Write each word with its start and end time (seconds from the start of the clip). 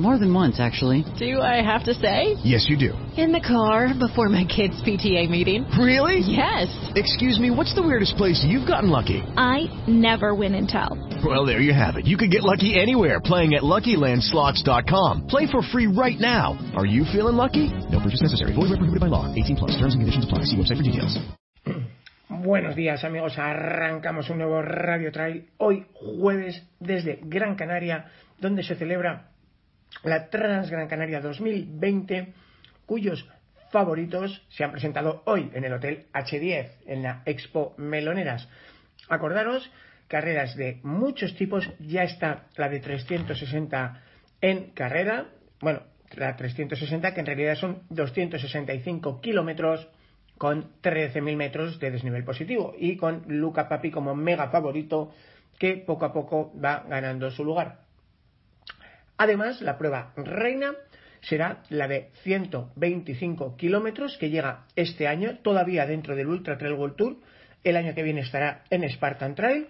More 0.00 0.18
than 0.18 0.32
once, 0.32 0.58
actually. 0.58 1.04
Do 1.18 1.42
I 1.42 1.60
have 1.60 1.84
to 1.84 1.92
say? 1.92 2.36
Yes, 2.42 2.64
you 2.70 2.78
do. 2.78 2.96
In 3.20 3.32
the 3.32 3.40
car 3.40 3.92
before 3.92 4.30
my 4.30 4.44
kids' 4.44 4.80
PTA 4.80 5.28
meeting. 5.28 5.68
Really? 5.78 6.20
Yes. 6.20 6.74
Excuse 6.96 7.38
me, 7.38 7.50
what's 7.50 7.74
the 7.74 7.82
weirdest 7.82 8.16
place 8.16 8.42
you've 8.42 8.66
gotten 8.66 8.88
lucky? 8.88 9.20
I 9.36 9.68
never 9.86 10.34
win 10.34 10.54
and 10.54 10.66
tell. 10.66 10.96
Well, 11.22 11.44
there 11.44 11.60
you 11.60 11.74
have 11.74 11.96
it. 11.96 12.06
You 12.06 12.16
can 12.16 12.30
get 12.30 12.42
lucky 12.42 12.80
anywhere 12.80 13.20
playing 13.20 13.52
at 13.52 13.60
LuckyLandSlots.com. 13.60 15.26
Play 15.26 15.46
for 15.50 15.60
free 15.60 15.86
right 15.86 16.18
now. 16.18 16.56
Are 16.74 16.86
you 16.86 17.04
feeling 17.12 17.36
lucky? 17.36 17.68
No 17.92 18.00
purchase 18.00 18.22
necessary. 18.22 18.54
Void 18.54 18.72
where 18.72 18.80
prohibited 18.80 19.00
by 19.00 19.08
law. 19.08 19.28
18 19.34 19.54
plus. 19.54 19.72
Terms 19.72 19.92
and 19.92 20.00
conditions 20.00 20.24
apply. 20.24 20.44
See 20.44 20.56
website 20.56 20.78
for 20.78 20.82
details. 20.82 21.18
Buenos 22.30 22.74
días 22.74 23.04
amigos, 23.04 23.38
arrancamos 23.38 24.30
un 24.30 24.38
nuevo 24.38 24.62
Radio 24.62 25.12
Trail 25.12 25.46
hoy 25.58 25.84
jueves 25.92 26.64
desde 26.78 27.18
Gran 27.24 27.56
Canaria 27.56 28.06
donde 28.38 28.62
se 28.62 28.76
celebra 28.76 29.29
la 30.02 30.28
Trans 30.30 30.70
Gran 30.70 30.88
Canaria 30.88 31.20
2020 31.20 32.32
cuyos 32.86 33.28
favoritos 33.70 34.42
se 34.48 34.64
han 34.64 34.72
presentado 34.72 35.22
hoy 35.26 35.50
en 35.54 35.64
el 35.64 35.72
Hotel 35.72 36.06
H10 36.12 36.70
en 36.86 37.02
la 37.02 37.22
Expo 37.24 37.74
Meloneras. 37.76 38.48
Acordaros, 39.08 39.70
carreras 40.08 40.56
de 40.56 40.80
muchos 40.82 41.36
tipos, 41.36 41.70
ya 41.78 42.02
está 42.02 42.46
la 42.56 42.68
de 42.68 42.80
360 42.80 44.02
en 44.40 44.70
carrera, 44.70 45.28
bueno, 45.60 45.82
la 46.16 46.36
360 46.36 47.14
que 47.14 47.20
en 47.20 47.26
realidad 47.26 47.54
son 47.54 47.82
265 47.90 49.20
kilómetros 49.20 49.88
con 50.36 50.72
13.000 50.82 51.36
metros 51.36 51.78
de 51.78 51.90
desnivel 51.90 52.24
positivo 52.24 52.74
y 52.76 52.96
con 52.96 53.24
Luca 53.28 53.68
Papi 53.68 53.90
como 53.90 54.14
mega 54.14 54.48
favorito 54.48 55.12
que 55.58 55.76
poco 55.76 56.06
a 56.06 56.12
poco 56.12 56.52
va 56.58 56.84
ganando 56.88 57.30
su 57.30 57.44
lugar. 57.44 57.89
Además, 59.20 59.60
la 59.60 59.76
prueba 59.76 60.14
reina 60.16 60.72
será 61.20 61.62
la 61.68 61.86
de 61.86 62.08
125 62.22 63.54
kilómetros 63.54 64.16
que 64.16 64.30
llega 64.30 64.64
este 64.76 65.08
año, 65.08 65.40
todavía 65.42 65.84
dentro 65.84 66.16
del 66.16 66.28
Ultra 66.28 66.56
Trail 66.56 66.72
World 66.72 66.96
Tour. 66.96 67.16
El 67.62 67.76
año 67.76 67.94
que 67.94 68.02
viene 68.02 68.22
estará 68.22 68.64
en 68.70 68.88
Spartan 68.88 69.34
Trail 69.34 69.68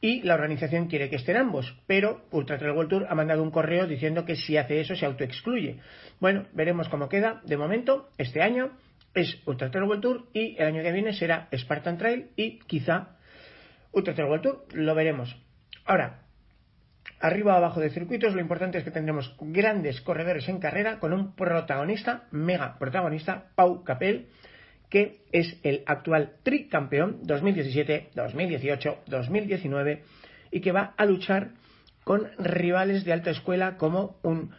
y 0.00 0.22
la 0.22 0.32
organización 0.32 0.86
quiere 0.86 1.10
que 1.10 1.16
estén 1.16 1.36
ambos, 1.36 1.76
pero 1.86 2.22
Ultra 2.30 2.56
Trail 2.56 2.74
World 2.74 2.88
Tour 2.88 3.06
ha 3.10 3.14
mandado 3.14 3.42
un 3.42 3.50
correo 3.50 3.86
diciendo 3.86 4.24
que 4.24 4.36
si 4.36 4.56
hace 4.56 4.80
eso 4.80 4.96
se 4.96 5.04
autoexcluye. 5.04 5.80
Bueno, 6.18 6.46
veremos 6.54 6.88
cómo 6.88 7.10
queda. 7.10 7.42
De 7.44 7.58
momento, 7.58 8.08
este 8.16 8.40
año 8.40 8.70
es 9.12 9.38
Ultra 9.44 9.70
Trail 9.70 9.86
World 9.86 10.02
Tour 10.02 10.28
y 10.32 10.56
el 10.58 10.66
año 10.66 10.82
que 10.82 10.92
viene 10.92 11.12
será 11.12 11.50
Spartan 11.54 11.98
Trail 11.98 12.30
y 12.36 12.58
quizá 12.60 13.18
Ultra 13.92 14.14
Trail 14.14 14.30
World 14.30 14.44
Tour. 14.44 14.64
Lo 14.72 14.94
veremos. 14.94 15.36
Ahora, 15.84 16.22
arriba 17.20 17.54
o 17.54 17.56
abajo 17.56 17.80
de 17.80 17.90
circuitos, 17.90 18.34
lo 18.34 18.40
importante 18.40 18.78
es 18.78 18.84
que 18.84 18.90
tendremos 18.90 19.34
grandes 19.40 20.00
corredores 20.00 20.48
en 20.48 20.58
carrera 20.58 20.98
con 20.98 21.12
un 21.12 21.34
protagonista, 21.34 22.24
mega 22.30 22.78
protagonista, 22.78 23.46
Pau 23.54 23.84
Capel, 23.84 24.28
que 24.88 25.22
es 25.32 25.58
el 25.62 25.82
actual 25.86 26.36
tricampeón 26.42 27.20
2017, 27.22 28.10
2018, 28.14 28.98
2019 29.06 30.02
y 30.50 30.60
que 30.60 30.72
va 30.72 30.94
a 30.96 31.04
luchar 31.04 31.50
con 32.04 32.28
rivales 32.38 33.04
de 33.04 33.12
alta 33.12 33.30
escuela 33.30 33.76
como 33.76 34.16
un 34.22 34.50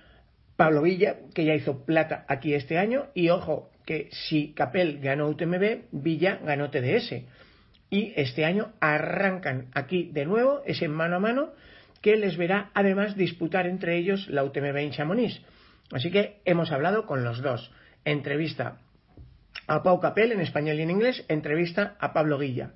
Pablo 0.55 0.81
Villa, 0.81 1.15
que 1.33 1.45
ya 1.45 1.55
hizo 1.55 1.85
plata 1.85 2.25
aquí 2.27 2.53
este 2.53 2.77
año, 2.77 3.07
y 3.13 3.29
ojo, 3.29 3.71
que 3.85 4.09
si 4.11 4.53
Capel 4.53 4.99
ganó 4.99 5.29
UTMB, 5.29 5.85
Villa 5.91 6.37
ganó 6.43 6.69
TDS. 6.69 7.23
Y 7.89 8.13
este 8.17 8.43
año 8.43 8.73
arrancan 8.81 9.69
aquí 9.73 10.11
de 10.11 10.25
nuevo 10.25 10.61
ese 10.65 10.89
mano 10.89 11.15
a 11.15 11.19
mano 11.19 11.53
que 12.01 12.15
les 12.17 12.37
verá 12.37 12.71
además 12.73 13.15
disputar 13.15 13.67
entre 13.67 13.97
ellos 13.97 14.27
la 14.29 14.43
UTMB 14.43 14.77
en 14.77 14.91
Chamonix. 14.91 15.41
Así 15.91 16.11
que 16.11 16.41
hemos 16.45 16.71
hablado 16.71 17.05
con 17.05 17.23
los 17.23 17.41
dos. 17.41 17.71
Entrevista 18.05 18.77
a 19.67 19.83
Pau 19.83 19.99
Capel 19.99 20.31
en 20.31 20.41
español 20.41 20.79
y 20.79 20.81
en 20.81 20.91
inglés, 20.91 21.25
entrevista 21.27 21.95
a 21.99 22.13
Pablo 22.13 22.39
Guilla. 22.39 22.71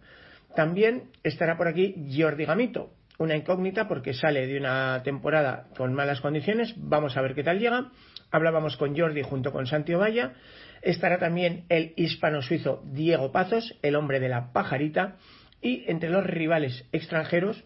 También 0.55 1.11
estará 1.23 1.57
por 1.57 1.67
aquí 1.67 1.95
Jordi 2.15 2.45
Gamito, 2.45 2.93
una 3.17 3.35
incógnita 3.35 3.87
porque 3.87 4.13
sale 4.13 4.45
de 4.47 4.57
una 4.57 5.01
temporada 5.03 5.67
con 5.75 5.93
malas 5.93 6.21
condiciones. 6.21 6.73
Vamos 6.77 7.17
a 7.17 7.21
ver 7.21 7.33
qué 7.33 7.43
tal 7.43 7.59
llega. 7.59 7.91
Hablábamos 8.31 8.77
con 8.77 8.97
Jordi 8.97 9.21
junto 9.21 9.51
con 9.51 9.67
Santiago 9.67 10.01
Valla. 10.01 10.33
Estará 10.81 11.17
también 11.17 11.65
el 11.69 11.93
hispano-suizo 11.95 12.83
Diego 12.85 13.31
Pazos, 13.31 13.77
el 13.81 13.95
hombre 13.95 14.19
de 14.19 14.29
la 14.29 14.51
pajarita. 14.51 15.17
Y 15.61 15.85
entre 15.89 16.09
los 16.09 16.25
rivales 16.25 16.85
extranjeros 16.91 17.63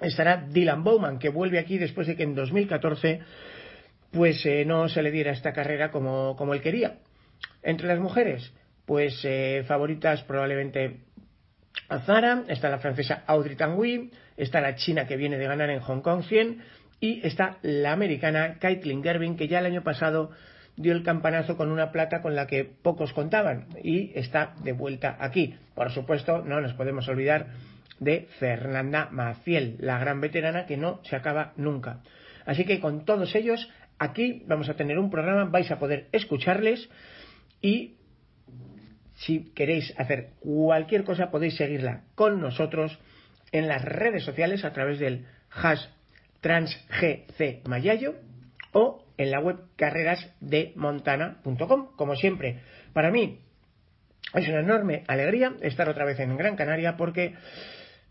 estará 0.00 0.46
Dylan 0.48 0.84
Bowman, 0.84 1.18
que 1.18 1.28
vuelve 1.28 1.58
aquí 1.58 1.78
después 1.78 2.06
de 2.06 2.16
que 2.16 2.22
en 2.22 2.34
2014 2.34 3.20
pues 4.10 4.46
eh, 4.46 4.64
no 4.64 4.88
se 4.88 5.02
le 5.02 5.10
diera 5.10 5.32
esta 5.32 5.52
carrera 5.52 5.90
como, 5.90 6.36
como 6.36 6.54
él 6.54 6.60
quería. 6.60 6.98
Entre 7.62 7.88
las 7.88 7.98
mujeres, 7.98 8.52
pues 8.86 9.20
eh, 9.24 9.64
favoritas 9.66 10.22
probablemente 10.22 11.00
a 11.88 12.00
Zara, 12.00 12.44
está 12.48 12.68
la 12.68 12.78
francesa 12.78 13.24
Audrey 13.26 13.56
Tanguy, 13.56 14.10
está 14.36 14.60
la 14.60 14.76
china 14.76 15.06
que 15.06 15.16
viene 15.16 15.36
de 15.36 15.46
ganar 15.46 15.70
en 15.70 15.80
Hong 15.80 16.00
Kong 16.00 16.22
100 16.22 16.62
y 17.00 17.26
está 17.26 17.58
la 17.62 17.92
americana 17.92 18.58
Caitlin 18.60 19.02
Gervin 19.02 19.36
que 19.36 19.48
ya 19.48 19.58
el 19.58 19.66
año 19.66 19.82
pasado 19.82 20.30
dio 20.76 20.92
el 20.92 21.02
campanazo 21.02 21.56
con 21.56 21.70
una 21.70 21.92
plata 21.92 22.20
con 22.22 22.34
la 22.34 22.46
que 22.46 22.64
pocos 22.64 23.12
contaban 23.12 23.66
y 23.82 24.12
está 24.18 24.54
de 24.62 24.72
vuelta 24.72 25.16
aquí. 25.20 25.56
Por 25.74 25.90
supuesto, 25.90 26.42
no 26.42 26.60
nos 26.60 26.74
podemos 26.74 27.08
olvidar 27.08 27.46
de 28.00 28.28
Fernanda 28.38 29.08
Maciel, 29.10 29.76
la 29.80 29.98
gran 29.98 30.20
veterana 30.20 30.66
que 30.66 30.76
no 30.76 31.00
se 31.04 31.16
acaba 31.16 31.52
nunca. 31.56 32.00
Así 32.44 32.64
que 32.64 32.80
con 32.80 33.04
todos 33.04 33.34
ellos, 33.34 33.68
aquí 33.98 34.42
vamos 34.46 34.68
a 34.68 34.74
tener 34.74 34.98
un 34.98 35.10
programa, 35.10 35.44
vais 35.44 35.70
a 35.70 35.78
poder 35.78 36.08
escucharles 36.12 36.88
y 37.60 37.96
si 39.14 39.52
queréis 39.54 39.94
hacer 39.98 40.30
cualquier 40.40 41.04
cosa 41.04 41.30
podéis 41.30 41.56
seguirla 41.56 42.02
con 42.14 42.40
nosotros 42.40 42.98
en 43.52 43.68
las 43.68 43.82
redes 43.82 44.24
sociales 44.24 44.64
a 44.64 44.72
través 44.72 44.98
del 44.98 45.26
hash 45.50 45.84
transgcmayayo 46.40 48.16
o 48.72 49.04
en 49.16 49.30
la 49.30 49.38
web 49.40 49.60
carrerasdemontana.com. 49.76 51.94
Como 51.96 52.16
siempre, 52.16 52.58
para 52.92 53.12
mí 53.12 53.38
es 54.34 54.48
una 54.48 54.60
enorme 54.60 55.04
alegría 55.06 55.54
estar 55.60 55.88
otra 55.88 56.04
vez 56.04 56.18
en 56.18 56.36
Gran 56.36 56.56
Canaria 56.56 56.96
porque 56.96 57.34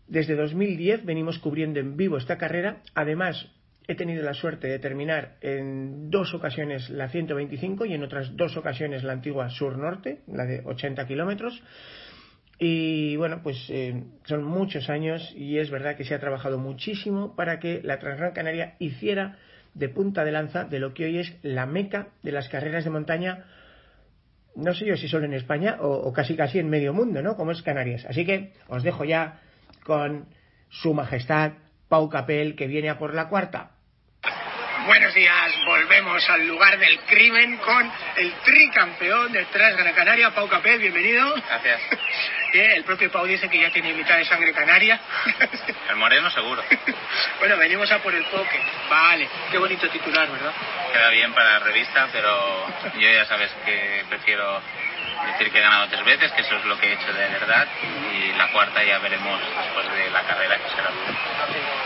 desde 0.06 0.36
2010 0.36 1.04
venimos 1.04 1.38
cubriendo 1.38 1.80
en 1.80 1.96
vivo 1.96 2.16
esta 2.16 2.38
carrera. 2.38 2.82
Además, 2.94 3.48
he 3.86 3.94
tenido 3.94 4.22
la 4.22 4.34
suerte 4.34 4.68
de 4.68 4.78
terminar 4.78 5.36
en 5.40 6.10
dos 6.10 6.34
ocasiones 6.34 6.90
la 6.90 7.08
125 7.08 7.84
y 7.86 7.94
en 7.94 8.02
otras 8.02 8.36
dos 8.36 8.56
ocasiones 8.56 9.04
la 9.04 9.12
antigua 9.12 9.50
sur-norte, 9.50 10.20
la 10.26 10.44
de 10.44 10.62
80 10.64 11.06
kilómetros. 11.06 11.62
Y 12.58 13.16
bueno, 13.16 13.40
pues 13.42 13.66
eh, 13.68 14.04
son 14.24 14.44
muchos 14.44 14.88
años 14.88 15.32
y 15.36 15.58
es 15.58 15.70
verdad 15.70 15.96
que 15.96 16.04
se 16.04 16.14
ha 16.14 16.20
trabajado 16.20 16.58
muchísimo 16.58 17.34
para 17.34 17.58
que 17.58 17.80
la 17.82 17.98
Transgran 17.98 18.32
Canaria 18.32 18.76
hiciera 18.78 19.38
de 19.74 19.88
punta 19.88 20.24
de 20.24 20.32
lanza 20.32 20.64
de 20.64 20.78
lo 20.78 20.94
que 20.94 21.04
hoy 21.04 21.18
es 21.18 21.34
la 21.42 21.66
meca 21.66 22.08
de 22.22 22.30
las 22.30 22.48
carreras 22.48 22.84
de 22.84 22.90
montaña, 22.90 23.44
no 24.54 24.72
sé 24.72 24.86
yo 24.86 24.96
si 24.96 25.08
solo 25.08 25.24
en 25.24 25.34
España 25.34 25.78
o, 25.80 25.88
o 25.88 26.12
casi 26.12 26.36
casi 26.36 26.60
en 26.60 26.70
medio 26.70 26.92
mundo, 26.94 27.22
¿no? 27.22 27.36
Como 27.36 27.50
es 27.50 27.60
Canarias. 27.60 28.06
Así 28.08 28.24
que 28.24 28.52
os 28.68 28.84
dejo 28.84 29.04
ya 29.04 29.40
con 29.84 30.26
su 30.70 30.94
majestad 30.94 31.52
Pau 31.88 32.08
Capel, 32.08 32.56
que 32.56 32.66
viene 32.66 32.90
a 32.90 32.98
por 32.98 33.14
la 33.14 33.28
cuarta. 33.28 33.70
Buenos 34.86 35.14
días, 35.14 35.54
volvemos 35.64 36.28
al 36.28 36.46
lugar 36.46 36.78
del 36.78 36.98
crimen 37.00 37.56
con 37.58 37.90
el 38.16 38.32
tricampeón 38.44 39.32
de 39.32 39.46
Gran 39.52 39.94
Canaria, 39.94 40.30
Pau 40.34 40.48
Capel, 40.48 40.78
bienvenido. 40.78 41.34
Gracias. 41.34 41.80
el 42.52 42.84
propio 42.84 43.10
Pau 43.10 43.26
dice 43.26 43.48
que 43.48 43.60
ya 43.60 43.70
tiene 43.70 43.92
mitad 43.94 44.16
de 44.16 44.24
sangre 44.24 44.52
canaria. 44.52 45.00
El 45.90 45.96
moreno 45.96 46.30
seguro. 46.30 46.62
bueno, 47.40 47.56
venimos 47.56 47.90
a 47.90 47.98
por 47.98 48.14
el 48.14 48.24
poke. 48.24 48.60
Vale, 48.88 49.28
qué 49.50 49.58
bonito 49.58 49.88
titular, 49.88 50.30
¿verdad? 50.30 50.52
Queda 50.92 51.10
bien 51.10 51.32
para 51.32 51.52
la 51.54 51.58
revista, 51.60 52.08
pero 52.12 52.66
yo 52.94 53.10
ya 53.10 53.24
sabes 53.24 53.50
que 53.64 54.04
prefiero 54.08 54.60
decir 55.32 55.50
que 55.50 55.58
he 55.58 55.62
ganado 55.62 55.88
tres 55.88 56.04
veces, 56.04 56.32
que 56.32 56.42
eso 56.42 56.56
es 56.56 56.64
lo 56.64 56.78
que 56.78 56.88
he 56.88 56.92
hecho 56.94 57.12
de 57.12 57.28
verdad, 57.28 57.66
y 58.12 58.32
la 58.36 58.48
cuarta 58.48 58.82
ya 58.82 58.98
veremos 58.98 59.40
después 59.56 59.92
de 59.92 60.10
la 60.10 60.22
carrera 60.22 60.56
que 60.58 60.68
será. 60.70 60.90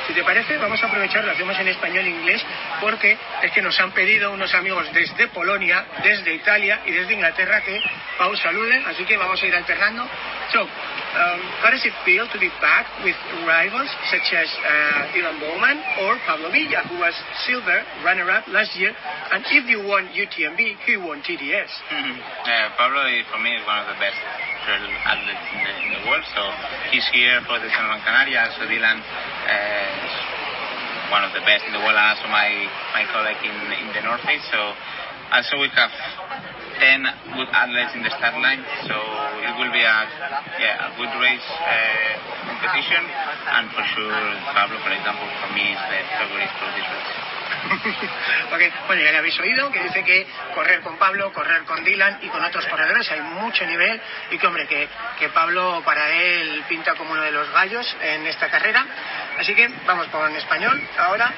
Si 0.06 0.14
te 0.14 0.22
parece, 0.24 0.56
vamos 0.56 0.82
a 0.82 0.86
aprovechar, 0.86 1.24
lo 1.24 1.32
hacemos 1.32 1.58
en 1.58 1.68
español 1.68 2.04
e 2.06 2.10
inglés, 2.10 2.44
porque 2.80 3.16
es 3.42 3.52
que 3.52 3.60
nos 3.60 3.78
han 3.78 3.92
pedido 3.92 4.32
unos 4.32 4.54
amigos 4.54 4.90
desde 4.92 5.28
Polonia, 5.28 5.84
desde 6.02 6.34
Italia 6.34 6.80
y 6.86 6.92
desde 6.92 7.14
Inglaterra 7.14 7.60
que 7.60 7.80
Pau 8.16 8.34
salude, 8.36 8.82
así 8.86 9.04
que 9.04 9.16
vamos 9.16 9.40
a 9.42 9.46
ir 9.46 9.54
alternando. 9.54 10.08
So, 10.50 10.62
um, 10.62 11.40
how 11.62 11.70
does 11.70 11.84
it 11.84 11.92
feel 12.04 12.26
to 12.26 12.38
be 12.38 12.48
back 12.60 12.86
with 13.04 13.14
rivals 13.46 13.90
such 14.10 14.32
as 14.32 14.48
uh, 14.64 15.12
Dylan 15.12 15.38
Bowman 15.38 15.78
or 16.02 16.16
Pablo 16.26 16.50
Villa, 16.50 16.88
who 16.88 16.98
was 16.98 17.14
silver 17.46 17.84
runner-up 18.02 18.48
last 18.48 18.74
year, 18.76 18.94
and 19.30 19.44
if 19.46 19.68
you 19.68 19.86
won 19.86 20.08
UTMB, 20.08 20.76
he 20.86 20.96
won 20.96 21.20
TDS? 21.20 21.68
Mm-hmm. 21.92 22.16
Uh, 22.16 22.76
Pablo, 22.76 23.04
for 23.26 23.38
me, 23.42 23.54
is 23.58 23.64
one 23.66 23.82
of 23.82 23.88
the 23.90 23.98
best 23.98 24.18
trail 24.64 24.82
athletes 25.06 25.46
in 25.50 25.58
the, 25.64 25.72
in 25.82 25.88
the 25.98 26.02
world. 26.06 26.24
So 26.34 26.42
he's 26.94 27.06
here 27.10 27.42
for 27.46 27.58
the 27.58 27.68
San 27.70 27.84
Juan 27.90 28.00
Canaria. 28.06 28.50
So 28.58 28.66
Dylan 28.70 28.98
uh, 29.02 30.38
one 31.10 31.24
of 31.24 31.32
the 31.32 31.40
best 31.48 31.64
in 31.64 31.72
the 31.72 31.80
world, 31.80 31.96
and 31.96 32.08
also 32.14 32.28
my 32.28 32.48
my 32.92 33.04
colleague 33.10 33.40
in 33.42 33.56
in 33.80 33.88
the 33.96 34.02
Northeast. 34.04 34.44
So 34.52 34.60
also 35.32 35.60
we 35.60 35.68
have 35.72 35.92
10 36.78 37.02
good 37.34 37.50
athletes 37.50 37.92
in 37.96 38.02
the 38.04 38.12
start 38.12 38.36
line, 38.38 38.62
so 38.86 38.96
it 39.42 39.52
will 39.58 39.72
be 39.72 39.82
a 39.82 39.98
yeah 40.60 40.86
a 40.86 40.88
good 41.00 41.12
race 41.18 41.48
uh, 41.64 42.12
competition, 42.46 43.02
and 43.56 43.72
for 43.72 43.84
sure 43.96 44.20
Pablo, 44.52 44.76
for 44.84 44.92
example, 44.92 45.28
for 45.42 45.50
me 45.56 45.72
is 45.72 45.80
the 45.90 46.00
favorite 46.20 46.52
for 46.60 46.68
this 46.76 46.86
race. 46.86 47.37
okay, 48.52 48.72
bueno, 48.86 49.02
ya 49.02 49.12
le 49.12 49.18
habéis 49.18 49.38
oído 49.40 49.70
que 49.70 49.82
dice 49.82 50.04
que 50.04 50.26
correr 50.54 50.80
con 50.80 50.96
Pablo, 50.96 51.32
correr 51.32 51.62
con 51.64 51.84
Dylan 51.84 52.18
y 52.22 52.28
con 52.28 52.42
otros 52.44 52.66
corredores 52.66 53.10
hay 53.10 53.20
mucho 53.20 53.66
nivel 53.66 54.00
y 54.30 54.38
que, 54.38 54.46
hombre, 54.46 54.66
que, 54.66 54.88
que 55.18 55.28
Pablo 55.30 55.82
para 55.84 56.10
él 56.10 56.64
pinta 56.68 56.94
como 56.94 57.12
uno 57.12 57.22
de 57.22 57.32
los 57.32 57.50
gallos 57.52 57.96
en 58.02 58.26
esta 58.26 58.48
carrera. 58.48 58.86
Así 59.38 59.54
que 59.54 59.68
vamos 59.86 60.06
con 60.08 60.34
español 60.36 60.80
ahora. 60.98 61.32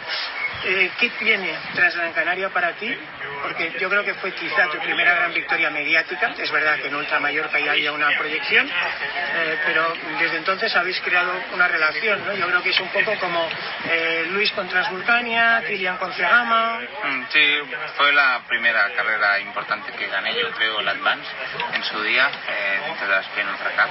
Eh, 0.64 0.90
¿Qué 0.98 1.08
tiene 1.10 1.56
Transgran 1.74 2.12
Canaria 2.12 2.50
para 2.50 2.72
ti? 2.72 2.94
Porque 3.42 3.72
yo 3.78 3.88
creo 3.88 4.04
que 4.04 4.14
fue 4.14 4.32
quizá 4.32 4.68
tu 4.68 4.78
primera 4.78 5.14
gran 5.14 5.32
victoria 5.32 5.70
mediática. 5.70 6.34
Es 6.38 6.50
verdad 6.50 6.76
que 6.76 6.88
en 6.88 6.94
Ultra 6.94 7.20
Mallorca 7.20 7.58
ya 7.58 7.72
había 7.72 7.92
una 7.92 8.10
proyección, 8.18 8.68
eh, 8.68 9.58
pero 9.64 9.92
desde 10.18 10.36
entonces 10.36 10.74
habéis 10.76 11.00
creado 11.00 11.32
una 11.52 11.68
relación. 11.68 12.24
¿no? 12.26 12.34
Yo 12.34 12.46
creo 12.46 12.62
que 12.62 12.70
es 12.70 12.80
un 12.80 12.88
poco 12.88 13.14
como 13.18 13.48
eh, 13.88 14.26
Luis 14.30 14.50
con 14.52 14.68
Transvulcania, 14.68 15.62
Kilian 15.66 15.96
con 15.96 16.12
Cegama. 16.12 16.80
Mm, 17.04 17.20
Sí, 17.30 17.58
fue 17.96 18.12
la 18.12 18.40
primera 18.48 18.90
carrera 18.94 19.38
importante 19.40 19.92
que 19.92 20.06
gané, 20.08 20.34
yo 20.34 20.50
creo, 20.50 20.80
el 20.80 20.88
Advance 20.88 21.28
en 21.74 21.84
su 21.84 22.02
día, 22.02 22.28
eh, 22.48 22.80
dentro 22.86 23.06
de 23.06 23.12
la 23.12 23.52
Ultra 23.52 23.70
Cup. 23.70 23.90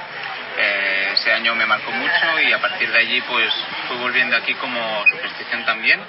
Eh, 0.58 1.10
ese 1.14 1.32
año 1.32 1.54
me 1.54 1.64
marcó 1.64 1.90
mucho 1.90 2.40
y 2.40 2.52
a 2.52 2.60
partir 2.60 2.90
de 2.90 2.98
allí 2.98 3.20
pues 3.22 3.52
fui 3.88 3.96
volviendo 3.96 4.36
aquí 4.36 4.54
como 4.54 5.04
superstición 5.10 5.64
también, 5.64 6.00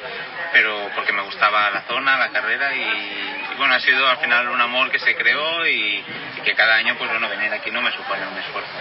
pero 0.52 0.90
porque 0.96 1.14
me 1.14 1.22
gustaba 1.22 1.70
la 1.70 1.82
zona, 1.82 2.18
la 2.18 2.30
carrera 2.30 2.76
y 2.76 3.11
bueno, 3.58 3.76
ha 3.76 3.80
sido 3.80 4.08
al 4.08 4.18
final 4.18 4.50
un 4.50 4.62
amor 4.62 4.92
que 4.92 5.00
se 5.00 5.16
creó 5.16 5.68
y, 5.68 6.04
que 6.44 6.56
cada 6.56 6.76
año 6.76 6.96
pues 6.98 7.10
bueno, 7.10 7.30
venir 7.30 7.54
aquí 7.54 7.70
no 7.72 7.82
me 7.82 7.92
supone 7.92 8.28
un 8.28 8.38
esfuerzo. 8.38 8.72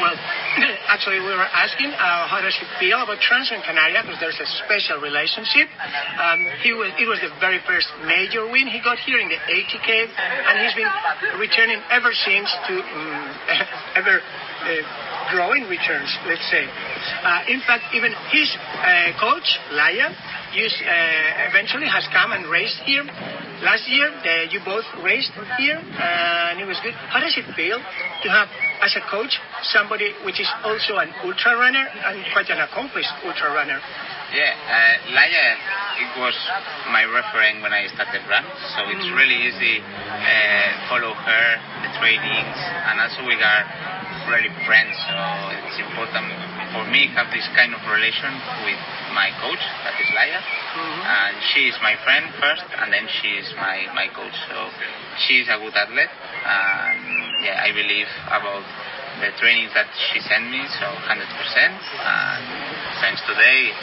Well, 0.00 0.14
actually, 0.94 1.20
we 1.20 1.34
were 1.34 1.50
asking 1.50 1.90
uh, 1.90 2.26
how 2.26 2.40
does 2.40 2.54
he 2.54 2.66
feel 2.78 3.02
about 3.02 3.18
Transgran 3.18 3.62
Canaria 3.62 4.02
because 4.02 4.18
there's 4.20 4.38
a 4.38 4.46
special 4.64 5.00
relationship. 5.02 5.66
Um, 6.18 6.38
he 6.62 6.72
was, 6.72 6.90
it 6.98 7.06
was 7.06 7.18
the 7.18 7.34
very 7.40 7.58
first 7.66 7.86
major 8.06 8.46
win 8.46 8.66
he 8.66 8.80
got 8.82 8.98
here 8.98 9.18
in 9.18 9.28
the 9.28 9.38
ATK, 9.38 9.90
and 9.90 10.54
he's 10.62 10.74
been 10.74 10.90
returning 11.38 11.82
ever 11.90 12.14
since 12.14 12.50
to 12.66 12.74
um, 12.78 13.26
ever 13.98 14.22
uh, 14.22 14.82
growing 15.34 15.66
returns, 15.66 16.10
let's 16.26 16.46
say. 16.50 16.66
Uh, 16.66 17.42
in 17.48 17.60
fact, 17.66 17.84
even 17.94 18.14
his 18.30 18.48
uh, 18.54 19.12
coach, 19.18 19.46
Laya, 19.72 20.14
used, 20.54 20.80
uh, 20.80 21.48
eventually 21.50 21.88
has 21.88 22.06
come 22.12 22.32
and 22.32 22.48
raced 22.48 22.80
here. 22.84 23.04
Last 23.58 23.90
year, 23.90 24.06
you 24.54 24.60
both 24.64 24.86
raced 25.02 25.34
here, 25.58 25.82
and 25.82 26.60
it 26.60 26.66
was 26.66 26.78
good. 26.82 26.94
How 27.10 27.18
does 27.18 27.34
it 27.34 27.44
feel 27.58 27.78
to 27.78 28.28
have, 28.30 28.46
as 28.80 28.94
a 28.94 29.02
coach, 29.10 29.34
somebody 29.74 30.14
which 30.22 30.38
is 30.38 30.46
also 30.62 31.02
an 31.02 31.10
ultra 31.26 31.58
runner 31.58 31.82
and 31.82 32.22
quite 32.32 32.48
an 32.54 32.62
accomplished 32.62 33.10
ultra 33.26 33.50
runner? 33.50 33.82
Yeah, 34.30 34.54
uh, 34.54 35.16
Laia, 35.16 35.46
it 36.04 36.10
was 36.20 36.36
my 36.92 37.02
referent 37.02 37.64
when 37.64 37.72
I 37.72 37.88
started 37.90 38.22
run, 38.30 38.44
so 38.76 38.86
it's 38.94 39.08
really 39.16 39.48
easy 39.48 39.80
uh, 39.82 40.68
follow 40.86 41.16
her, 41.16 41.46
the 41.82 41.90
trainings, 41.98 42.58
and 42.92 43.00
also 43.00 43.26
we 43.26 43.34
are 43.40 43.62
really 44.30 44.52
friends, 44.68 44.94
so 45.08 45.18
it's 45.66 45.80
important 45.80 46.37
me 46.90 47.08
have 47.14 47.30
this 47.30 47.46
kind 47.54 47.74
of 47.74 47.80
relation 47.86 48.32
with 48.64 48.80
my 49.12 49.32
coach, 49.40 49.62
that 49.84 49.96
is 50.00 50.08
Laia, 50.12 50.40
mm-hmm. 50.40 51.00
and 51.04 51.34
she 51.52 51.68
is 51.68 51.76
my 51.82 51.96
friend 52.04 52.28
first, 52.40 52.64
and 52.80 52.92
then 52.92 53.06
she 53.20 53.36
is 53.40 53.48
my, 53.56 53.88
my 53.94 54.08
coach, 54.12 54.34
so 54.48 54.56
she 55.26 55.40
is 55.42 55.48
a 55.48 55.56
good 55.60 55.74
athlete, 55.74 56.12
and 56.12 57.00
yeah, 57.44 57.64
I 57.64 57.72
believe 57.72 58.08
about 58.28 58.64
the 59.18 59.34
trainings 59.42 59.74
that 59.74 59.90
she 60.12 60.22
sent 60.22 60.46
me, 60.50 60.62
so 60.78 60.86
100%, 60.86 61.18
and 61.18 62.42
thanks 63.02 63.22
today, 63.26 63.74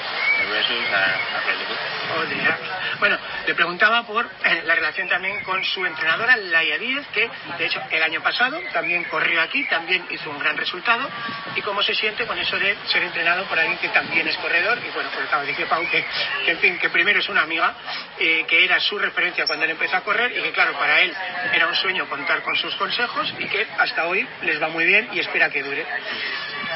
Bueno, 2.99 3.17
le 3.45 3.53
preguntaba 3.53 4.03
por 4.03 4.25
eh, 4.25 4.63
la 4.65 4.75
relación 4.75 5.07
también 5.09 5.43
con 5.43 5.63
su 5.63 5.85
entrenadora, 5.85 6.37
Laia 6.37 6.77
Díez, 6.77 7.05
que 7.13 7.29
de 7.57 7.65
hecho 7.65 7.81
el 7.91 8.03
año 8.03 8.21
pasado 8.21 8.59
también 8.73 9.03
corrió 9.05 9.41
aquí, 9.41 9.65
también 9.65 10.05
hizo 10.09 10.29
un 10.29 10.39
gran 10.39 10.57
resultado, 10.57 11.09
y 11.55 11.61
cómo 11.61 11.83
se 11.83 11.93
siente 11.93 12.25
con 12.25 12.37
eso 12.37 12.57
de 12.57 12.77
ser 12.87 13.03
entrenado 13.03 13.45
por 13.45 13.59
alguien 13.59 13.77
que 13.79 13.89
también 13.89 14.27
es 14.27 14.37
corredor, 14.37 14.77
y 14.77 14.89
bueno, 14.91 15.09
pues 15.13 15.27
acaba 15.27 15.43
de 15.43 15.49
decir 15.49 15.67
Pau 15.67 15.85
que, 15.89 16.05
que, 16.45 16.51
en 16.51 16.59
fin, 16.59 16.77
que 16.79 16.89
primero 16.89 17.19
es 17.19 17.29
una 17.29 17.41
amiga, 17.41 17.73
eh, 18.19 18.45
que 18.47 18.63
era 18.63 18.79
su 18.79 18.97
referencia 18.97 19.45
cuando 19.45 19.65
él 19.65 19.71
empezó 19.71 19.97
a 19.97 20.01
correr, 20.01 20.31
y 20.31 20.41
que 20.41 20.51
claro, 20.51 20.73
para 20.73 21.01
él 21.01 21.13
era 21.53 21.67
un 21.67 21.75
sueño 21.75 22.07
contar 22.07 22.41
con 22.43 22.55
sus 22.55 22.75
consejos, 22.75 23.33
y 23.39 23.47
que 23.47 23.67
hasta 23.77 24.05
hoy 24.05 24.27
les 24.43 24.61
va 24.61 24.69
muy 24.69 24.85
bien 24.85 25.09
y 25.11 25.19
espera 25.19 25.49
que 25.49 25.63
dure. 25.63 25.85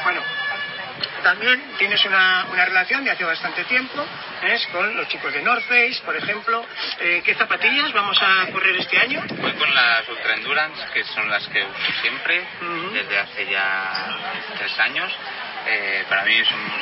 Bueno, 0.04 0.22
también 1.22 1.62
tienes 1.78 2.04
una, 2.04 2.46
una 2.50 2.64
relación 2.64 3.04
de 3.04 3.10
hace 3.10 3.24
bastante 3.24 3.64
tiempo 3.64 4.06
con 4.72 4.96
los 4.96 5.08
chicos 5.08 5.32
de 5.32 5.42
North 5.42 5.64
Face, 5.64 6.00
por 6.04 6.16
ejemplo. 6.16 6.64
Eh, 7.00 7.22
¿Qué 7.24 7.34
zapatillas 7.34 7.92
vamos 7.92 8.20
a 8.22 8.46
correr 8.52 8.76
este 8.76 8.98
año? 8.98 9.22
Voy 9.40 9.52
con 9.52 9.74
las 9.74 10.08
Ultra 10.08 10.34
Endurance, 10.34 10.82
que 10.92 11.04
son 11.04 11.28
las 11.30 11.46
que 11.48 11.62
uso 11.62 11.92
siempre, 12.00 12.44
Ujú. 12.60 12.90
desde 12.90 13.18
hace 13.18 13.46
ya 13.50 14.18
tres 14.58 14.78
años. 14.78 15.12
Eh, 15.66 16.04
para 16.08 16.24
mí 16.24 16.34
es 16.34 16.50
un 16.50 16.72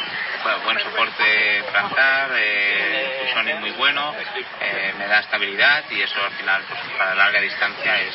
bueno, 0.42 0.60
buen 0.60 0.78
soporte 0.78 1.64
para 1.66 1.86
andar, 1.86 2.30
eh, 2.36 3.24
cushioning 3.26 3.60
muy 3.60 3.70
bueno, 3.72 4.14
eh, 4.60 4.94
me 4.96 5.06
da 5.08 5.20
estabilidad 5.20 5.84
y 5.90 6.00
eso 6.00 6.22
al 6.24 6.30
final 6.32 6.62
pues, 6.68 6.80
para 6.96 7.14
larga 7.16 7.40
distancia 7.40 8.00
es, 8.00 8.14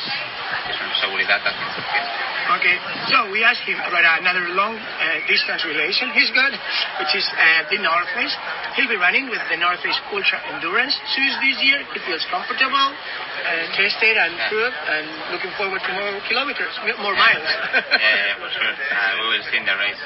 es 0.68 0.80
una 0.80 0.94
seguridad 1.00 1.40
al 1.46 1.54
100%. 1.54 2.34
Okay, 2.44 2.76
so 3.08 3.32
we 3.32 3.40
asked 3.40 3.64
him 3.64 3.80
about 3.80 4.04
another 4.20 4.52
long 4.52 4.76
uh, 4.76 5.16
distance 5.24 5.64
relation 5.64 6.12
he's 6.12 6.28
got, 6.36 6.52
which 7.00 7.16
is 7.16 7.24
uh, 7.24 7.64
the 7.72 7.80
North 7.80 8.04
Face. 8.12 8.36
He'll 8.76 8.88
be 8.88 9.00
running 9.00 9.32
with 9.32 9.40
the 9.48 9.56
North 9.56 9.80
Face 9.80 9.96
Ultra 10.12 10.44
Endurance 10.52 10.92
shoes 11.16 11.32
this 11.40 11.56
year. 11.64 11.80
He 11.96 12.04
feels 12.04 12.20
comfortable, 12.28 12.92
uh, 12.92 13.64
tested 13.72 14.20
and 14.20 14.36
good, 14.52 14.72
and 14.76 15.04
looking 15.32 15.56
forward 15.56 15.80
to 15.88 15.90
more 15.96 16.20
kilometers, 16.28 16.68
more 17.00 17.16
miles. 17.16 17.48
Yeah, 17.48 17.80
yeah, 17.96 18.36
for 18.36 18.50
sure. 18.52 18.74
Uh, 18.76 19.24
we 19.24 19.24
will 19.32 19.44
see 19.48 19.56
in 19.56 19.64
the 19.64 19.76
race. 19.80 20.02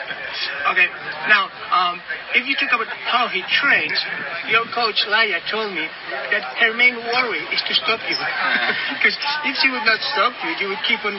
Okay, 0.70 0.86
now, 1.26 1.50
um, 1.74 1.98
if 2.38 2.46
you 2.46 2.54
talk 2.54 2.70
about 2.70 2.90
how 3.10 3.26
he 3.26 3.42
trains, 3.50 3.98
your 4.46 4.62
coach 4.70 5.02
Laia 5.10 5.42
told 5.50 5.74
me 5.74 5.90
that 6.30 6.54
her 6.62 6.70
main 6.78 6.94
worry 6.94 7.42
is 7.50 7.60
to 7.66 7.74
stop 7.74 7.98
you. 8.06 8.14
Because 8.98 9.18
if 9.46 9.54
she 9.58 9.70
would 9.70 9.86
not 9.86 9.98
stop 10.14 10.37
you, 10.44 10.50
you 10.60 10.66
would 10.70 10.82
keep 10.86 11.02
on 11.04 11.16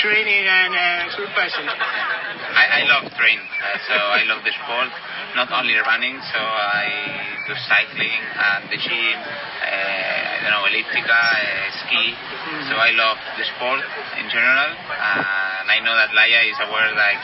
training 0.00 0.44
and 0.48 0.72
uh, 0.72 1.10
surpassing. 1.16 1.68
I, 1.68 2.80
I 2.80 2.82
love 2.88 3.08
train, 3.16 3.40
uh, 3.40 3.78
so 3.88 3.96
I 3.96 4.24
love 4.28 4.44
the 4.44 4.52
sport, 4.52 4.92
not 5.36 5.52
only 5.52 5.74
running, 5.76 6.16
so 6.32 6.40
I 6.40 6.86
do 7.48 7.52
cycling 7.68 8.22
and 8.36 8.68
the 8.72 8.78
gym, 8.80 9.18
uh, 9.20 10.22
know, 10.52 10.68
elliptica, 10.68 11.16
uh, 11.16 11.68
ski, 11.80 12.12
so 12.68 12.76
I 12.76 12.92
love 12.92 13.16
the 13.40 13.44
sport 13.56 13.80
in 14.20 14.28
general, 14.28 14.70
and 14.76 15.66
I 15.72 15.80
know 15.80 15.96
that 15.96 16.12
Laia 16.12 16.44
is 16.44 16.58
aware 16.60 16.92
like 16.92 17.20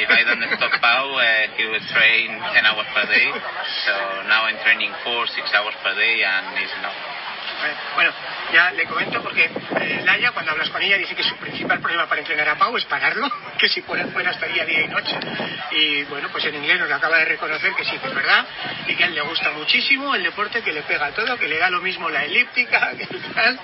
if 0.00 0.08
I 0.08 0.24
don't 0.24 0.40
stop 0.56 0.72
Pau, 0.80 1.12
uh, 1.12 1.24
he 1.60 1.68
will 1.68 1.84
train 1.92 2.28
10 2.32 2.64
hours 2.64 2.88
per 2.96 3.04
day, 3.04 3.28
so 3.84 3.94
now 4.32 4.48
I'm 4.48 4.56
training 4.64 4.92
4, 5.04 5.26
6 5.28 5.52
hours 5.52 5.76
per 5.84 5.92
day 5.94 6.24
and 6.24 6.56
it's 6.56 6.72
enough. 6.80 7.19
Bueno, 7.94 8.12
ya 8.52 8.70
le 8.72 8.84
comento 8.86 9.22
porque 9.22 9.44
eh, 9.44 10.02
Laia, 10.04 10.32
cuando 10.32 10.52
hablas 10.52 10.70
con 10.70 10.82
ella, 10.82 10.96
dice 10.96 11.14
que 11.14 11.22
su 11.22 11.36
principal 11.36 11.80
problema 11.80 12.06
para 12.06 12.20
entrenar 12.20 12.48
a 12.48 12.54
Pau 12.56 12.76
es 12.76 12.84
pararlo, 12.84 13.30
que 13.58 13.68
si 13.68 13.82
fuera 13.82 14.06
fuera 14.06 14.30
estaría 14.30 14.64
día 14.64 14.82
y 14.82 14.88
noche. 14.88 15.18
Y 15.72 16.04
bueno, 16.04 16.28
pues 16.30 16.44
en 16.46 16.54
inglés 16.54 16.78
nos 16.80 16.90
acaba 16.90 17.18
de 17.18 17.26
reconocer 17.26 17.72
que 17.74 17.84
sí, 17.84 17.98
que 17.98 18.08
es 18.08 18.14
verdad, 18.14 18.46
y 18.86 18.94
que 18.94 19.04
a 19.04 19.06
él 19.06 19.14
le 19.14 19.20
gusta 19.22 19.50
muchísimo 19.50 20.14
el 20.14 20.22
deporte, 20.22 20.62
que 20.62 20.72
le 20.72 20.82
pega 20.82 21.10
todo, 21.12 21.38
que 21.38 21.48
le 21.48 21.58
da 21.58 21.70
lo 21.70 21.80
mismo 21.80 22.08
la 22.08 22.24
elíptica, 22.24 22.92
que 22.98 23.06
tal. 23.06 23.60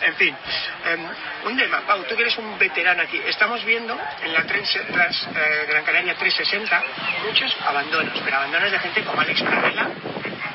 En 0.00 0.14
fin, 0.16 0.36
Em, 0.84 1.00
un 1.46 1.56
tema, 1.56 1.80
Pau, 1.86 2.04
tú 2.04 2.14
que 2.14 2.22
eres 2.22 2.36
un 2.36 2.58
veterano 2.58 3.02
aquí, 3.02 3.18
estamos 3.26 3.64
viendo 3.64 3.98
en 4.22 4.34
la 4.34 4.44
Trans, 4.44 4.78
Trans, 4.92 5.28
eh, 5.34 5.66
Gran 5.66 5.82
Canaria 5.82 6.14
360 6.14 6.82
muchos 7.26 7.56
abandonos, 7.64 8.20
pero 8.22 8.36
abandonos 8.36 8.70
de 8.70 8.78
gente 8.80 9.02
como 9.02 9.22
Alex 9.22 9.42
Carrela, 9.42 9.90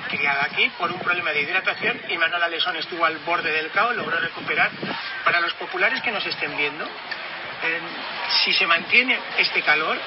criada 0.10 0.44
aquí 0.44 0.70
por 0.78 0.92
un 0.92 1.00
problema 1.00 1.32
de 1.32 1.42
hidratación 1.42 2.02
y 2.10 2.18
Manuel 2.18 2.44
Alesón 2.44 2.76
estuvo 2.76 3.06
al 3.06 3.18
borde 3.20 3.52
del 3.52 3.72
caos, 3.72 3.96
logró 3.96 4.20
recuperar. 4.20 4.72
Para 5.24 5.40
los 5.40 5.54
populares 5.54 6.02
que 6.02 6.12
nos 6.12 6.26
estén 6.26 6.58
viendo, 6.58 6.84
eh, 6.86 7.80
si 8.44 8.54
se 8.54 8.68
mantiene 8.68 9.18
este 9.38 9.62
calor, 9.62 9.98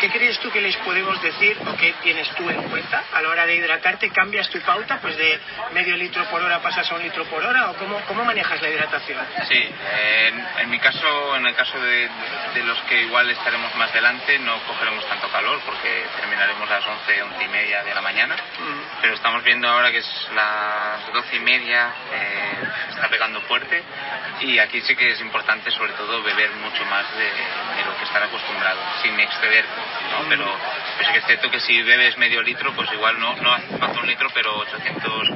¿qué 0.00 0.10
crees 0.10 0.38
tú 0.40 0.50
que 0.50 0.60
les 0.60 0.76
podemos 0.78 1.20
decir 1.22 1.56
o 1.66 1.76
qué 1.76 1.94
tienes 2.02 2.28
tú 2.34 2.48
en 2.48 2.62
cuenta 2.68 3.04
a 3.12 3.22
la 3.22 3.28
hora 3.28 3.46
de 3.46 3.56
hidratarte? 3.56 4.10
¿Cambias 4.10 4.48
tu 4.50 4.60
pauta? 4.60 4.98
Pues 5.00 5.16
de 5.16 5.40
medio 5.72 5.96
litro 5.96 6.24
por 6.26 6.42
hora 6.42 6.60
pasas 6.60 6.90
a 6.90 6.94
un 6.94 7.02
litro 7.02 7.24
por 7.26 7.44
hora 7.44 7.70
o 7.70 7.74
cómo, 7.76 8.00
cómo 8.06 8.24
manejas 8.24 8.60
la 8.60 8.68
hidratación? 8.68 9.24
Sí, 9.48 9.58
eh, 9.58 10.32
en, 10.32 10.62
en 10.62 10.70
mi 10.70 10.78
caso, 10.78 11.36
en 11.36 11.46
el 11.46 11.54
caso 11.54 11.78
de, 11.80 12.08
de 12.54 12.62
los 12.64 12.78
que 12.82 13.02
igual 13.02 13.30
estaremos 13.30 13.74
más 13.76 13.92
delante, 13.92 14.38
no 14.38 14.58
cogeremos 14.64 15.06
tanto 15.08 15.28
calor 15.28 15.60
porque 15.64 16.04
terminaremos 16.16 16.70
a 16.70 16.74
las 16.74 16.86
11, 16.86 17.22
11 17.22 17.44
y 17.44 17.48
media 17.48 17.82
de 17.82 17.94
la 17.94 18.02
mañana. 18.02 18.36
Pero 19.00 19.14
estamos 19.14 19.42
viendo 19.42 19.68
ahora 19.68 19.90
que 19.90 19.98
es 19.98 20.28
las 20.34 21.12
12 21.12 21.36
y 21.36 21.40
media, 21.40 21.92
eh, 22.12 22.68
está 22.90 23.08
pegando 23.08 23.40
fuerte 23.42 23.82
y 24.40 24.58
aquí 24.58 24.80
sí 24.82 24.94
que 24.96 25.12
es 25.12 25.20
importante 25.20 25.70
sobre 25.70 25.92
todo 25.92 26.22
beber 26.22 26.50
mucho 26.52 26.84
más 26.86 27.04
de, 27.16 27.24
de 27.24 27.84
lo 27.84 27.96
que 27.98 28.04
estar 28.04 28.22
acostumbrado, 28.22 28.80
sin 29.02 29.18
exceder, 29.18 29.61
¿no? 30.10 30.28
Pero, 30.28 30.44
pero 30.96 31.06
sí 31.06 31.12
que 31.12 31.18
es 31.18 31.26
cierto 31.26 31.50
que 31.50 31.60
si 31.60 31.82
bebes 31.82 32.16
medio 32.18 32.42
litro, 32.42 32.72
pues 32.74 32.90
igual 32.92 33.18
no, 33.18 33.34
no 33.36 33.52
hace 33.52 33.76
falta 33.78 34.00
un 34.00 34.06
litro, 34.06 34.28
pero 34.34 34.58
800 34.58 35.28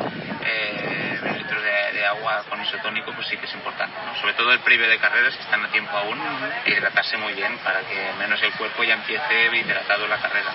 eh, 0.44 1.20
litros 1.36 1.62
de, 1.62 2.06
agua 2.06 2.44
con 2.48 2.62
isotónico, 2.62 3.12
pues 3.12 3.26
sí 3.26 3.36
que 3.36 3.46
es 3.46 3.54
importante. 3.54 3.96
Sobre 4.20 4.34
todo 4.34 4.52
el 4.52 4.60
previo 4.60 4.88
de 4.88 4.96
carreras, 4.98 5.34
que 5.34 5.42
están 5.42 5.64
a 5.64 5.68
tiempo 5.68 5.96
aún, 5.96 6.20
hidratarse 6.64 7.16
muy 7.16 7.32
bien 7.32 7.58
para 7.58 7.80
que 7.80 8.12
menos 8.18 8.40
el 8.42 8.52
cuerpo 8.52 8.84
ya 8.84 8.94
empiece 8.94 9.56
hidratado 9.56 10.06
la 10.06 10.18
carrera. 10.18 10.52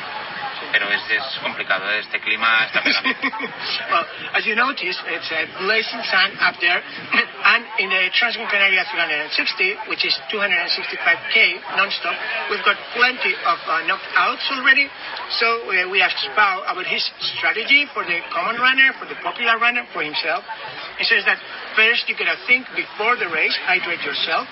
Pero 0.71 0.89
es, 0.89 1.01
es 1.09 1.39
complicado, 1.41 1.89
¿eh? 1.91 1.99
este 1.99 2.19
clima 2.19 2.65
está 2.65 2.81
well, 3.91 4.05
as 4.33 4.45
you 4.45 4.55
notice, 4.55 4.97
it's 5.07 5.31
a 5.31 5.45
blazing 5.63 6.03
sun 6.05 6.29
up 6.39 6.55
there, 6.61 6.81
and 6.81 7.65
in 7.79 7.89
the 7.89 8.09
Transgran 8.13 8.49
Canaria 8.49 8.85
360, 8.85 9.89
which 9.89 10.05
is 10.05 10.13
265k 10.31 11.77
non-stop, 11.77 12.15
we've 12.49 12.63
got 12.63 12.77
plenty 12.93 13.33
of 13.33 13.57
uh, 13.67 13.81
knockouts 13.89 14.45
already. 14.53 14.87
So 15.39 15.47
uh, 15.65 15.89
we 15.89 16.01
asked 16.01 16.23
about 16.31 16.85
his 16.85 17.03
strategy 17.37 17.87
for 17.93 18.05
the 18.05 18.19
common 18.31 18.61
runner, 18.61 18.93
for 18.99 19.05
the 19.05 19.15
popular 19.23 19.57
runner, 19.57 19.83
for 19.93 20.03
himself. 20.03 20.43
He 20.97 21.05
says 21.05 21.25
that 21.25 21.39
first 21.75 22.07
you 22.07 22.15
gotta 22.15 22.37
think 22.47 22.67
before 22.75 23.17
the 23.17 23.27
race, 23.27 23.57
hydrate 23.65 24.03
yourself, 24.05 24.47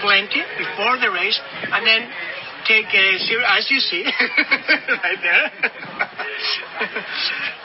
plenty 0.00 0.42
before 0.56 0.98
the 0.98 1.10
race, 1.10 1.38
and 1.72 1.86
then 1.86 2.08
take 2.68 2.92
zero, 2.92 3.42
as 3.48 3.64
you 3.70 3.80
see, 3.80 4.04
right 4.04 5.20
there. 5.24 5.50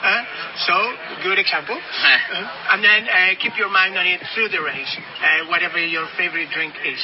Uh, 0.04 0.22
so, 0.66 0.74
good 1.22 1.38
example. 1.38 1.76
Uh, 1.76 2.74
and 2.74 2.84
then 2.84 3.08
uh, 3.08 3.32
keep 3.40 3.56
your 3.56 3.70
mind 3.70 3.96
on 3.96 4.06
it 4.06 4.20
through 4.34 4.48
the 4.48 4.60
race, 4.60 4.96
uh, 4.98 5.48
whatever 5.48 5.78
your 5.78 6.06
favorite 6.18 6.48
drink 6.50 6.74
is. 6.84 7.00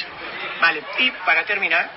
Vale, 0.59 0.81
y 0.99 1.11
para 1.25 1.45
terminar, 1.45 1.89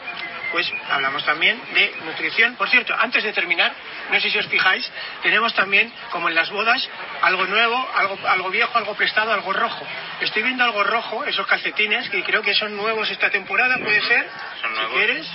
pues 0.55 0.73
hablamos 0.89 1.25
también 1.25 1.61
de 1.75 1.93
nutrición. 2.05 2.55
Por 2.55 2.69
cierto, 2.69 2.95
antes 2.97 3.25
de 3.25 3.33
terminar, 3.33 3.73
no 4.13 4.21
sé 4.21 4.31
si 4.31 4.39
os 4.39 4.47
fijáis, 4.47 4.89
tenemos 5.21 5.53
también, 5.53 5.93
como 6.13 6.29
en 6.29 6.37
las 6.37 6.49
bodas, 6.51 6.89
algo 7.23 7.45
nuevo, 7.47 7.91
algo, 7.97 8.17
algo 8.29 8.51
viejo, 8.51 8.79
algo 8.79 8.95
prestado, 8.95 9.33
algo 9.33 9.53
rojo. 9.53 9.85
Estoy 10.21 10.45
viendo 10.45 10.63
algo 10.63 10.85
rojo, 10.85 11.25
esos 11.25 11.45
calcetines, 11.49 12.09
que 12.09 12.23
creo 12.23 12.41
que 12.43 12.55
son 12.55 12.77
nuevos 12.77 13.11
esta 13.11 13.31
temporada, 13.31 13.79
¿puede 13.83 14.01
ser? 14.03 14.29
Son 14.61 14.71
Si 14.71 14.77
nuevos. 14.77 14.95
quieres. 14.97 15.27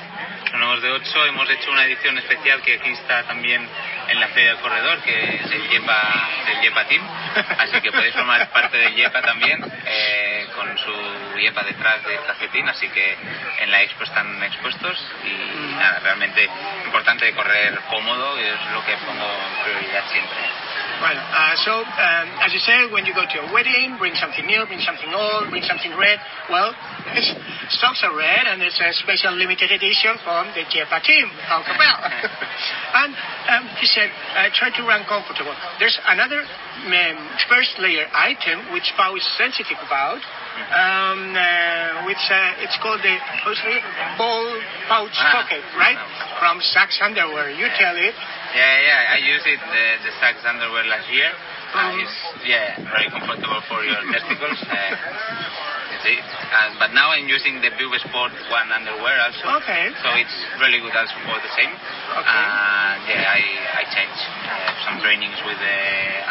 Son 0.52 0.60
nuevos 0.62 0.82
de 0.82 0.90
8, 0.90 1.26
hemos 1.26 1.50
hecho 1.50 1.70
una 1.70 1.84
edición 1.84 2.18
especial 2.18 2.62
que 2.62 2.76
aquí 2.76 2.90
está 2.92 3.24
también 3.24 3.68
en 4.08 4.20
la 4.22 4.30
Feria 4.30 4.52
del 4.54 4.60
Corredor, 4.60 5.00
que 5.00 5.36
es 5.36 5.52
el 5.52 5.68
Yepa, 5.68 6.30
del 6.48 6.62
Yepa 6.62 6.86
Team, 6.86 7.04
así 7.60 7.82
que 7.82 7.92
podéis 7.92 8.14
formar 8.16 8.50
parte 8.52 8.78
del 8.78 8.96
Yepa 8.96 9.22
también, 9.22 9.62
eh, 9.86 10.48
con 10.56 10.78
su 10.78 10.94
Yepa 11.40 11.64
detrás 11.64 12.04
del 12.04 12.20
así 12.70 12.88
que 12.90 13.18
en 13.60 13.72
la 13.72 13.82
expo 13.82 14.04
están 14.04 14.42
expuestos 14.44 14.98
y 15.24 15.76
nada, 15.76 16.00
realmente 16.00 16.50
importante 16.86 17.34
correr 17.34 17.80
cómodo, 17.90 18.38
es 18.38 18.60
lo 18.74 18.86
que 18.86 18.96
pongo 18.98 19.26
en 19.26 19.64
prioridad 19.64 20.04
siempre. 20.12 20.38
Well, 21.00 21.16
uh, 21.16 21.56
so 21.64 21.74
um, 21.80 22.28
as 22.44 22.52
you 22.52 22.60
say, 22.60 22.92
when 22.92 23.06
you 23.08 23.16
go 23.16 23.24
to 23.24 23.38
a 23.40 23.48
wedding, 23.56 23.96
bring 23.96 24.16
something 24.20 24.44
new, 24.44 24.68
bring 24.68 24.84
something 24.84 25.08
old, 25.16 25.48
bring 25.48 25.64
something 25.64 25.96
red. 25.96 26.20
Well, 26.52 26.76
his 27.16 27.24
socks 27.80 28.04
are 28.04 28.12
red, 28.12 28.52
and 28.52 28.60
it's 28.60 28.76
a 28.84 28.92
special 29.00 29.32
limited 29.32 29.72
edition 29.72 30.20
from 30.28 30.52
the 30.52 30.68
Jepa 30.68 31.00
team. 31.08 31.32
How 31.48 31.64
about? 31.64 32.04
and 33.00 33.16
um, 33.48 33.64
he 33.80 33.88
said, 33.88 34.12
uh, 34.36 34.52
try 34.52 34.76
to 34.76 34.84
run 34.84 35.08
comfortable. 35.08 35.56
There's 35.80 35.96
another 36.04 36.44
um, 36.44 37.18
first 37.48 37.80
layer 37.80 38.08
item 38.12 38.76
which 38.76 38.92
Pau 39.00 39.16
is 39.16 39.24
sensitive 39.40 39.80
about. 39.80 40.20
Um, 40.70 41.34
uh, 41.36 42.06
which 42.06 42.22
uh, 42.30 42.64
it's 42.64 42.76
called 42.84 43.00
the 43.02 43.16
ball 44.18 44.46
pouch 44.88 45.16
Ah. 45.16 45.42
pocket, 45.42 45.64
right? 45.78 45.98
From 46.40 46.60
Saks 46.60 47.00
Underwear. 47.02 47.50
You 47.52 47.68
tell 47.80 47.96
it. 47.96 48.14
Yeah, 48.56 48.76
yeah, 48.82 49.14
I 49.14 49.18
used 49.22 49.46
it, 49.46 49.60
the, 49.62 49.86
the 50.10 50.12
Saks 50.18 50.42
underwear 50.42 50.84
last 50.90 51.06
year. 51.14 51.30
Uh, 51.70 52.02
it's, 52.02 52.18
yeah, 52.50 52.82
very 52.90 53.06
comfortable 53.14 53.62
for 53.70 53.84
your 53.86 54.02
testicles. 54.12 54.58
Uh, 54.70 54.96
see. 56.04 56.18
Uh, 56.20 56.76
but 56.80 56.92
now 56.96 57.12
I'm 57.12 57.28
using 57.28 57.60
the 57.62 57.72
Bube 57.76 57.96
Sport 58.00 58.32
one 58.50 58.70
underwear 58.72 59.16
also. 59.28 59.64
Okay. 59.64 59.92
So 60.02 60.10
it's 60.16 60.36
really 60.60 60.80
good 60.80 60.96
also 60.96 61.16
for 61.28 61.38
the 61.40 61.52
same. 61.56 61.72
Okay. 61.72 62.26
And 62.26 63.00
yeah, 63.08 63.38
I, 63.38 63.42
I 63.80 63.84
change 63.92 64.18
uh, 64.48 64.72
some 64.88 64.98
trainings 65.04 65.38
with 65.46 65.60
the 65.60 65.80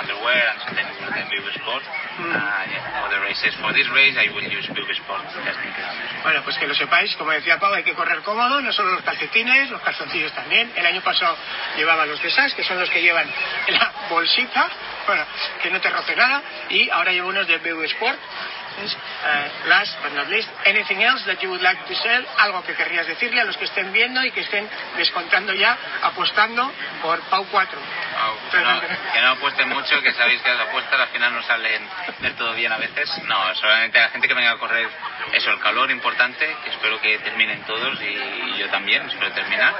underwear 0.00 0.40
and 0.52 0.58
sometimes 0.64 0.94
with 1.00 1.14
the 1.14 1.26
Bube 1.28 1.50
Sport. 1.60 1.84
Mm. 2.18 2.34
Uh, 2.34 2.62
yeah, 2.66 3.02
for 3.04 3.08
the 3.12 3.20
races. 3.22 3.52
For 3.62 3.70
this 3.76 3.88
race, 3.94 4.16
I 4.18 4.32
will 4.34 4.46
use 4.46 4.66
Bube 4.72 4.94
Sport 4.94 5.22
just 5.44 5.60
in 5.62 5.70
case. 5.72 6.08
Bueno, 6.22 6.42
pues 6.42 6.58
que 6.58 6.66
lo 6.66 6.74
sepáis, 6.74 7.14
como 7.16 7.30
decía 7.32 7.58
Pau, 7.58 7.72
hay 7.72 7.84
que 7.84 7.94
correr 7.94 8.20
cómodo, 8.22 8.60
no 8.60 8.72
solo 8.72 8.92
los 8.92 9.02
calcetines, 9.02 9.70
los 9.70 9.80
calzoncillos 9.82 10.32
también. 10.32 10.72
El 10.76 10.84
año 10.84 11.00
pasado 11.02 11.36
llevaba 11.76 12.06
los 12.06 12.20
de 12.20 12.30
SAS, 12.30 12.54
que 12.54 12.64
son 12.64 12.78
los 12.78 12.90
que 12.90 13.00
llevan 13.00 13.28
en 13.66 13.74
la 13.74 13.92
bolsita, 14.10 14.68
bueno, 15.06 15.24
que 15.62 15.70
no 15.70 15.80
te 15.80 15.88
roce 15.90 16.16
nada, 16.16 16.42
y 16.70 16.90
ahora 16.90 17.12
llevo 17.12 17.28
unos 17.28 17.46
de 17.46 17.58
BU 17.58 17.82
Sport. 17.84 18.18
Entonces, 18.78 18.96
eh, 19.26 19.50
last 19.66 19.98
but 20.02 20.12
not 20.12 20.28
least, 20.28 20.48
anything 20.64 21.02
else 21.02 21.24
that 21.26 21.42
you 21.42 21.50
would 21.50 21.62
like 21.62 21.82
to 21.86 21.94
say, 21.94 22.24
algo 22.38 22.62
que 22.62 22.74
querrías 22.74 23.06
decirle 23.06 23.40
a 23.40 23.44
los 23.44 23.56
que 23.56 23.64
estén 23.64 23.92
viendo 23.92 24.24
y 24.24 24.30
que 24.30 24.40
estén 24.40 24.68
descontando 24.96 25.52
ya, 25.52 25.76
apostando 26.02 26.70
por 27.02 27.20
Pau 27.22 27.44
4. 27.50 27.78
No, 27.78 28.50
que 28.50 28.58
no, 28.58 28.80
que 29.12 29.20
no 29.20 29.28
apuesten 29.30 29.68
mucho, 29.68 30.00
que 30.00 30.12
sabéis 30.12 30.40
que 30.42 30.50
las 30.50 30.68
apuestas 30.68 31.00
al 31.00 31.08
final 31.08 31.34
no 31.34 31.42
salen 31.42 31.88
del 32.20 32.34
todo 32.34 32.54
bien 32.54 32.70
a 32.72 32.78
veces. 32.78 33.10
No, 33.26 33.54
solamente 33.56 33.98
a 33.98 34.02
la 34.02 34.08
gente 34.10 34.28
que 34.28 34.34
venga 34.34 34.52
a 34.52 34.58
correr 34.58 34.88
eso, 35.32 35.50
el 35.50 35.58
calor 35.58 35.90
importante, 35.90 36.56
que 36.62 36.70
espero 36.70 37.00
que 37.00 37.18
terminen 37.18 37.62
todos 37.64 38.00
y, 38.00 38.04
y 38.04 38.58
yo 38.58 38.68
también, 38.70 39.08
espero 39.08 39.32
terminar. 39.32 39.74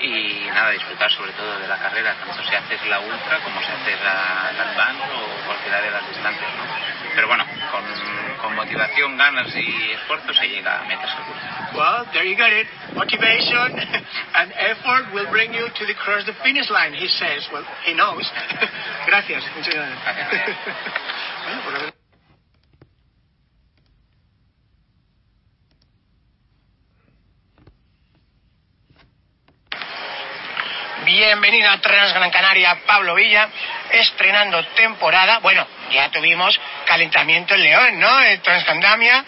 Y 0.00 0.46
nada, 0.54 0.70
disfrutar 0.70 1.10
sobre 1.10 1.32
todo 1.32 1.58
de 1.58 1.66
la 1.66 1.78
carrera, 1.78 2.14
tanto 2.14 2.44
si 2.48 2.54
haces 2.54 2.86
la 2.86 3.00
ultra 3.00 3.38
como 3.38 3.60
si 3.60 3.66
haces 3.66 4.00
la, 4.02 4.52
la 4.56 4.70
advance 4.70 5.02
o 5.12 5.46
cualquiera 5.46 5.80
de 5.80 5.90
las 5.90 6.08
distancias. 6.08 6.50
¿no? 6.54 6.96
Pero 7.14 7.28
bueno, 7.28 7.44
con, 7.70 8.15
con 8.46 8.54
motivación, 8.54 9.16
ganas 9.18 9.52
y 9.56 9.90
esfuerzo 9.90 10.32
se 10.32 10.46
llega 10.48 10.80
a 10.80 10.84
metas 10.84 11.10
seguro. 11.10 11.36
Well, 11.74 12.06
there 12.12 12.24
you 12.24 12.36
got 12.36 12.52
it. 12.52 12.68
Motivation 12.94 13.74
and 14.34 14.52
effort 14.54 15.12
will 15.12 15.28
bring 15.32 15.52
you 15.52 15.66
to 15.68 15.86
the 15.86 15.94
cross 15.94 16.24
the 16.26 16.32
finish 16.44 16.70
line, 16.70 16.94
he 16.94 17.08
says. 17.08 17.42
Well, 17.52 17.64
he 17.84 17.92
knows. 17.94 18.22
gracias. 19.06 19.42
Muchas 19.56 19.74
gracias. 19.74 19.98
Gracias. 20.30 20.56
Bueno, 21.46 21.62
por 21.62 21.72
lo 21.74 21.78
menos- 21.80 21.96
Bienvenido 31.06 31.70
a 31.70 31.78
Transgran 31.78 32.32
Canaria, 32.32 32.80
Pablo 32.84 33.14
Villa, 33.14 33.48
estrenando 33.92 34.60
temporada. 34.74 35.38
Bueno, 35.38 35.64
ya 35.92 36.10
tuvimos 36.10 36.58
calentamiento 36.84 37.54
en 37.54 37.62
León, 37.62 38.00
¿no? 38.00 38.22
En 38.22 38.42
Transcandamia. 38.42 39.24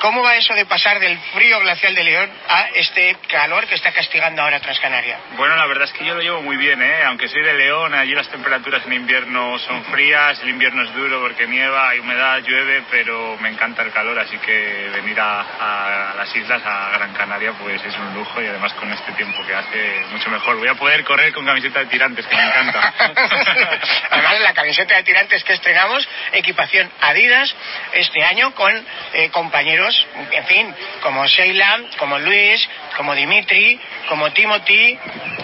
¿Cómo 0.00 0.22
va 0.22 0.36
eso 0.36 0.54
de 0.54 0.64
pasar 0.66 1.00
del 1.00 1.18
frío 1.32 1.58
glacial 1.60 1.94
de 1.94 2.04
León 2.04 2.30
a 2.48 2.68
este 2.74 3.16
calor 3.28 3.66
que 3.66 3.74
está 3.74 3.92
castigando 3.92 4.42
ahora 4.42 4.60
Transcanaria? 4.60 5.18
Bueno, 5.36 5.56
la 5.56 5.66
verdad 5.66 5.84
es 5.84 5.92
que 5.92 6.04
yo 6.04 6.14
lo 6.14 6.20
llevo 6.20 6.42
muy 6.42 6.56
bien, 6.56 6.80
¿eh? 6.80 7.02
Aunque 7.04 7.28
soy 7.28 7.42
de 7.42 7.54
León, 7.54 7.94
allí 7.94 8.14
las 8.14 8.28
temperaturas 8.28 8.84
en 8.86 8.92
invierno 8.92 9.58
son 9.58 9.84
frías, 9.86 10.40
el 10.42 10.50
invierno 10.50 10.84
es 10.84 10.94
duro 10.94 11.20
porque 11.20 11.46
nieva, 11.46 11.88
hay 11.88 11.98
humedad, 11.98 12.38
llueve, 12.42 12.84
pero 12.90 13.36
me 13.40 13.48
encanta 13.48 13.82
el 13.82 13.92
calor, 13.92 14.18
así 14.18 14.38
que 14.38 14.90
venir 14.94 15.18
a, 15.20 15.40
a 15.40 16.14
las 16.14 16.34
islas, 16.34 16.62
a 16.64 16.90
Gran 16.90 17.12
Canaria, 17.14 17.52
pues 17.52 17.84
es 17.84 17.96
un 17.96 18.14
lujo 18.14 18.40
y 18.40 18.46
además 18.46 18.72
con 18.74 18.92
este 18.92 19.12
tiempo 19.12 19.44
que 19.46 19.54
hace 19.54 20.04
mucho 20.10 20.30
mejor. 20.30 20.56
Voy 20.58 20.68
a 20.68 20.74
poder 20.74 21.04
correr 21.04 21.32
con 21.32 21.44
camiseta 21.44 21.80
de 21.80 21.86
tirantes, 21.86 22.26
que 22.26 22.36
me 22.36 22.42
encanta. 22.42 22.94
Además, 24.10 24.40
la 24.40 24.54
camiseta 24.54 24.96
de 24.96 25.02
tirantes 25.02 25.42
que 25.44 25.52
estrenamos, 25.54 26.08
equipación 26.32 26.90
Adidas, 27.00 27.54
este 27.92 28.24
año 28.24 28.54
con 28.54 28.72
eh, 29.12 29.30
compañeros, 29.30 29.87
en 30.32 30.44
fin, 30.46 30.74
como 31.02 31.26
Sheila, 31.26 31.80
como 31.98 32.18
Luis, 32.18 32.68
como 32.96 33.14
Dimitri, 33.14 33.78
como 34.08 34.30
Timothy. 34.32 34.98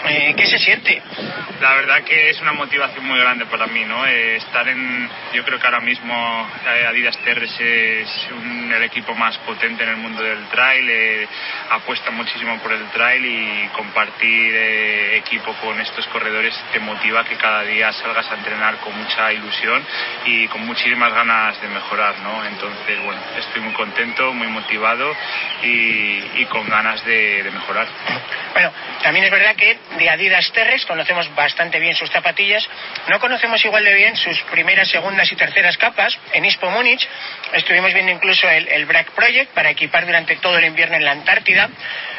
Eh, 0.06 0.34
¿Qué 0.36 0.46
se 0.46 0.58
siente? 0.58 1.02
la 1.64 1.76
verdad 1.76 2.04
que 2.04 2.28
es 2.28 2.38
una 2.42 2.52
motivación 2.52 3.06
muy 3.06 3.18
grande 3.18 3.46
para 3.46 3.66
mí, 3.66 3.86
¿no? 3.86 4.04
Eh, 4.04 4.36
estar 4.36 4.68
en, 4.68 5.08
yo 5.32 5.42
creo 5.46 5.58
que 5.58 5.64
ahora 5.64 5.80
mismo 5.80 6.46
eh, 6.66 6.84
Adidas 6.86 7.16
Terres 7.24 7.58
es 7.58 8.28
el 8.70 8.82
equipo 8.82 9.14
más 9.14 9.38
potente 9.38 9.82
en 9.82 9.88
el 9.88 9.96
mundo 9.96 10.22
del 10.22 10.44
trail, 10.48 10.86
eh, 10.90 11.26
apuesta 11.70 12.10
muchísimo 12.10 12.58
por 12.58 12.70
el 12.70 12.86
trail 12.90 13.24
y 13.24 13.68
compartir 13.68 14.54
equipo 15.14 15.54
con 15.54 15.80
estos 15.80 16.06
corredores 16.08 16.54
te 16.70 16.80
motiva 16.80 17.24
que 17.24 17.36
cada 17.36 17.62
día 17.62 17.90
salgas 17.94 18.30
a 18.30 18.34
entrenar 18.34 18.76
con 18.80 18.94
mucha 18.98 19.32
ilusión 19.32 19.82
y 20.26 20.46
con 20.48 20.66
muchísimas 20.66 21.14
ganas 21.14 21.58
de 21.62 21.68
mejorar, 21.68 22.18
¿no? 22.18 22.44
Entonces, 22.44 23.02
bueno, 23.02 23.22
estoy 23.38 23.62
muy 23.62 23.72
contento, 23.72 24.34
muy 24.35 24.49
motivado 24.49 25.14
y, 25.62 26.45
con 26.47 26.69
ganas 26.69 27.05
de, 27.05 27.43
de 27.43 27.50
mejorar. 27.50 27.87
Bueno, 28.53 28.73
también 29.03 29.25
es 29.25 29.31
verdad 29.31 29.57
que 29.57 29.79
de 29.99 30.11
Adidas 30.11 30.53
Terres 30.53 30.85
conocemos 30.87 31.35
bastante 31.35 31.81
bien 31.81 31.95
sus 31.95 32.11
zapatillas. 32.11 32.69
No 33.09 33.19
conocemos 33.19 33.64
igual 33.64 33.85
de 33.85 33.95
bien 33.95 34.17
sus 34.17 34.41
primeras, 34.43 34.88
segundas 34.88 35.31
y 35.33 35.37
terceras 35.37 35.76
capas. 35.76 36.17
En 36.33 36.45
Ispo 36.45 36.71
Múnich 36.71 37.09
estuvimos 37.53 37.93
viendo 37.93 38.12
incluso 38.12 38.49
el, 38.49 38.69
el 38.69 38.87
Brack 38.87 39.11
Project 39.12 39.53
para 39.53 39.71
equipar 39.71 40.07
durante 40.07 40.37
todo 40.37 40.59
el 40.59 40.64
invierno 40.64 40.97
en 40.97 41.05
la 41.05 41.12
Antártida 41.12 41.69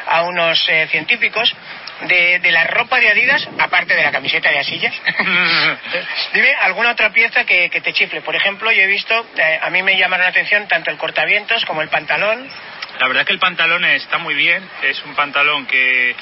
a 0.06 0.22
unos 0.22 0.66
eh, 0.68 0.86
científicos. 0.90 1.54
De, 2.02 2.40
la 2.50 2.64
ropa 2.64 3.00
de 3.00 3.08
Adidas, 3.08 3.48
aparte 3.58 3.94
de 3.94 4.02
la 4.02 4.12
camiseta 4.12 4.50
de 4.50 4.58
asillas, 4.58 4.94
dime 6.34 6.54
alguna 6.62 6.90
otra 6.92 7.10
pieza 7.10 7.44
que, 7.44 7.68
te 7.70 7.92
chifle. 7.92 8.20
Por 8.20 8.36
ejemplo, 8.36 8.70
yo 8.70 8.82
he 8.82 8.86
visto, 8.86 9.26
eh, 9.36 9.58
a 9.62 9.70
mí 9.70 9.82
me 9.82 9.96
llamaron 9.96 10.24
la 10.24 10.30
atención 10.30 10.68
tanto 10.68 10.90
el 10.90 10.98
cortavientos 10.98 11.64
como 11.64 11.82
el 11.82 11.88
pantalón. 11.88 12.48
La 13.00 13.08
verdad 13.08 13.26
que 13.26 13.32
el 13.32 13.38
pantalón 13.38 13.84
está 13.84 14.18
muy 14.18 14.34
bien, 14.34 14.68
es 14.82 15.02
un 15.04 15.14
pantalón 15.14 15.66
que, 15.66 16.14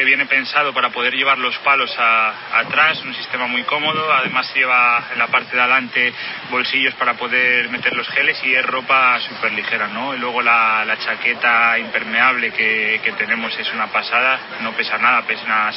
que 0.00 0.06
viene 0.06 0.24
pensado 0.24 0.72
para 0.72 0.88
poder 0.88 1.12
llevar 1.14 1.36
los 1.36 1.54
palos 1.58 1.94
atrás, 1.98 3.02
un 3.04 3.14
sistema 3.14 3.46
muy 3.46 3.64
cómodo, 3.64 4.10
además 4.10 4.50
lleva 4.54 5.04
en 5.12 5.18
la 5.18 5.26
parte 5.26 5.54
de 5.54 5.60
adelante 5.60 6.14
bolsillos 6.50 6.94
para 6.94 7.18
poder 7.18 7.68
meter 7.68 7.94
los 7.94 8.08
geles 8.08 8.42
y 8.42 8.54
es 8.54 8.64
ropa 8.64 9.20
súper 9.20 9.52
ligera, 9.52 9.88
¿no? 9.88 10.14
Y 10.14 10.18
luego 10.18 10.40
la, 10.40 10.96
chaqueta 11.04 11.78
impermeable 11.78 12.50
que, 12.50 13.02
que, 13.04 13.12
tenemos 13.12 13.54
es 13.58 13.70
una 13.74 13.88
pasada, 13.88 14.40
no 14.62 14.72
pesa 14.72 14.96
nada, 14.96 15.20
pesa 15.26 15.70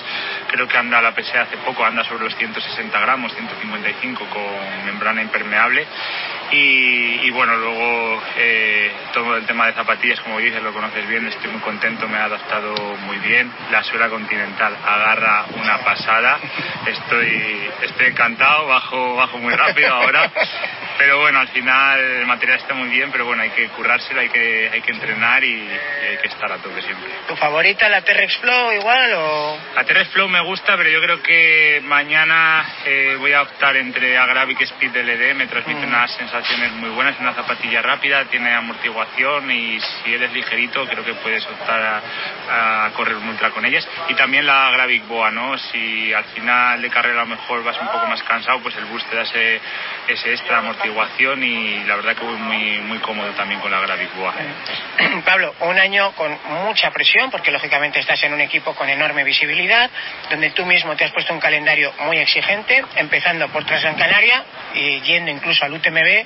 creo 0.48 0.70
que 0.70 0.78
anda 0.78 1.02
la 1.02 1.14
pesé 1.14 1.38
hace 1.40 1.58
poco, 1.58 1.84
anda 1.84 2.06
sobre 2.06 2.24
los 2.24 2.36
160 2.38 2.98
gramos, 3.02 3.34
155 3.34 4.26
con 4.28 4.86
membrana 4.86 5.22
impermeable 5.22 5.86
y, 6.56 7.32
bueno, 7.32 7.56
luego 7.56 8.22
eh, 8.38 8.92
todo 9.12 9.38
el 9.38 9.46
tema 9.46 9.68
de 9.68 9.74
zapatillas, 9.74 10.20
como 10.22 10.40
dices, 10.40 10.62
lo 10.62 10.72
conoces 10.72 11.08
bien, 11.08 11.26
estoy 11.26 11.50
muy 11.50 11.62
contento, 11.62 12.08
me 12.08 12.18
ha 12.18 12.26
adaptado 12.26 12.76
muy 12.98 13.18
bien. 13.18 13.52
La 13.72 13.84
suela 13.84 14.08
continental 14.10 14.78
agarra 14.86 15.46
una 15.56 15.80
pasada, 15.80 16.40
estoy, 16.86 17.70
estoy 17.82 18.08
encantado, 18.08 18.68
bajo, 18.68 19.16
bajo 19.16 19.38
muy 19.40 19.54
rápido 19.56 19.94
ahora. 19.94 20.32
Pero 20.98 21.20
bueno, 21.22 21.40
al 21.40 21.48
final 21.48 22.00
el 22.00 22.28
material 22.28 22.60
está 22.60 22.76
muy 22.76 22.90
bien, 22.90 23.12
pero 23.12 23.26
bueno, 23.26 23.42
hay 23.42 23.50
que 23.50 23.68
currárselo, 23.70 24.20
hay 24.20 24.30
que, 24.30 24.70
hay 24.72 24.82
que 24.82 24.92
entrenar 24.92 25.44
y, 25.44 25.68
hay 26.08 26.18
que 26.18 26.28
estar 26.28 26.52
a 26.52 26.58
tope 26.58 26.82
siempre. 26.82 27.10
¿Tu 27.28 27.36
favorita 27.36 27.90
la 27.90 28.02
T-Rex 28.02 28.38
Flow 28.38 28.74
igual 28.74 29.14
o...? 29.16 29.58
La 29.76 29.84
T-Rex 29.84 30.12
Flow 30.12 30.30
me 30.30 30.42
gusta, 30.42 30.78
pero 30.78 30.90
yo 30.90 31.02
creo 31.02 31.22
que 31.24 31.82
mañana 31.84 32.66
eh, 32.86 33.16
voy 33.18 33.34
a 33.34 33.42
optar 33.42 33.76
entre 33.78 34.18
Agravic 34.18 34.62
Speed 34.62 34.96
LD, 34.96 35.36
me 35.36 35.48
transmite 35.48 35.86
mm. 35.86 35.90
unas 35.90 36.22
sensaciones 36.44 36.74
muy 36.74 36.90
buenas, 36.90 37.18
una 37.20 37.34
zapatilla 37.34 37.82
rápida, 37.82 38.26
tiene 38.26 38.54
amortiguación 38.54 39.50
y 39.50 39.80
si 39.80 40.14
eres 40.14 40.32
ligerito 40.34 40.86
creo 40.88 41.04
que 41.04 41.14
puedes 41.16 41.46
optar 41.46 42.02
a, 42.50 42.92
correr 42.96 43.16
un 43.16 43.30
ultra 43.30 43.50
con 43.52 43.66
ellas. 43.66 43.88
Y 44.10 44.14
también 44.16 44.46
la 44.46 44.68
Agravic 44.68 45.08
Boa, 45.08 45.32
¿no? 45.32 45.58
Si 45.58 46.14
al 46.14 46.26
final 46.26 46.82
de 46.82 46.90
carrera 46.90 47.22
a 47.22 47.24
lo 47.24 47.36
mejor 47.36 47.64
vas 47.64 47.80
un 47.80 47.88
poco 47.88 48.06
más 48.08 48.22
cansado, 48.24 48.60
pues 48.62 48.76
el 48.76 48.86
boost 48.86 49.10
te 49.10 49.16
da 49.16 49.22
ese, 49.24 49.62
ese 50.08 50.32
extra 50.32 50.60
amortiguación 50.60 51.44
y 51.44 51.84
la 51.86 51.96
verdad 51.96 52.16
que 52.16 52.26
voy 52.26 52.36
muy, 52.36 52.80
muy 52.82 52.98
cómodo 53.00 53.32
también 53.32 53.60
con 53.62 53.72
la 53.72 53.80
Gravic 53.80 54.14
Boa. 54.16 54.34
Pablo, 55.26 55.56
un 55.62 55.80
año 55.80 56.12
con 56.14 56.38
mucha 56.66 56.92
presión 56.92 57.32
porque 57.32 57.52
lógicamente 57.52 58.00
estás 58.00 58.22
en 58.24 58.34
un 58.34 58.42
equipo 58.42 58.76
con 58.76 58.90
enorme 58.90 59.24
visibilidad, 59.24 59.90
donde 60.30 60.50
tú 60.52 60.66
mismo 60.66 60.96
te 60.96 61.06
has 61.06 61.12
puesto 61.12 61.34
un 61.34 61.40
calendario 61.40 61.94
muy 62.00 62.18
exigente, 62.18 62.84
empezando 62.96 63.48
por 63.50 63.64
Transgran 63.66 63.96
Canaria 63.96 64.44
y 64.74 65.00
yendo 65.02 65.32
incluso 65.32 65.64
al 65.64 65.74
UTMB 65.74 66.26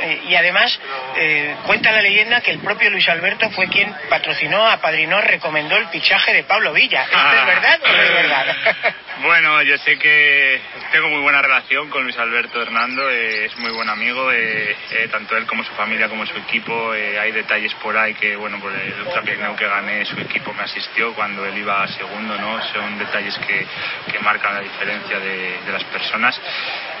eh, 0.00 0.22
y 0.28 0.34
además 0.34 0.78
eh, 1.16 1.56
cuenta 1.66 1.90
la 1.90 2.02
leyenda 2.02 2.40
que 2.40 2.52
el 2.52 2.60
propio 2.60 2.90
Luis 2.90 3.08
Alberto 3.08 3.50
fue 3.50 3.68
quien 3.68 3.92
patrocinó, 4.08 4.66
apadrinó, 4.66 5.20
recomendó 5.20 5.76
el 5.76 5.88
fichaje 5.88 6.32
de 6.32 6.44
Pablo 6.44 6.72
Villa. 6.72 7.02
¿Esto 7.02 7.16
es 7.16 7.22
ah. 7.22 7.44
verdad 7.44 7.80
o 7.82 7.88
no 7.88 8.02
es 8.02 8.14
verdad? 8.14 8.56
bueno, 9.22 9.62
yo 9.62 9.76
sé 9.78 9.98
que 9.98 10.60
tengo 10.92 11.08
muy 11.08 11.20
buena 11.20 11.42
relación 11.42 11.90
con 11.90 12.04
Luis 12.04 12.16
Alberto 12.18 12.62
Hernando, 12.62 13.10
eh, 13.10 13.46
es 13.46 13.58
muy 13.58 13.72
buen 13.72 13.88
amigo, 13.88 14.30
tanto 15.10 15.36
él 15.36 15.46
como 15.46 15.64
su 15.64 15.72
familia 15.72 16.08
como 16.08 16.26
su 16.26 16.36
equipo. 16.36 16.92
hay 16.92 17.32
detalles 17.32 17.74
por 17.74 17.96
ahí 17.96 18.14
que, 18.14 18.36
bueno, 18.36 18.60
por 18.60 18.72
el 18.72 18.94
Ultra 19.00 19.22
que 19.22 19.66
gané, 19.66 20.04
su 20.04 20.18
equipo 20.20 20.52
me 20.52 20.62
asistió 20.62 21.14
cuando 21.14 21.44
él 21.44 21.56
iba 21.58 21.86
segundo, 21.88 22.36
¿no? 22.38 22.62
Son 22.72 22.98
detalles 22.98 23.36
que, 23.38 23.66
que 24.10 24.18
marcan 24.20 24.54
la 24.54 24.60
diferencia 24.60 25.18
de, 25.18 25.58
de 25.64 25.72
las 25.72 25.84
personas. 25.84 26.40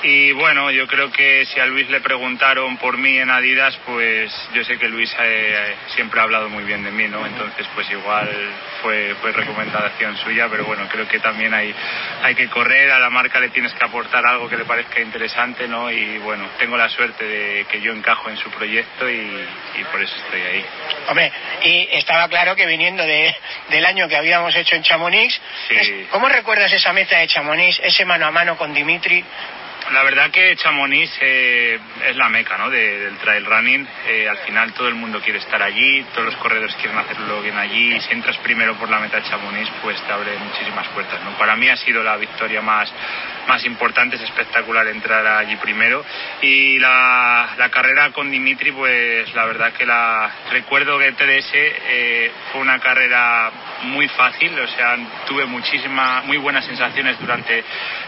Y 0.02 0.32
bueno, 0.32 0.70
yo 0.70 0.86
creo 0.86 1.10
que 1.10 1.44
si 1.46 1.60
a 1.60 1.66
Luis 1.66 1.88
le 1.90 2.00
preguntaron 2.00 2.76
por 2.76 2.87
mí 2.96 3.18
en 3.18 3.30
Adidas, 3.30 3.78
pues 3.84 4.32
yo 4.54 4.64
sé 4.64 4.78
que 4.78 4.88
Luis 4.88 5.14
eh, 5.20 5.74
siempre 5.94 6.20
ha 6.20 6.22
hablado 6.22 6.48
muy 6.48 6.64
bien 6.64 6.82
de 6.84 6.90
mí, 6.90 7.08
¿no? 7.08 7.26
Entonces, 7.26 7.66
pues 7.74 7.90
igual 7.90 8.28
fue, 8.82 9.14
fue 9.20 9.32
recomendación 9.32 10.16
suya, 10.18 10.48
pero 10.50 10.64
bueno, 10.64 10.88
creo 10.88 11.06
que 11.06 11.18
también 11.18 11.52
hay, 11.52 11.74
hay 12.22 12.34
que 12.34 12.48
correr, 12.48 12.90
a 12.90 12.98
la 12.98 13.10
marca 13.10 13.40
le 13.40 13.50
tienes 13.50 13.72
que 13.74 13.84
aportar 13.84 14.24
algo 14.24 14.48
que 14.48 14.56
le 14.56 14.64
parezca 14.64 15.00
interesante, 15.00 15.68
¿no? 15.68 15.90
Y 15.90 16.18
bueno, 16.18 16.48
tengo 16.58 16.76
la 16.76 16.88
suerte 16.88 17.24
de 17.24 17.64
que 17.66 17.80
yo 17.80 17.92
encajo 17.92 18.30
en 18.30 18.36
su 18.36 18.50
proyecto 18.50 19.08
y, 19.08 19.46
por 19.90 20.02
eso 20.02 20.14
estoy 20.16 20.40
ahí. 20.40 20.64
Hombre, 21.08 21.32
y 21.62 21.88
estaba 21.92 22.28
claro 22.28 22.54
que 22.54 22.66
viniendo 22.66 23.04
de, 23.04 23.34
del 23.70 23.86
año 23.86 24.08
que 24.08 24.16
habíamos 24.16 24.54
hecho 24.54 24.76
en 24.76 24.82
Chamonix, 24.82 25.40
¿cómo 26.10 26.28
recuerdas 26.28 26.72
esa 26.72 26.92
meta 26.92 27.18
de 27.18 27.26
Chamonix, 27.28 27.80
ese 27.82 28.04
mano 28.04 28.26
a 28.26 28.30
mano 28.30 28.56
con 28.56 28.74
Dimitri? 28.74 29.24
La 29.92 30.02
verdad 30.02 30.30
que 30.30 30.54
Chamonix 30.56 31.10
eh, 31.22 31.78
es 32.06 32.16
la 32.16 32.28
meca 32.28 32.58
¿no? 32.58 32.68
del 32.68 33.16
trail 33.18 33.46
running. 33.46 33.88
Eh, 34.06 34.28
al 34.28 34.36
final 34.38 34.74
todo 34.74 34.86
el 34.86 34.94
mundo 34.94 35.18
quiere 35.20 35.38
estar 35.38 35.62
allí, 35.62 36.04
todos 36.12 36.26
los 36.26 36.36
corredores 36.36 36.74
quieren 36.74 36.98
hacerlo 36.98 37.40
bien 37.40 37.56
allí. 37.56 37.98
Si 38.02 38.12
entras 38.12 38.36
primero 38.38 38.74
por 38.74 38.90
la 38.90 38.98
meta 38.98 39.16
de 39.16 39.22
Chamonix, 39.22 39.70
pues 39.82 39.98
te 40.02 40.12
abre 40.12 40.36
muchísimas 40.36 40.86
puertas. 40.88 41.24
¿no? 41.24 41.30
Para 41.38 41.56
mí 41.56 41.70
ha 41.70 41.76
sido 41.76 42.02
la 42.02 42.18
victoria 42.18 42.60
más, 42.60 42.92
más 43.48 43.64
importante, 43.64 44.16
es 44.16 44.22
espectacular 44.22 44.86
entrar 44.88 45.26
allí 45.26 45.56
primero. 45.56 46.04
Y 46.42 46.78
la, 46.78 47.54
la 47.56 47.70
carrera 47.70 48.10
con 48.10 48.30
Dimitri, 48.30 48.72
pues 48.72 49.34
la 49.34 49.46
verdad 49.46 49.72
que 49.72 49.86
la 49.86 50.30
recuerdo 50.50 50.98
que 50.98 51.12
TDS 51.12 51.50
eh, 51.54 52.30
fue 52.52 52.60
una 52.60 52.78
carrera 52.78 53.50
muy 53.84 54.06
fácil, 54.08 54.58
o 54.58 54.68
sea, 54.68 54.98
tuve 55.26 55.46
muchísimas, 55.46 56.26
muy 56.26 56.36
buenas 56.36 56.66
sensaciones 56.66 57.18
durante 57.18 57.64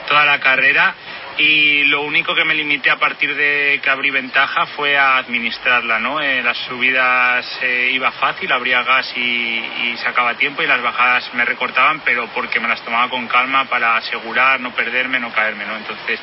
toda 0.06 0.26
la 0.26 0.38
carrera 0.40 0.94
y 1.38 1.84
lo 1.84 2.02
único 2.02 2.34
que 2.34 2.44
me 2.44 2.54
limité 2.54 2.90
a 2.90 2.96
partir 2.96 3.34
de 3.34 3.80
que 3.82 3.90
abrí 3.90 4.10
ventaja 4.10 4.66
fue 4.66 4.96
a 4.96 5.18
administrarla, 5.18 5.98
¿no? 5.98 6.20
Eh, 6.20 6.42
las 6.42 6.56
subidas 6.58 7.46
eh, 7.62 7.90
iba 7.92 8.10
fácil, 8.12 8.50
abría 8.52 8.82
gas 8.82 9.12
y, 9.16 9.20
y, 9.20 9.96
sacaba 10.02 10.34
tiempo 10.34 10.62
y 10.62 10.66
las 10.66 10.82
bajadas 10.82 11.32
me 11.34 11.44
recortaban, 11.44 12.00
pero 12.04 12.28
porque 12.34 12.60
me 12.60 12.68
las 12.68 12.82
tomaba 12.82 13.08
con 13.08 13.26
calma 13.28 13.64
para 13.66 13.96
asegurar, 13.96 14.60
no 14.60 14.74
perderme, 14.74 15.18
no 15.18 15.32
caerme, 15.32 15.64
¿no? 15.64 15.76
Entonces, 15.76 16.20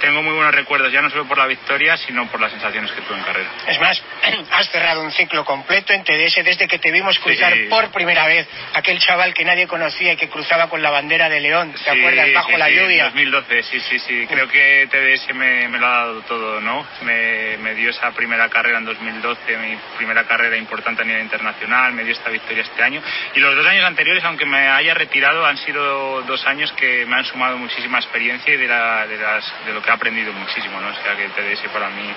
tengo 0.00 0.22
muy 0.22 0.34
buenos 0.34 0.54
recuerdos, 0.54 0.92
ya 0.92 1.02
no 1.02 1.10
solo 1.10 1.26
por 1.26 1.38
la 1.38 1.46
victoria, 1.46 1.96
sino 1.96 2.26
por 2.28 2.40
las 2.40 2.50
sensaciones 2.52 2.90
que 2.92 3.02
tuve 3.02 3.18
en 3.18 3.24
carrera. 3.24 3.50
Es 3.66 3.80
más, 3.80 4.02
has 4.50 4.70
cerrado 4.70 5.02
un 5.02 5.12
ciclo 5.12 5.44
completo 5.44 5.92
en 5.92 6.04
TDS 6.04 6.44
desde 6.44 6.68
que 6.68 6.78
te 6.78 6.90
vimos 6.90 7.18
cruzar 7.18 7.52
por 7.68 7.90
primera 7.90 8.26
vez 8.26 8.48
aquel 8.74 8.98
chaval 8.98 9.34
que 9.34 9.44
nadie 9.44 9.66
conocía 9.66 10.12
y 10.12 10.16
que 10.16 10.28
cruzaba 10.28 10.68
con 10.68 10.82
la 10.82 10.90
bandera 10.90 11.28
de 11.28 11.40
León, 11.40 11.74
¿te 11.84 11.90
acuerdas? 11.90 12.32
Bajo 12.34 12.56
la 12.56 12.70
lluvia. 12.70 13.04
2012, 13.04 13.62
sí, 13.62 13.80
sí, 13.80 13.98
sí, 13.98 14.26
creo 14.28 14.43
que 14.48 14.64
que 14.64 14.86
TDS 14.86 15.34
me, 15.34 15.68
lo 15.68 15.86
ha 15.86 15.90
dado 15.90 16.20
todo, 16.22 16.60
¿no? 16.60 16.86
Me, 17.02 17.74
dio 17.74 17.90
esa 17.90 18.12
primera 18.12 18.48
carrera 18.48 18.78
en 18.78 18.84
2012, 18.84 19.56
mi 19.58 19.76
primera 19.96 20.24
carrera 20.24 20.56
importante 20.56 21.02
a 21.02 21.04
nivel 21.04 21.22
internacional, 21.22 21.92
me 21.92 22.04
dio 22.04 22.12
esta 22.12 22.30
victoria 22.30 22.62
este 22.62 22.82
año. 22.82 23.02
Y 23.34 23.40
los 23.40 23.54
dos 23.56 23.66
años 23.66 23.84
anteriores, 23.84 24.22
aunque 24.24 24.46
me 24.46 24.68
haya 24.68 24.94
retirado, 24.94 25.44
han 25.44 25.56
sido 25.58 26.22
dos 26.22 26.46
años 26.46 26.72
que 26.72 27.04
me 27.06 27.16
han 27.16 27.24
sumado 27.24 27.58
muchísima 27.58 27.98
experiencia 27.98 28.54
y 28.54 28.56
de, 28.56 28.68
la, 28.68 29.06
de, 29.08 29.18
las, 29.18 29.52
de 29.66 29.72
lo 29.72 29.82
que 29.82 29.90
he 29.90 29.92
aprendido 29.92 30.32
muchísimo, 30.32 30.80
¿no? 30.80 30.88
O 30.88 31.02
sea 31.02 31.16
que 31.16 31.28
TDS 31.28 31.68
para 31.72 31.88
mí 31.88 32.14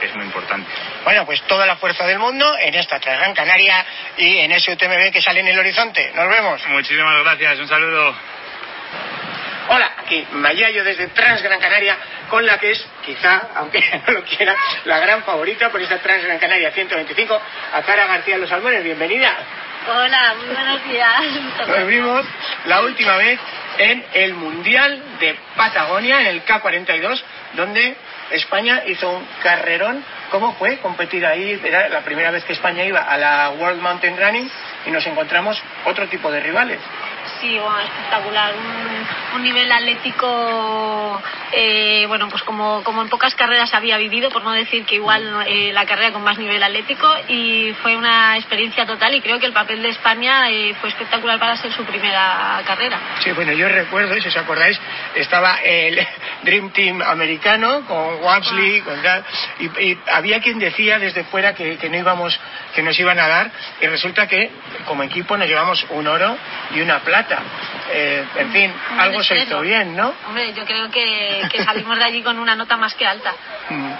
es 0.00 0.14
muy 0.14 0.26
importante. 0.26 0.70
Bueno, 1.02 1.26
pues 1.26 1.42
toda 1.42 1.66
la 1.66 1.76
fuerza 1.76 2.06
del 2.06 2.20
mundo 2.20 2.56
en 2.60 2.74
esta 2.76 2.98
Gran 2.98 3.34
Canaria 3.34 3.84
y 4.16 4.38
en 4.38 4.52
ese 4.52 4.72
UTMB 4.72 5.10
que 5.12 5.20
sale 5.20 5.40
en 5.40 5.48
el 5.48 5.58
horizonte. 5.58 6.12
Nos 6.14 6.28
vemos. 6.28 6.66
Muchísimas 6.68 7.24
gracias, 7.24 7.58
un 7.58 7.68
saludo. 7.68 8.14
Hola, 9.72 9.92
aquí 9.98 10.26
Mayayo 10.32 10.82
desde 10.82 11.06
Trans 11.08 11.40
Gran 11.42 11.60
Canaria, 11.60 11.96
con 12.28 12.44
la 12.44 12.58
que 12.58 12.72
es, 12.72 12.84
quizá, 13.06 13.50
aunque 13.54 13.78
no 14.06 14.14
lo 14.14 14.24
quiera, 14.24 14.56
la 14.84 14.98
gran 14.98 15.22
favorita 15.22 15.70
por 15.70 15.80
esta 15.80 15.98
Trans 15.98 16.24
Gran 16.24 16.40
Canaria 16.40 16.72
125, 16.72 17.40
a 17.74 17.82
Cara 17.82 18.06
García 18.06 18.36
Los 18.36 18.48
Salmones. 18.48 18.82
Bienvenida. 18.82 19.32
Hola, 19.86 20.34
muy 20.40 20.48
buenos 20.48 20.84
días. 20.88 21.22
Nos 21.68 21.86
vimos 21.86 22.26
la 22.64 22.80
última 22.80 23.16
vez 23.16 23.38
en 23.78 24.04
el 24.12 24.34
Mundial 24.34 25.04
de 25.20 25.38
Patagonia, 25.54 26.20
en 26.20 26.26
el 26.26 26.44
K42, 26.44 27.22
donde 27.52 27.96
España 28.32 28.82
hizo 28.88 29.08
un 29.08 29.24
carrerón. 29.40 30.04
¿Cómo 30.32 30.52
fue 30.56 30.78
competir 30.78 31.24
ahí? 31.24 31.60
Era 31.62 31.88
la 31.90 32.00
primera 32.00 32.32
vez 32.32 32.42
que 32.42 32.54
España 32.54 32.84
iba 32.84 33.02
a 33.02 33.16
la 33.16 33.50
World 33.50 33.80
Mountain 33.80 34.16
Running 34.18 34.50
y 34.86 34.90
nos 34.90 35.06
encontramos 35.06 35.62
otro 35.84 36.08
tipo 36.08 36.28
de 36.32 36.40
rivales. 36.40 36.80
Sí, 37.40 37.58
bueno, 37.58 37.80
espectacular. 37.80 38.54
Un, 38.54 39.36
un 39.36 39.42
nivel 39.42 39.72
atlético, 39.72 41.22
eh, 41.52 42.04
bueno, 42.06 42.28
pues 42.28 42.42
como, 42.42 42.82
como 42.84 43.00
en 43.00 43.08
pocas 43.08 43.34
carreras 43.34 43.72
había 43.72 43.96
vivido, 43.96 44.30
por 44.30 44.42
no 44.42 44.52
decir 44.52 44.84
que 44.84 44.96
igual 44.96 45.44
eh, 45.46 45.72
la 45.72 45.86
carrera 45.86 46.12
con 46.12 46.22
más 46.22 46.36
nivel 46.36 46.62
atlético, 46.62 47.08
y 47.28 47.74
fue 47.82 47.96
una 47.96 48.36
experiencia 48.36 48.84
total. 48.84 49.14
Y 49.14 49.22
creo 49.22 49.38
que 49.38 49.46
el 49.46 49.54
papel 49.54 49.82
de 49.82 49.88
España 49.88 50.50
eh, 50.50 50.74
fue 50.80 50.90
espectacular 50.90 51.38
para 51.38 51.56
ser 51.56 51.72
su 51.72 51.84
primera 51.84 52.60
carrera. 52.66 52.98
Sí, 53.20 53.32
bueno, 53.32 53.52
yo 53.52 53.68
recuerdo, 53.68 54.14
si 54.20 54.28
os 54.28 54.36
acordáis, 54.36 54.78
estaba 55.14 55.56
el 55.62 55.98
Dream 56.42 56.70
Team 56.70 57.00
americano 57.00 57.86
con 57.86 58.22
Wapsley, 58.22 58.82
con 58.82 59.00
tal, 59.02 59.24
y, 59.60 59.90
y 59.90 59.98
había 60.12 60.40
quien 60.40 60.58
decía 60.58 60.98
desde 60.98 61.24
fuera 61.24 61.54
que, 61.54 61.78
que 61.78 61.88
no 61.88 61.96
íbamos, 61.96 62.38
que 62.74 62.82
nos 62.82 62.98
iban 62.98 63.18
a 63.18 63.28
dar, 63.28 63.50
y 63.80 63.86
resulta 63.86 64.26
que 64.26 64.50
como 64.84 65.02
equipo 65.04 65.38
nos 65.38 65.48
llevamos 65.48 65.86
un 65.90 66.06
oro 66.06 66.36
y 66.74 66.80
una 66.80 66.98
plata. 67.00 67.29
Eh, 67.92 68.24
en 68.36 68.52
fin, 68.52 68.72
Un 68.92 69.00
algo 69.00 69.22
se 69.22 69.38
hizo 69.38 69.60
bien, 69.60 69.96
¿no? 69.96 70.12
Hombre, 70.26 70.52
yo 70.54 70.64
creo 70.64 70.90
que, 70.90 71.42
que 71.50 71.64
salimos 71.64 71.98
de 71.98 72.04
allí 72.04 72.22
con 72.22 72.38
una 72.38 72.54
nota 72.54 72.76
más 72.76 72.94
que 72.94 73.06
alta. 73.06 73.32
Mm. 73.68 73.92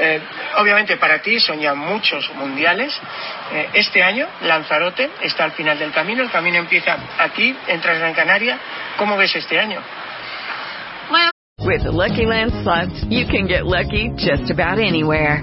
Eh, 0.00 0.20
obviamente 0.56 0.96
para 0.96 1.20
ti 1.20 1.38
son 1.40 1.60
ya 1.60 1.74
muchos 1.74 2.30
mundiales. 2.34 2.98
Eh, 3.52 3.68
este 3.74 4.02
año 4.02 4.26
Lanzarote 4.42 5.10
está 5.22 5.44
al 5.44 5.52
final 5.52 5.78
del 5.78 5.92
camino, 5.92 6.22
el 6.22 6.30
camino 6.30 6.58
empieza 6.58 6.96
aquí, 7.18 7.56
entras 7.68 7.96
en 7.96 8.00
Gran 8.00 8.14
Canaria. 8.14 8.58
¿Cómo 8.96 9.16
ves 9.16 9.34
este 9.36 9.58
año? 9.58 9.80
Bueno, 11.10 11.30
With 11.60 11.82
the 11.82 11.92
Lucky 11.92 12.26
Land 12.26 12.62
slots, 12.62 13.04
you 13.08 13.26
can 13.26 13.46
get 13.46 13.64
lucky 13.64 14.10
just 14.16 14.50
about 14.50 14.78
anywhere. 14.78 15.42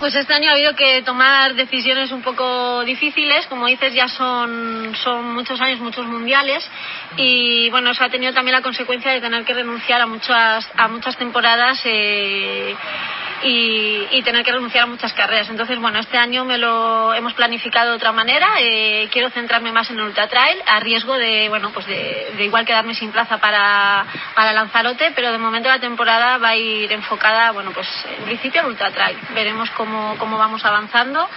Pues 0.00 0.14
este 0.14 0.32
año 0.32 0.48
ha 0.48 0.54
habido 0.54 0.74
que 0.74 1.02
tomar 1.02 1.54
decisiones 1.54 2.10
un 2.10 2.22
poco 2.22 2.82
difíciles, 2.84 3.46
como 3.48 3.66
dices 3.66 3.92
ya 3.92 4.08
son, 4.08 4.96
son 5.04 5.34
muchos 5.34 5.60
años, 5.60 5.78
muchos 5.78 6.06
mundiales. 6.06 6.66
Y 7.18 7.68
bueno, 7.68 7.90
eso 7.90 8.02
ha 8.02 8.08
tenido 8.08 8.32
también 8.32 8.56
la 8.56 8.62
consecuencia 8.62 9.12
de 9.12 9.20
tener 9.20 9.44
que 9.44 9.52
renunciar 9.52 10.00
a 10.00 10.06
muchas, 10.06 10.66
a 10.74 10.88
muchas 10.88 11.18
temporadas 11.18 11.82
eh, 11.84 12.74
y, 13.42 14.06
y 14.10 14.22
tener 14.22 14.44
que 14.44 14.52
renunciar 14.52 14.84
a 14.84 14.86
muchas 14.86 15.12
carreras. 15.12 15.48
Entonces 15.48 15.78
bueno, 15.78 15.98
este 15.98 16.18
año 16.18 16.44
me 16.44 16.58
lo 16.58 17.14
hemos 17.14 17.34
planificado 17.34 17.90
de 17.90 17.96
otra 17.96 18.12
manera, 18.12 18.48
eh, 18.60 19.08
quiero 19.12 19.30
centrarme 19.30 19.72
más 19.72 19.90
en 19.90 19.98
el 19.98 20.06
ultra 20.06 20.28
trail 20.28 20.58
a 20.66 20.80
riesgo 20.80 21.16
de, 21.16 21.48
bueno, 21.48 21.70
pues 21.72 21.86
de, 21.86 22.32
de 22.36 22.44
igual 22.44 22.64
quedarme 22.64 22.94
sin 22.94 23.12
plaza 23.12 23.38
para, 23.38 24.04
para 24.34 24.52
Lanzarote, 24.52 25.12
pero 25.14 25.32
de 25.32 25.38
momento 25.38 25.68
la 25.68 25.80
temporada 25.80 26.38
va 26.38 26.50
a 26.50 26.56
ir 26.56 26.92
enfocada, 26.92 27.52
bueno, 27.52 27.72
pues 27.72 27.88
en 28.18 28.24
principio 28.24 28.60
al 28.60 28.68
ultra 28.68 28.90
trail. 28.90 29.16
Veremos 29.34 29.70
cómo, 29.70 30.16
cómo 30.18 30.38
vamos 30.38 30.64
avanzando 30.64 31.28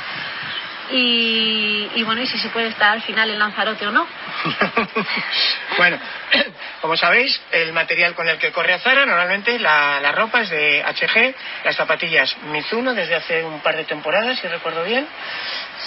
y, 0.92 1.90
y 1.96 2.04
bueno, 2.04 2.22
y 2.22 2.28
si 2.28 2.38
se 2.38 2.50
puede 2.50 2.68
estar 2.68 2.92
al 2.92 3.02
final 3.02 3.30
en 3.30 3.40
Lanzarote 3.40 3.88
o 3.88 3.92
no. 3.92 4.06
bueno, 5.78 5.98
como 6.82 6.98
sabéis, 6.98 7.40
el 7.52 7.74
material 7.74 8.14
con 8.16 8.28
el 8.28 8.38
que 8.38 8.52
corre 8.52 8.74
Azara, 8.74 9.06
normalmente 9.06 9.60
la, 9.60 10.00
la 10.02 10.12
ropa 10.12 10.42
es 10.42 10.50
de 10.50 10.84
HG, 10.84 11.36
las 11.66 11.76
zapatillas 11.76 12.36
Mizuno 12.44 12.94
desde 12.94 13.16
hace 13.16 13.44
un 13.44 13.62
par 13.62 13.76
de 13.76 13.86
temporadas, 13.86 14.40
si 14.40 14.48
recuerdo 14.48 14.84
bien. 14.84 15.08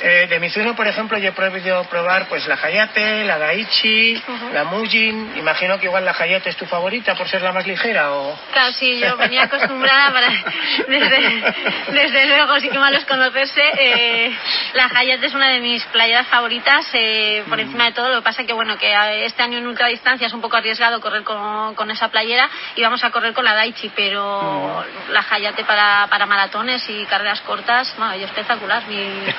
Eh, 0.02 0.26
de 0.28 0.40
Mizuno, 0.40 0.76
por 0.76 0.86
ejemplo, 0.86 1.16
yo 1.18 1.30
he 1.30 1.32
podido 1.32 1.84
probar 1.84 2.28
pues 2.28 2.46
la 2.46 2.58
Hayate, 2.62 3.24
la 3.24 3.38
Daichi, 3.38 4.22
la 4.52 4.64
Mujin. 4.64 5.36
Imagino 5.36 5.78
que 5.78 5.86
igual 5.86 6.04
la 6.04 6.14
Hayate 6.18 6.50
es 6.50 6.56
tu 6.56 6.66
favorita 6.66 7.14
por 7.14 7.28
ser 7.28 7.42
la 7.42 7.52
más 7.52 7.66
ligera 7.66 8.12
o... 8.12 8.38
Claro, 8.52 8.72
sí, 8.72 8.98
yo 8.98 9.16
venía 9.16 9.44
acostumbrada 9.44 10.12
para, 10.12 10.28
desde, 10.88 11.54
desde 11.92 12.26
luego, 12.26 12.60
sí 12.60 12.68
que 12.68 12.78
malos 12.78 13.04
conocerse. 13.04 13.62
Eh, 13.78 14.36
la 14.74 14.85
Hayat 14.86 15.22
es 15.22 15.34
una 15.34 15.48
de 15.48 15.60
mis 15.60 15.84
playeras 15.86 16.26
favoritas 16.28 16.86
eh, 16.92 17.44
por 17.48 17.60
encima 17.60 17.84
de 17.84 17.92
todo. 17.92 18.08
Lo 18.08 18.16
que 18.16 18.24
pasa 18.24 18.44
que 18.44 18.52
bueno 18.52 18.78
que 18.78 19.24
este 19.24 19.42
año 19.42 19.58
en 19.58 19.66
ultradistancia 19.66 20.26
es 20.26 20.32
un 20.32 20.40
poco 20.40 20.56
arriesgado 20.56 21.00
correr 21.00 21.22
con, 21.24 21.74
con 21.74 21.90
esa 21.90 22.08
playera 22.08 22.48
y 22.74 22.82
vamos 22.82 23.02
a 23.04 23.10
correr 23.10 23.32
con 23.32 23.44
la 23.44 23.54
Daichi, 23.54 23.90
pero 23.94 24.84
la 25.10 25.24
Hayate 25.28 25.64
para, 25.64 26.06
para 26.08 26.26
maratones 26.26 26.88
y 26.88 27.04
carreras 27.06 27.40
cortas, 27.42 27.94
bueno, 27.98 28.16
y 28.16 28.24
espectacular, 28.24 28.86
mi, 28.86 28.96
mi, 28.96 29.32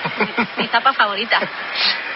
mi 0.57 0.67
zapa 0.67 0.93
favorita. 0.93 1.39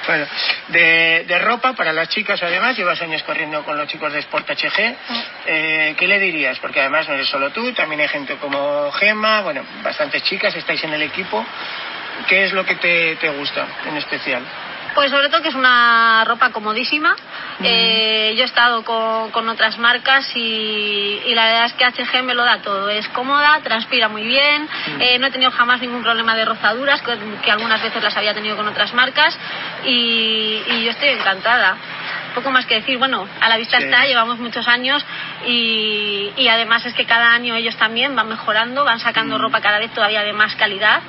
Bueno, 0.07 0.25
de, 0.69 1.25
de 1.27 1.39
ropa 1.39 1.73
para 1.73 1.93
las 1.93 2.09
chicas 2.09 2.41
además, 2.41 2.75
llevas 2.75 2.99
años 3.01 3.21
corriendo 3.23 3.63
con 3.63 3.77
los 3.77 3.87
chicos 3.87 4.11
de 4.11 4.19
Sport 4.19 4.49
HG. 4.49 4.95
Eh, 5.45 5.95
¿Qué 5.97 6.07
le 6.07 6.19
dirías? 6.19 6.57
Porque 6.59 6.79
además 6.79 7.07
no 7.07 7.13
eres 7.13 7.27
solo 7.27 7.51
tú, 7.51 7.71
también 7.73 8.01
hay 8.01 8.07
gente 8.07 8.35
como 8.37 8.91
Gemma, 8.93 9.41
bueno, 9.41 9.63
bastantes 9.83 10.23
chicas, 10.23 10.55
estáis 10.55 10.83
en 10.83 10.93
el 10.93 11.03
equipo. 11.03 11.45
¿Qué 12.27 12.45
es 12.45 12.53
lo 12.53 12.65
que 12.65 12.75
te, 12.75 13.15
te 13.17 13.29
gusta 13.29 13.67
en 13.88 13.97
especial? 13.97 14.43
Pues 14.93 15.10
sobre 15.10 15.29
todo 15.29 15.41
que 15.41 15.49
es 15.49 15.55
una 15.55 16.23
ropa 16.25 16.49
comodísima. 16.49 17.15
Eh, 17.63 18.34
yo 18.36 18.43
he 18.43 18.45
estado 18.45 18.84
con, 18.84 19.31
con 19.31 19.47
otras 19.47 19.77
marcas 19.77 20.29
y, 20.36 21.21
y 21.25 21.34
la 21.34 21.45
verdad 21.45 21.65
es 21.65 21.73
que 21.73 21.86
HG 21.86 22.23
me 22.23 22.34
lo 22.34 22.43
da 22.43 22.62
todo. 22.62 22.89
Es 22.89 23.07
cómoda, 23.10 23.60
transpira 23.63 24.10
muy 24.10 24.23
bien, 24.23 24.67
eh, 24.99 25.17
no 25.19 25.27
he 25.27 25.31
tenido 25.31 25.51
jamás 25.51 25.79
ningún 25.79 26.01
problema 26.01 26.36
de 26.36 26.43
rozaduras, 26.43 27.01
que, 27.03 27.17
que 27.43 27.51
algunas 27.51 27.81
veces 27.81 28.03
las 28.03 28.17
había 28.17 28.34
tenido 28.34 28.57
con 28.57 28.67
otras 28.67 28.93
marcas 28.93 29.38
y, 29.86 30.62
y 30.67 30.84
yo 30.84 30.91
estoy 30.91 31.10
encantada. 31.10 31.77
Poco 32.36 32.52
más 32.52 32.65
que 32.65 32.76
decir, 32.76 32.97
bueno, 32.97 33.28
a 33.39 33.50
la 33.50 33.58
vista 33.58 33.78
Sí. 33.78 33.84
está, 33.86 34.06
llevamos 34.06 34.39
muchos 34.39 34.67
años 34.67 35.06
y, 35.45 36.32
y 36.38 36.47
además 36.47 36.86
es 36.86 36.93
que 36.93 37.06
cada 37.06 37.32
año 37.34 37.56
ellos 37.56 37.76
también 37.78 38.15
van 38.15 38.28
mejorando, 38.30 38.84
van 38.86 39.00
sacando 39.00 39.38
ropa 39.38 39.62
cada 39.62 39.80
vez 39.80 39.91
todavía 39.93 40.24
de 40.24 40.34
más 40.34 40.56
calidad 40.56 41.02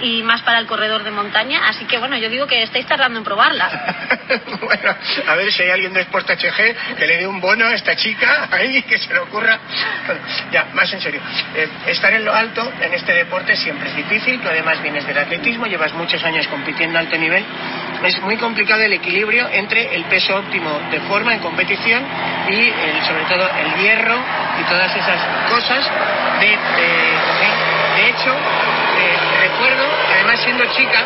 y 0.00 0.22
más 0.22 0.40
para 0.42 0.58
el 0.58 0.66
corredor 0.66 1.02
de 1.04 1.10
montaña. 1.10 1.68
Así 1.68 1.84
que 1.84 1.98
bueno, 1.98 2.16
yo 2.16 2.28
digo 2.28 2.46
que 2.46 2.62
estáis 2.62 2.86
tardando 2.86 3.18
en 3.18 3.24
probarla. 3.24 3.68
bueno, 4.62 4.94
a 5.28 5.34
ver 5.34 5.52
si 5.52 5.62
hay 5.62 5.70
alguien 5.70 5.92
de 5.92 6.00
Sport 6.02 6.30
HG 6.30 6.96
que 6.96 7.06
le 7.06 7.18
dé 7.18 7.26
un 7.26 7.40
bono 7.40 7.66
a 7.66 7.74
esta 7.74 7.94
chica 7.96 8.48
ahí, 8.50 8.82
que 8.82 8.98
se 8.98 9.12
le 9.12 9.20
ocurra. 9.20 9.58
Bueno, 10.06 10.20
ya, 10.52 10.66
más 10.72 10.92
en 10.92 11.00
serio. 11.00 11.20
Eh, 11.54 11.68
estar 11.86 12.12
en 12.12 12.24
lo 12.24 12.34
alto 12.34 12.72
en 12.80 12.94
este 12.94 13.12
deporte 13.12 13.56
siempre 13.56 13.90
es 13.90 13.96
difícil, 13.96 14.40
tú 14.40 14.48
además 14.48 14.80
vienes 14.82 15.06
del 15.06 15.18
atletismo, 15.18 15.66
llevas 15.66 15.92
muchos 15.94 16.22
años 16.24 16.46
compitiendo 16.48 16.98
a 16.98 17.00
alto 17.02 17.16
nivel. 17.18 17.44
Es 18.04 18.20
muy 18.22 18.36
complicado 18.36 18.82
el 18.82 18.92
equilibrio 18.94 19.48
entre 19.50 19.94
el 19.94 20.04
peso 20.04 20.39
óptimo 20.40 20.80
de 20.90 21.00
forma 21.00 21.32
en 21.34 21.40
competición 21.40 22.02
y 22.48 22.68
el- 22.68 23.02
sobre 23.06 23.24
todo 23.24 23.48
el 23.48 23.74
hierro 23.80 24.16
y 24.60 24.62
todas 24.64 24.94
esas 24.96 25.20
cosas. 25.48 25.88
De, 26.40 26.46
de, 26.48 26.90
de 28.02 28.08
hecho, 28.10 28.32
eh, 28.32 29.16
recuerdo, 29.48 29.84
además 30.14 30.40
siendo 30.40 30.64
chica, 30.66 31.00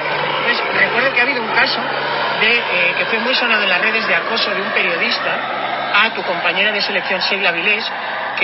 pues, 0.44 0.62
recuerdo 0.78 1.12
que 1.12 1.20
ha 1.20 1.22
habido 1.24 1.42
un 1.42 1.48
caso 1.50 1.80
de 2.40 2.56
eh, 2.58 2.94
que 2.98 3.04
fue 3.06 3.18
muy 3.20 3.34
sonado 3.34 3.62
en 3.62 3.68
las 3.70 3.80
redes 3.80 4.06
de 4.06 4.14
acoso 4.14 4.50
de 4.54 4.62
un 4.62 4.70
periodista 4.70 5.32
a 5.94 6.10
tu 6.10 6.22
compañera 6.22 6.72
de 6.72 6.80
selección 6.82 7.20
Sheila 7.20 7.52
Vilés 7.52 7.84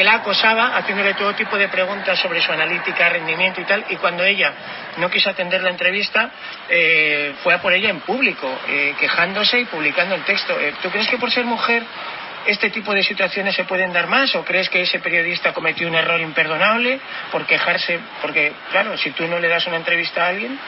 que 0.01 0.05
la 0.05 0.15
acosaba 0.15 0.79
haciéndole 0.79 1.13
todo 1.13 1.35
tipo 1.35 1.59
de 1.59 1.69
preguntas 1.69 2.19
sobre 2.19 2.41
su 2.41 2.51
analítica, 2.51 3.11
rendimiento 3.11 3.61
y 3.61 3.65
tal, 3.65 3.85
y 3.91 3.97
cuando 3.97 4.25
ella 4.25 4.51
no 4.97 5.11
quiso 5.11 5.29
atender 5.29 5.63
la 5.63 5.69
entrevista, 5.69 6.31
eh, 6.71 7.35
fue 7.43 7.53
a 7.53 7.61
por 7.61 7.75
ella 7.75 7.91
en 7.91 8.01
público, 8.01 8.51
eh, 8.67 8.95
quejándose 8.99 9.61
y 9.61 9.67
publicando 9.67 10.15
el 10.15 10.23
texto. 10.25 10.59
Eh, 10.59 10.73
¿Tú 10.81 10.89
crees 10.89 11.07
que 11.07 11.19
por 11.19 11.31
ser 11.31 11.45
mujer 11.45 11.83
este 12.47 12.71
tipo 12.71 12.95
de 12.95 13.03
situaciones 13.03 13.55
se 13.55 13.65
pueden 13.65 13.93
dar 13.93 14.07
más 14.07 14.35
o 14.37 14.43
crees 14.43 14.71
que 14.71 14.81
ese 14.81 15.01
periodista 15.01 15.53
cometió 15.53 15.87
un 15.87 15.95
error 15.95 16.19
imperdonable 16.19 16.99
por 17.31 17.45
quejarse? 17.45 18.01
Porque, 18.23 18.55
claro, 18.71 18.97
si 18.97 19.11
tú 19.11 19.27
no 19.27 19.39
le 19.39 19.49
das 19.49 19.67
una 19.67 19.77
entrevista 19.77 20.25
a 20.25 20.29
alguien, 20.29 20.59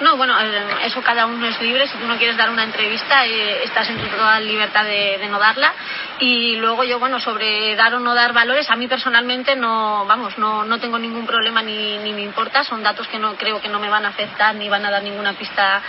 No, 0.00 0.16
bueno, 0.16 0.34
eh, 0.40 0.86
eso 0.86 1.02
cada 1.02 1.26
uno 1.26 1.46
es 1.46 1.60
libre. 1.60 1.86
Si 1.86 1.98
tú 1.98 2.06
no 2.06 2.16
quieres 2.16 2.36
dar 2.36 2.50
una 2.50 2.64
entrevista, 2.64 3.26
eh, 3.26 3.64
estás 3.64 3.88
en 3.90 3.98
total 3.98 4.46
libertad 4.46 4.84
de, 4.84 5.18
de 5.18 5.28
no 5.28 5.38
darla. 5.38 5.72
Y 6.18 6.56
luego 6.56 6.84
yo, 6.84 6.98
bueno, 6.98 7.20
sobre 7.20 7.76
dar 7.76 7.94
o 7.94 8.00
no 8.00 8.14
dar 8.14 8.32
valores, 8.32 8.70
a 8.70 8.76
mí 8.76 8.88
personalmente 8.88 9.56
no, 9.56 10.06
vamos, 10.06 10.38
no, 10.38 10.64
no 10.64 10.78
tengo 10.78 10.98
ningún 10.98 11.26
problema 11.26 11.62
ni, 11.62 11.98
ni 11.98 12.12
me 12.12 12.22
importa. 12.22 12.64
Son 12.64 12.82
datos 12.82 13.08
que 13.08 13.18
no 13.18 13.34
creo 13.36 13.60
que 13.60 13.68
no 13.68 13.78
me 13.78 13.90
van 13.90 14.06
a 14.06 14.08
afectar 14.08 14.54
ni 14.54 14.68
van 14.68 14.84
a 14.86 14.90
dar 14.90 15.02
ninguna 15.02 15.34
pista 15.34 15.82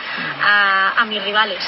a, 0.44 0.94
a 0.98 1.06
mis 1.06 1.24
rivales. 1.24 1.64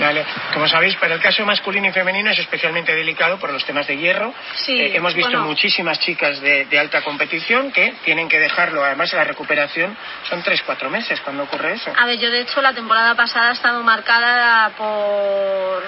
Vale. 0.00 0.24
Como 0.52 0.66
sabéis, 0.68 0.96
para 0.96 1.14
el 1.14 1.20
caso 1.20 1.44
masculino 1.44 1.88
y 1.88 1.92
femenino 1.92 2.30
es 2.30 2.38
especialmente 2.38 2.94
delicado 2.94 3.38
por 3.38 3.52
los 3.52 3.64
temas 3.64 3.86
de 3.86 3.96
hierro. 3.96 4.32
Sí, 4.54 4.80
Eh, 4.80 4.96
hemos 4.96 5.14
visto 5.14 5.30
bueno. 5.32 5.46
muchísimas 5.46 5.98
chicas 6.00 6.40
de, 6.40 6.64
de 6.66 6.78
alta 6.78 7.02
competición 7.02 7.70
que 7.72 7.94
tienen 8.04 8.28
que 8.28 8.38
dejarlo. 8.38 8.84
Además, 8.84 9.12
la 9.12 9.24
recuperación 9.24 9.96
son 10.28 10.42
3-4 10.42 10.88
meses 10.88 11.20
cuando 11.20 11.44
ocurre 11.44 11.74
eso. 11.74 11.92
A 11.96 12.06
ver, 12.06 12.18
yo 12.18 12.30
de 12.30 12.40
hecho 12.40 12.60
la 12.62 12.72
temporada 12.72 13.14
pasada 13.14 13.50
ha 13.50 13.52
estado 13.52 13.82
marcada 13.82 14.70
por, 14.76 15.82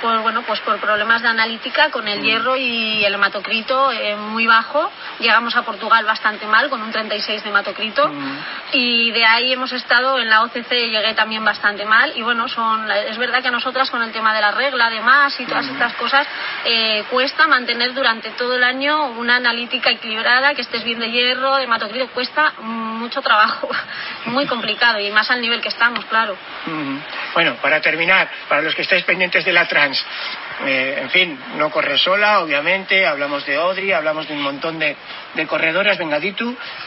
por 0.00 0.20
bueno, 0.22 0.42
pues 0.42 0.60
por 0.60 0.78
problemas 0.80 1.22
de 1.22 1.28
analítica 1.28 1.90
con 1.90 2.08
el 2.08 2.22
hierro 2.22 2.56
y 2.56 3.04
el 3.04 3.14
hematocrito 3.14 3.92
eh, 3.92 4.16
muy 4.16 4.46
bajo. 4.46 4.90
Llegamos 5.18 5.54
a 5.56 5.62
Portugal 5.62 6.04
bastante 6.04 6.46
mal 6.46 6.68
con 6.70 6.82
un 6.82 6.90
36 6.90 7.42
de 7.42 7.48
hematocrito 7.48 8.10
y 8.72 9.10
de 9.10 9.24
ahí 9.24 9.52
hemos 9.52 9.72
estado 9.72 10.18
en 10.18 10.28
la 10.30 10.42
OCC 10.42 10.70
llegué 10.70 11.14
también 11.14 11.44
bastante 11.44 11.84
mal 11.84 12.12
y 12.16 12.22
bueno, 12.22 12.48
son 12.48 12.90
es 12.90 13.18
verdad 13.18 13.42
que 13.42 13.49
a 13.50 13.52
nosotras 13.52 13.90
con 13.90 14.02
el 14.02 14.12
tema 14.12 14.32
de 14.32 14.40
la 14.40 14.52
regla 14.52 14.86
además 14.86 15.38
y 15.40 15.44
todas 15.44 15.66
estas 15.66 15.92
cosas 15.94 16.26
eh, 16.64 17.04
cuesta 17.10 17.46
mantener 17.46 17.92
durante 17.92 18.30
todo 18.30 18.54
el 18.54 18.64
año 18.64 19.10
una 19.10 19.36
analítica 19.36 19.90
equilibrada, 19.90 20.54
que 20.54 20.62
estés 20.62 20.84
bien 20.84 21.00
de 21.00 21.10
hierro, 21.10 21.56
de 21.56 21.64
hematocrito, 21.64 22.08
cuesta 22.08 22.54
mucho 22.60 23.20
trabajo, 23.20 23.68
muy 24.26 24.46
complicado 24.46 25.00
y 25.00 25.10
más 25.10 25.30
al 25.30 25.40
nivel 25.40 25.60
que 25.60 25.68
estamos, 25.68 26.04
claro. 26.06 26.36
Bueno, 27.34 27.56
para 27.60 27.80
terminar, 27.80 28.28
para 28.48 28.62
los 28.62 28.74
que 28.74 28.82
estáis 28.82 29.04
pendientes 29.04 29.44
de 29.44 29.52
la 29.52 29.66
trans, 29.66 30.04
eh, 30.66 30.98
en 31.02 31.10
fin, 31.10 31.38
no 31.56 31.70
corre 31.70 31.96
sola, 31.96 32.40
obviamente, 32.40 33.06
hablamos 33.06 33.46
de 33.46 33.58
Odri, 33.58 33.92
hablamos 33.92 34.28
de 34.28 34.34
un 34.34 34.42
montón 34.42 34.78
de, 34.78 34.94
de 35.34 35.46
corredoras, 35.46 35.96
venga, 35.98 36.20
di 36.20 36.34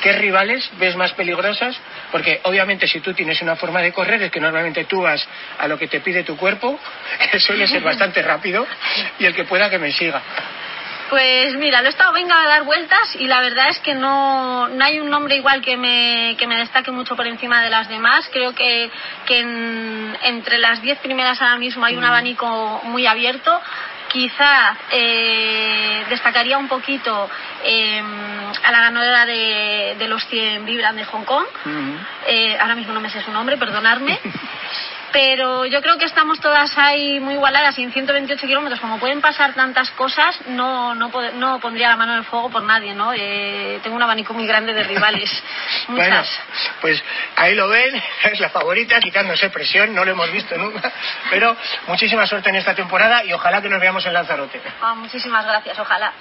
¿qué 0.02 0.14
rivales 0.14 0.70
ves 0.78 0.96
más 0.96 1.14
peligrosas? 1.14 1.76
Porque 2.12 2.40
obviamente 2.44 2.88
si 2.88 3.00
tú 3.00 3.14
tienes 3.14 3.42
una 3.42 3.56
forma 3.56 3.82
de 3.82 3.92
correr 3.92 4.22
es 4.22 4.32
que 4.32 4.40
normalmente 4.40 4.86
tú 4.86 5.02
vas 5.02 5.28
a 5.58 5.68
lo 5.68 5.78
que 5.78 5.88
te 5.88 6.02
pide 6.02 6.24
tu 6.24 6.38
cuerpo, 6.38 6.80
que 7.32 7.40
suele 7.40 7.68
ser 7.68 7.82
bastante 7.82 8.22
rápido, 8.22 8.66
y 9.20 9.26
el 9.26 9.34
que 9.34 9.46
pueda 9.46 9.70
que 9.70 9.80
me 9.80 9.92
siga. 9.92 10.22
Pues 11.14 11.54
mira, 11.58 11.80
lo 11.84 11.90
he 11.90 11.92
estado 11.92 12.12
venga 12.12 12.42
a 12.42 12.48
dar 12.48 12.64
vueltas 12.64 13.16
y 13.20 13.28
la 13.28 13.40
verdad 13.40 13.70
es 13.70 13.78
que 13.82 13.94
no, 13.94 14.68
no 14.68 14.84
hay 14.84 15.00
un 15.00 15.12
nombre 15.12 15.36
igual 15.36 15.62
que 15.62 15.78
me, 15.78 16.36
que 16.40 16.48
me 16.48 16.58
destaque 16.58 16.90
mucho 16.90 17.16
por 17.16 17.28
encima 17.28 17.62
de 17.62 17.70
las 17.70 17.88
demás. 17.88 18.28
Creo 18.34 18.56
que, 18.56 18.90
que 19.28 19.38
en- 19.42 20.18
entre 20.24 20.58
las 20.58 20.82
diez 20.82 20.98
primeras 21.02 21.40
ahora 21.40 21.58
mismo 21.58 21.86
hay 21.86 21.96
un 21.96 22.04
abanico 22.04 22.82
muy 22.86 23.06
abierto. 23.06 23.62
Quizá 24.12 24.76
eh, 24.92 26.04
destacaría 26.10 26.58
un 26.58 26.68
poquito 26.68 27.30
eh, 27.64 28.02
a 28.64 28.72
la 28.72 28.80
ganadora 28.80 29.28
de, 29.28 29.96
de 30.00 30.08
los 30.08 30.26
100 30.26 30.66
Vibran 30.66 30.96
de 30.96 31.06
Hong 31.06 31.26
Kong. 31.26 31.46
Eh, 32.26 32.58
ahora 32.60 32.74
mismo 32.74 32.92
no 32.92 33.00
me 33.02 33.12
sé 33.12 33.22
su 33.22 33.32
nombre, 33.32 33.58
perdonadme. 33.58 34.20
Pero 35.14 35.66
yo 35.68 35.82
creo 35.82 35.98
que 36.00 36.06
estamos 36.06 36.40
todas 36.40 36.76
ahí 36.76 37.20
muy 37.20 37.36
igualadas 37.36 37.78
y 37.78 37.84
en 37.84 37.94
128 37.94 38.48
kilómetros, 38.48 38.82
como 38.82 39.00
pueden 39.00 39.22
pasar 39.22 39.54
tantas 39.54 39.92
cosas, 39.92 40.36
no, 40.48 40.96
no, 40.96 41.12
no 41.36 41.60
pondría 41.60 41.90
la 41.90 41.96
mano 41.96 42.14
en 42.14 42.18
el 42.20 42.26
fuego 42.26 42.50
por 42.50 42.64
nadie, 42.64 42.96
¿no? 42.96 43.14
Eh, 43.16 43.80
tengo 43.84 43.96
un 43.96 44.02
abanico 44.02 44.34
muy 44.34 44.48
grande 44.48 44.74
de 44.74 44.84
rivales. 44.84 45.32
Bueno, 45.86 46.18
Muchas. 46.18 46.40
pues 46.82 47.04
ahí 47.36 47.54
lo 47.54 47.68
ven, 47.68 48.02
es 48.24 48.40
la 48.40 48.50
favorita, 48.50 49.00
quitándose 49.00 49.50
presión, 49.50 49.94
no 49.94 50.04
lo 50.04 50.12
hemos 50.12 50.32
visto 50.32 50.58
nunca, 50.58 50.92
pero 51.30 51.56
muchísima 51.88 52.26
suerte 52.26 52.50
en 52.50 52.56
esta 52.56 52.74
temporada 52.74 53.24
y 53.24 53.34
ojalá 53.34 53.62
que 53.62 53.70
nos 53.70 53.80
veamos 53.80 54.06
en 54.06 54.14
Lanzarote. 54.14 54.60
Ah, 54.82 54.96
muchísimas 54.96 55.46
gracias, 55.46 55.78
ojalá. 55.78 56.12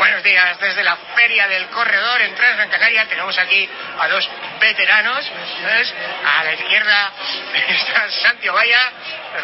Buenos 0.00 0.22
días, 0.22 0.58
desde 0.58 0.82
la 0.82 0.96
Feria 1.14 1.46
del 1.46 1.66
Corredor 1.66 2.22
en 2.22 2.34
Gran 2.34 2.70
Canaria 2.70 3.04
tenemos 3.06 3.36
aquí 3.38 3.68
a 3.98 4.08
dos 4.08 4.26
veteranos. 4.58 5.30
¿ves? 5.62 5.94
A 6.24 6.42
la 6.42 6.54
izquierda 6.54 7.12
está 7.68 8.10
Santi 8.10 8.48
Ovalla, 8.48 8.92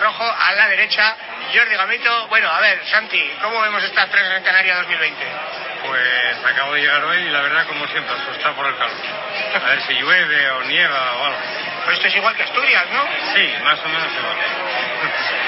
rojo 0.00 0.24
a 0.24 0.52
la 0.52 0.68
derecha 0.68 1.14
Jordi 1.52 1.76
Gamito. 1.76 2.28
Bueno, 2.28 2.50
a 2.50 2.60
ver, 2.60 2.80
Santi, 2.86 3.32
¿cómo 3.42 3.60
vemos 3.60 3.84
esta 3.84 4.06
Gran 4.06 4.42
Canaria 4.42 4.76
2020? 4.76 5.26
Pues 5.84 6.38
acabo 6.46 6.72
de 6.72 6.80
llegar 6.80 7.04
hoy 7.04 7.18
y 7.18 7.28
la 7.28 7.42
verdad, 7.42 7.66
como 7.66 7.86
siempre, 7.88 8.14
asustado 8.14 8.56
por 8.56 8.66
el 8.66 8.78
calor. 8.78 8.96
A 9.62 9.68
ver 9.68 9.82
si 9.82 9.92
llueve 9.92 10.50
o 10.52 10.62
nieva 10.62 11.16
o 11.16 11.24
algo. 11.26 11.38
Pues 11.86 11.98
esto 11.98 12.08
es 12.08 12.16
igual 12.16 12.34
que 12.34 12.42
Asturias, 12.42 12.84
¿no? 12.92 13.06
Sí, 13.32 13.54
más 13.62 13.78
o 13.78 13.88
menos 13.88 14.10
igual. 14.12 14.36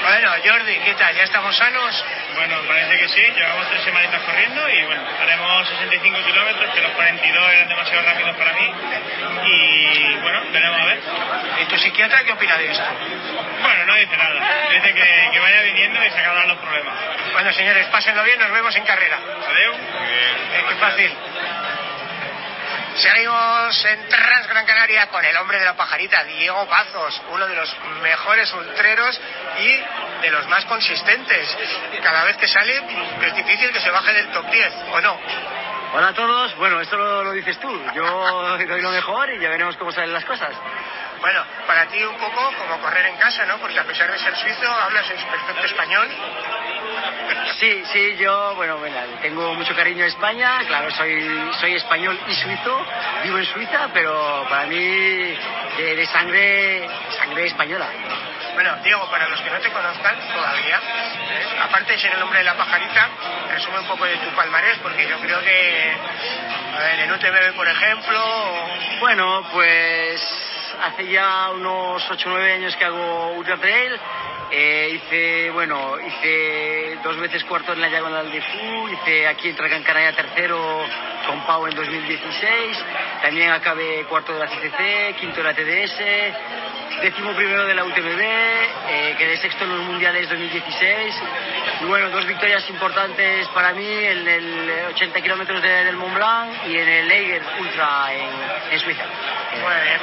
Bueno, 0.05 0.31
Jordi, 0.45 0.79
¿qué 0.85 0.95
tal? 0.95 1.13
¿Ya 1.17 1.25
estamos 1.25 1.57
sanos? 1.57 2.05
Bueno, 2.37 2.63
parece 2.69 2.97
que 2.97 3.09
sí, 3.09 3.21
llevamos 3.35 3.69
tres 3.69 3.83
semanitas 3.83 4.23
corriendo 4.23 4.69
y 4.69 4.85
bueno, 4.85 5.03
haremos 5.21 5.69
65 5.69 6.19
kilómetros, 6.25 6.73
que 6.73 6.81
los 6.81 6.93
42 6.93 7.53
eran 7.53 7.69
demasiado 7.69 8.03
rápidos 8.05 8.37
para 8.37 8.53
mí. 8.53 8.73
Y 9.47 10.15
bueno, 10.23 10.43
veremos 10.53 10.81
a 10.81 10.85
ver. 10.85 11.01
¿Y 11.61 11.65
tu 11.65 11.77
psiquiatra 11.77 12.23
qué 12.23 12.31
opina 12.31 12.57
de 12.57 12.71
esto? 12.71 12.85
Bueno, 13.61 13.87
no 13.87 13.95
dice 13.97 14.17
nada. 14.17 14.69
Dice 14.71 14.95
que, 14.95 15.31
que 15.33 15.41
vaya 15.41 15.63
viniendo 15.63 16.05
y 16.05 16.11
se 16.11 16.21
acabarán 16.21 16.49
los 16.51 16.59
problemas. 16.59 16.95
Bueno, 17.33 17.53
señores, 17.53 17.85
pásenlo 17.89 18.23
bien, 18.23 18.39
nos 18.39 18.53
vemos 18.53 18.77
en 18.77 18.85
carrera. 18.85 19.17
Adeu. 19.17 19.75
Eh, 19.75 20.65
qué 20.69 20.75
fácil. 20.77 21.13
Seguimos 22.99 23.85
en 23.85 24.09
Trans 24.09 24.49
Gran 24.49 24.67
Canaria 24.67 25.07
con 25.07 25.25
el 25.25 25.37
hombre 25.37 25.61
de 25.61 25.65
la 25.65 25.77
pajarita, 25.77 26.25
Diego 26.25 26.67
Pazos, 26.67 27.23
uno 27.31 27.47
de 27.47 27.55
los 27.55 27.77
mejores 28.03 28.53
ultreros 28.53 29.21
y 29.61 30.21
de 30.23 30.31
los 30.33 30.49
más 30.49 30.65
consistentes. 30.65 31.57
Cada 32.03 32.25
vez 32.25 32.37
que 32.39 32.49
sale 32.49 32.83
es 33.23 33.37
difícil 33.37 33.71
que 33.73 33.81
se 33.81 33.91
baje 33.91 34.13
del 34.13 34.29
top 34.33 34.51
10, 34.51 34.73
¿o 34.95 35.01
no? 35.01 35.17
Hola 35.95 36.09
a 36.09 36.13
todos, 36.13 36.57
bueno, 36.57 36.81
esto 36.81 36.97
lo, 36.97 37.23
lo 37.23 37.33
dices 37.33 37.59
tú, 37.61 37.71
yo 37.95 38.59
doy 38.59 38.83
lo 38.83 38.91
mejor 38.91 39.31
y 39.33 39.39
ya 39.39 39.49
veremos 39.49 39.77
cómo 39.77 39.93
salen 39.93 40.13
las 40.13 40.25
cosas. 40.25 40.51
Bueno, 41.21 41.45
para 41.67 41.87
ti 41.87 42.03
un 42.05 42.17
poco 42.17 42.53
como 42.59 42.81
correr 42.81 43.07
en 43.07 43.17
casa, 43.17 43.45
¿no? 43.47 43.59
Porque 43.59 43.79
a 43.79 43.85
pesar 43.85 44.11
de 44.11 44.19
ser 44.19 44.37
suizo, 44.37 44.71
hablas 44.71 45.11
en 45.11 45.17
perfecto 45.17 45.67
español. 45.67 46.09
Sí, 47.59 47.83
sí, 47.93 48.17
yo, 48.17 48.55
bueno, 48.55 48.79
bueno, 48.79 48.97
tengo 49.21 49.55
mucho 49.55 49.75
cariño 49.75 50.05
a 50.05 50.09
España, 50.09 50.61
claro, 50.67 50.91
soy, 50.93 51.51
soy 51.61 51.75
español 51.75 52.19
y 52.29 52.35
suizo, 52.35 52.87
vivo 53.25 53.39
en 53.39 53.45
Suiza, 53.47 53.89
pero 53.93 54.47
para 54.49 54.67
mí 54.67 54.77
de, 54.77 55.97
de 55.97 56.07
sangre, 56.07 56.89
sangre 57.19 57.47
española. 57.47 57.87
Bueno, 58.55 58.77
Diego, 58.83 59.09
para 59.11 59.29
los 59.29 59.41
que 59.41 59.51
no 59.51 59.59
te 59.59 59.71
conozcan 59.71 60.17
todavía, 60.33 60.77
eh, 60.77 61.59
aparte 61.63 61.93
de 61.93 61.99
ser 61.99 62.13
el 62.13 62.23
hombre 62.23 62.41
de 62.41 62.45
la 62.45 62.55
pajarita, 62.55 63.09
resume 63.51 63.81
un 63.81 63.87
poco 63.87 64.05
de 64.05 64.17
tu 64.17 64.31
palmarés, 64.37 64.79
porque 64.79 65.09
yo 65.09 65.19
creo 65.21 65.41
que, 65.41 65.93
a 66.77 66.79
ver, 66.79 67.01
en 67.01 67.13
UTMB, 67.13 67.57
por 67.57 67.69
ejemplo, 67.69 68.19
Bueno, 69.01 69.47
pues 69.53 70.21
hace 70.83 71.09
ya 71.09 71.51
unos 71.55 72.03
8 72.11 72.29
o 72.29 72.33
9 72.33 72.53
años 72.53 72.77
que 72.77 72.85
hago 72.85 73.33
Ultra 73.33 73.57
Trail. 73.57 73.99
Eh, 74.51 74.93
hice, 74.95 75.51
bueno, 75.51 76.01
hice 76.01 76.99
dos 77.03 77.19
veces 77.19 77.45
cuarto 77.45 77.75
en 77.75 77.83
la 77.83 77.89
Diagonal 77.89 78.31
de 78.33 78.41
Fu, 78.41 78.89
hice 78.89 79.27
aquí 79.27 79.51
en 79.51 79.57
Gran 79.57 79.83
Canaria 79.83 80.13
tercero 80.13 80.59
con 81.27 81.45
Pau 81.45 81.67
en 81.67 81.75
2016, 81.75 82.85
también 83.21 83.51
acabé 83.51 84.07
cuarto 84.09 84.33
de 84.33 84.39
la 84.39 84.47
CCC, 84.47 85.17
quinto 85.21 85.43
de 85.43 85.45
la 85.45 85.53
TDS, 85.53 86.01
décimo 87.03 87.33
primero 87.35 87.65
de 87.67 87.75
la 87.75 87.85
UTMB, 87.85 88.21
eh, 88.21 89.15
quedé 89.19 89.37
sexto 89.37 89.65
en 89.65 89.71
los 89.71 89.81
mundiales 89.87 90.29
2016 90.29 91.15
y 91.81 91.85
bueno, 91.85 92.09
dos 92.11 92.27
victorias 92.27 92.69
importantes 92.71 93.47
para 93.49 93.73
mí 93.73 93.87
en 93.87 94.27
el 94.27 94.71
80 94.91 95.21
kilómetros 95.21 95.63
de- 95.63 95.85
del 95.85 95.97
Mont 95.97 96.15
Blanc 96.15 96.51
y 96.67 96.77
en 96.77 96.89
el 96.89 97.11
Eiger 97.11 97.43
Ultra 97.61 98.13
en, 98.13 98.31
en 98.73 98.81
Suiza. 98.81 99.05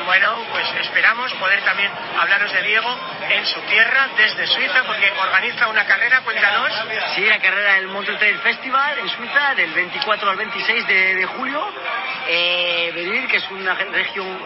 Bueno, 0.06 0.38
pues 0.52 0.66
esperamos 0.82 1.34
poder 1.34 1.62
también 1.64 1.92
hablaros 2.20 2.52
de 2.54 2.62
Diego 2.64 2.98
en 3.30 3.46
su 3.46 3.60
tierra, 3.62 4.10
desde 4.18 4.48
Suiza, 4.48 4.84
porque 4.86 5.12
organiza 5.22 5.68
una 5.68 5.86
carrera, 5.86 6.22
cuéntanos. 6.22 6.72
Sí, 7.16 7.22
la 7.26 7.40
carrera 7.40 7.74
del 7.76 7.88
Mountain 7.88 8.18
Trail 8.18 8.38
Festival 8.40 9.00
en 9.00 9.10
Suiza 9.10 9.56
del 9.56 9.72
24 9.72 10.30
al 10.30 10.38
26 10.38 10.88
de, 10.88 11.16
de 11.16 11.26
julio. 11.26 11.74
Eh, 12.28 12.92
venir, 12.96 13.28
que 13.28 13.38
es 13.38 13.52
una 13.52 13.74
región 13.76 14.40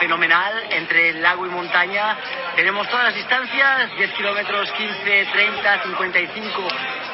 fenomenal 0.00 0.64
entre 0.70 1.12
lago 1.14 1.46
y 1.46 1.50
montaña. 1.50 2.16
Tenemos 2.56 2.88
todas 2.88 3.04
las 3.06 3.14
distancias, 3.14 3.94
10 3.96 4.10
kilómetros, 4.12 4.70
15, 4.72 5.26
30, 5.32 5.82
55 5.82 6.68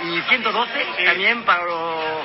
y 0.05 0.21
112 0.29 0.87
también 1.05 1.43
para 1.45 1.65
lo- 1.65 2.25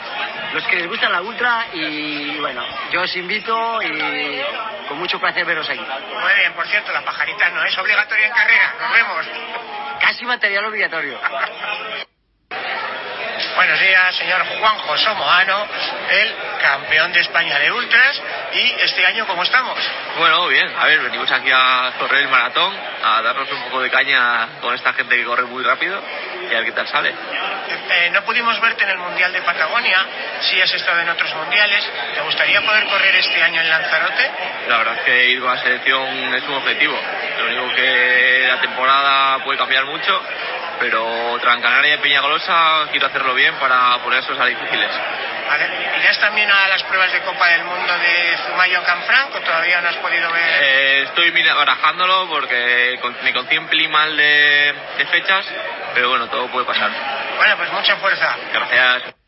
los 0.54 0.64
que 0.68 0.76
les 0.78 0.88
gusta 0.88 1.10
la 1.10 1.22
ultra. 1.22 1.66
Y 1.74 2.38
bueno, 2.40 2.64
yo 2.92 3.02
os 3.02 3.16
invito 3.16 3.82
y 3.82 4.42
con 4.88 4.98
mucho 5.00 5.20
placer 5.20 5.46
veros 5.46 5.68
aquí. 5.70 5.80
Muy 5.80 6.34
bien, 6.38 6.54
por 6.54 6.68
cierto, 6.68 6.92
la 6.92 7.02
pajarita 7.04 7.50
no 7.50 7.64
es 7.64 7.78
obligatoria 7.78 8.28
en 8.28 8.34
carrera, 8.34 8.76
nos 8.80 8.94
vemos. 8.94 9.26
Casi 10.00 10.26
material 10.26 10.66
obligatorio. 10.66 11.20
Buenos 13.60 13.78
días, 13.82 14.16
señor 14.16 14.42
Juanjo 14.58 14.98
Somoano, 15.00 15.68
el 16.10 16.34
campeón 16.62 17.12
de 17.12 17.20
España 17.20 17.60
de 17.60 17.70
ultras. 17.70 18.22
¿Y 18.54 18.72
este 18.80 19.06
año 19.06 19.28
cómo 19.28 19.44
estamos? 19.44 19.78
Bueno, 20.18 20.48
bien, 20.48 20.72
a 20.80 20.86
ver, 20.86 21.02
venimos 21.02 21.30
aquí 21.30 21.52
a 21.54 21.92
correr 22.00 22.22
el 22.22 22.30
maratón, 22.30 22.74
a 23.04 23.22
darnos 23.22 23.52
un 23.52 23.62
poco 23.64 23.82
de 23.82 23.90
caña 23.90 24.48
con 24.62 24.74
esta 24.74 24.94
gente 24.94 25.14
que 25.14 25.26
corre 25.26 25.44
muy 25.44 25.62
rápido 25.62 26.02
y 26.50 26.54
a 26.54 26.60
ver 26.60 26.66
qué 26.68 26.72
tal 26.72 26.88
sale. 26.88 27.10
eh, 27.10 28.10
no 28.14 28.24
pudimos 28.24 28.58
verte 28.62 28.86
en 28.86 28.92
el 28.92 28.98
Mundial 28.98 29.34
de 29.34 29.42
Patagonia, 29.42 30.06
si 30.40 30.62
has 30.62 30.74
estado 30.74 31.02
en 31.02 31.10
otros 31.10 31.36
mundiales. 31.36 31.84
¿Te 32.16 32.22
gustaría 32.22 32.62
poder 32.62 32.86
correr 32.86 33.14
este 33.18 33.44
año 33.44 33.60
en 33.60 33.70
Lanzarote? 33.70 34.32
La 34.70 34.78
verdad 34.78 34.96
es 35.00 35.02
que 35.04 35.32
ir 35.32 35.42
con 35.42 35.54
la 35.54 35.62
selección 35.62 36.34
es 36.34 36.44
un 36.44 36.54
objetivo. 36.54 36.98
Lo 37.40 37.46
único 37.46 37.76
que 37.76 38.46
la 38.48 38.62
temporada 38.62 39.44
puede 39.44 39.58
cambiar 39.58 39.84
mucho, 39.84 40.24
pero 40.80 41.38
Gran 41.42 41.62
Canaria 41.62 41.96
y 41.96 41.98
Peñagolosa 41.98 42.88
quiero 42.92 43.08
hacerlo 43.08 43.34
bien 43.34 43.54
para 43.56 43.98
poner 44.00 44.20
esos 44.20 44.40
a 44.40 44.46
difíciles. 44.46 44.90
Vale. 45.48 45.68
¿Irás 46.02 46.20
también 46.20 46.50
a 46.52 46.68
las 46.68 46.84
pruebas 46.84 47.12
de 47.12 47.22
Copa 47.22 47.48
del 47.48 47.64
Mundo 47.64 47.94
de 47.98 48.38
Zumayo 48.48 48.84
Canfranco? 48.84 49.40
¿Todavía 49.40 49.82
no 49.82 49.90
has 49.90 49.96
podido 49.98 50.32
ver? 50.32 50.44
Eh, 50.64 51.02
estoy 51.04 51.32
barajándolo 51.32 52.28
porque 52.30 53.00
con- 53.02 53.18
me 53.24 53.34
concí 53.34 53.58
un 53.58 53.68
pelín 53.68 53.92
mal 53.92 54.16
de, 54.16 54.74
de 54.98 55.06
fechas, 55.08 55.46
pero 55.96 56.10
bueno, 56.10 56.28
todo 56.28 56.48
puede 56.48 56.66
pasar. 56.66 56.92
Bueno, 57.38 57.58
pues 57.58 57.72
mucha 57.72 57.96
fuerza. 57.98 58.36
Gracias. 58.54 59.19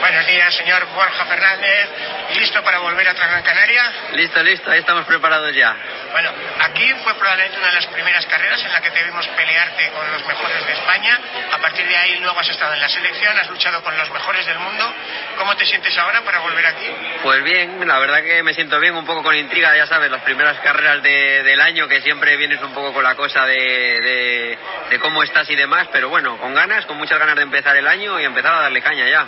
Buenos 0.00 0.26
días, 0.26 0.54
señor 0.56 0.86
Borja 0.94 1.24
Fernández. 1.26 1.88
¿Listo 2.36 2.62
para 2.62 2.78
volver 2.78 3.06
a 3.08 3.12
Gran 3.12 3.42
Canaria? 3.42 3.92
Listo, 4.14 4.42
listo, 4.42 4.70
ahí 4.70 4.80
estamos 4.80 5.04
preparados 5.04 5.54
ya. 5.54 5.76
Bueno, 6.12 6.30
aquí 6.60 6.92
fue 7.04 7.14
probablemente 7.14 7.58
una 7.58 7.68
de 7.68 7.74
las 7.74 7.86
primeras 7.88 8.24
carreras 8.26 8.64
en 8.64 8.72
la 8.72 8.80
que 8.80 8.90
te 8.90 9.02
vimos 9.04 9.26
pelearte 9.28 9.90
con 9.90 10.10
los 10.12 10.24
mejores 10.26 10.66
de 10.66 10.72
España. 10.72 11.18
A 11.52 11.58
partir 11.58 11.86
de 11.86 11.96
ahí 11.96 12.18
luego 12.20 12.38
has 12.40 12.48
estado 12.48 12.72
en 12.74 12.80
la 12.80 12.88
selección, 12.88 13.38
has 13.38 13.48
luchado 13.50 13.82
con 13.82 13.96
los 13.98 14.10
mejores 14.10 14.46
del 14.46 14.58
mundo. 14.58 14.92
¿Cómo 15.36 15.54
te 15.56 15.66
sientes 15.66 15.96
ahora 15.98 16.22
para 16.22 16.38
volver 16.40 16.66
aquí? 16.66 16.90
Pues 17.22 17.42
bien, 17.44 17.86
la 17.86 17.98
verdad 17.98 18.22
que 18.22 18.42
me 18.42 18.54
siento 18.54 18.80
bien, 18.80 18.94
un 18.96 19.04
poco 19.06 19.22
con 19.22 19.36
intriga, 19.36 19.76
ya 19.76 19.86
sabes, 19.86 20.10
las 20.10 20.22
primeras 20.22 20.58
carreras 20.60 21.02
de- 21.02 21.42
del 21.42 21.60
año 21.60 21.86
que 21.88 22.00
siempre 22.00 22.36
vienes 22.36 22.60
un 22.62 22.72
poco 22.72 22.92
con 22.94 23.04
la 23.04 23.14
cosa 23.16 23.44
de, 23.44 23.54
de, 24.00 24.58
de 24.90 24.98
cómo 24.98 25.22
estás 25.22 25.48
y 25.50 25.56
demás, 25.56 25.88
pero 25.92 26.08
bueno, 26.08 26.38
con 26.38 26.54
ganas, 26.54 26.86
con 26.86 26.96
muchas 26.96 27.18
ganas 27.18 27.36
de 27.36 27.42
empezar 27.42 27.76
el 27.76 27.86
año 27.86 28.18
y 28.18 28.24
empezar 28.24 28.54
a 28.54 28.60
darle 28.62 28.80
caña 28.82 29.06
ya. 29.08 29.26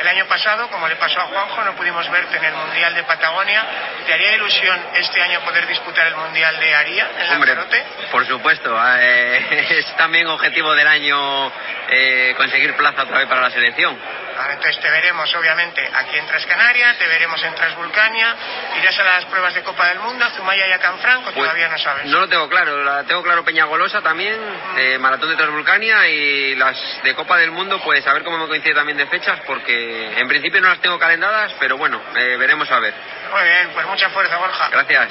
El 0.00 0.08
año 0.08 0.26
pasado, 0.26 0.68
como 0.68 0.86
le 0.88 0.96
pasó 0.96 1.20
a 1.20 1.24
Juanjo, 1.24 1.64
no 1.64 1.74
pudimos 1.74 2.08
verte 2.10 2.36
en 2.36 2.44
el 2.44 2.54
Mundial 2.54 2.94
de 2.94 3.02
Patagonia. 3.04 3.64
¿Te 4.06 4.12
haría 4.12 4.34
ilusión 4.34 4.78
este 4.94 5.22
año 5.22 5.40
poder 5.40 5.66
disputar 5.66 6.06
el 6.06 6.16
Mundial 6.16 6.58
de 6.58 6.74
Aria 6.74 7.10
en 7.18 7.32
Hombre, 7.32 7.54
Lanzarote? 7.54 7.84
por 8.10 8.26
supuesto, 8.26 8.78
eh, 8.98 9.66
es 9.78 9.96
también 9.96 10.26
objetivo 10.26 10.74
del 10.74 10.86
año 10.86 11.50
eh, 11.88 12.34
conseguir 12.36 12.74
plaza 12.76 13.02
otra 13.04 13.18
vez 13.18 13.28
para 13.28 13.40
la 13.40 13.50
selección. 13.50 13.96
Vale, 14.36 14.54
entonces 14.54 14.80
te 14.82 14.90
veremos 14.90 15.34
obviamente 15.34 15.88
aquí 15.94 16.18
en 16.18 16.26
Transcanaria, 16.26 16.98
te 16.98 17.06
veremos 17.06 17.42
en 17.42 17.54
Transvulcania, 17.54 18.36
irás 18.80 18.98
a 18.98 19.04
las 19.04 19.24
pruebas 19.26 19.54
de 19.54 19.62
Copa 19.62 19.88
del 19.88 19.98
Mundo, 20.00 20.28
Zumaya 20.36 20.66
y 20.68 20.72
a 20.72 20.78
Canfranco, 20.78 21.24
Pues, 21.32 21.34
todavía 21.36 21.68
no 21.68 21.78
sabes. 21.78 22.04
No 22.06 22.20
lo 22.20 22.28
tengo 22.28 22.48
claro, 22.48 22.84
la 22.84 23.04
tengo 23.04 23.22
claro 23.22 23.44
Peñagolosa 23.44 24.02
también, 24.02 24.38
eh, 24.76 24.98
Maratón 24.98 25.30
de 25.30 25.36
Transvulcania 25.36 26.06
y 26.08 26.54
las 26.56 26.76
de 27.02 27.14
Copa 27.14 27.38
del 27.38 27.50
Mundo, 27.50 27.80
pues 27.82 28.06
a 28.06 28.12
ver 28.12 28.24
cómo 28.24 28.38
me 28.38 28.46
coincide 28.46 28.74
también 28.74 28.98
de 28.98 29.06
fechas, 29.06 29.40
porque 29.46 30.18
en 30.18 30.28
principio 30.28 30.60
no 30.60 30.68
las 30.68 30.80
tengo 30.80 30.98
calendadas, 30.98 31.54
pero 31.58 31.76
bueno, 31.78 32.00
eh, 32.16 32.36
veremos 32.38 32.70
a 32.70 32.78
ver. 32.78 32.94
Muy 33.32 33.42
bien, 33.42 33.70
pues 33.72 33.86
mucha 33.86 34.10
fuerza, 34.10 34.36
Borja. 34.36 34.68
Gracias. 34.70 35.08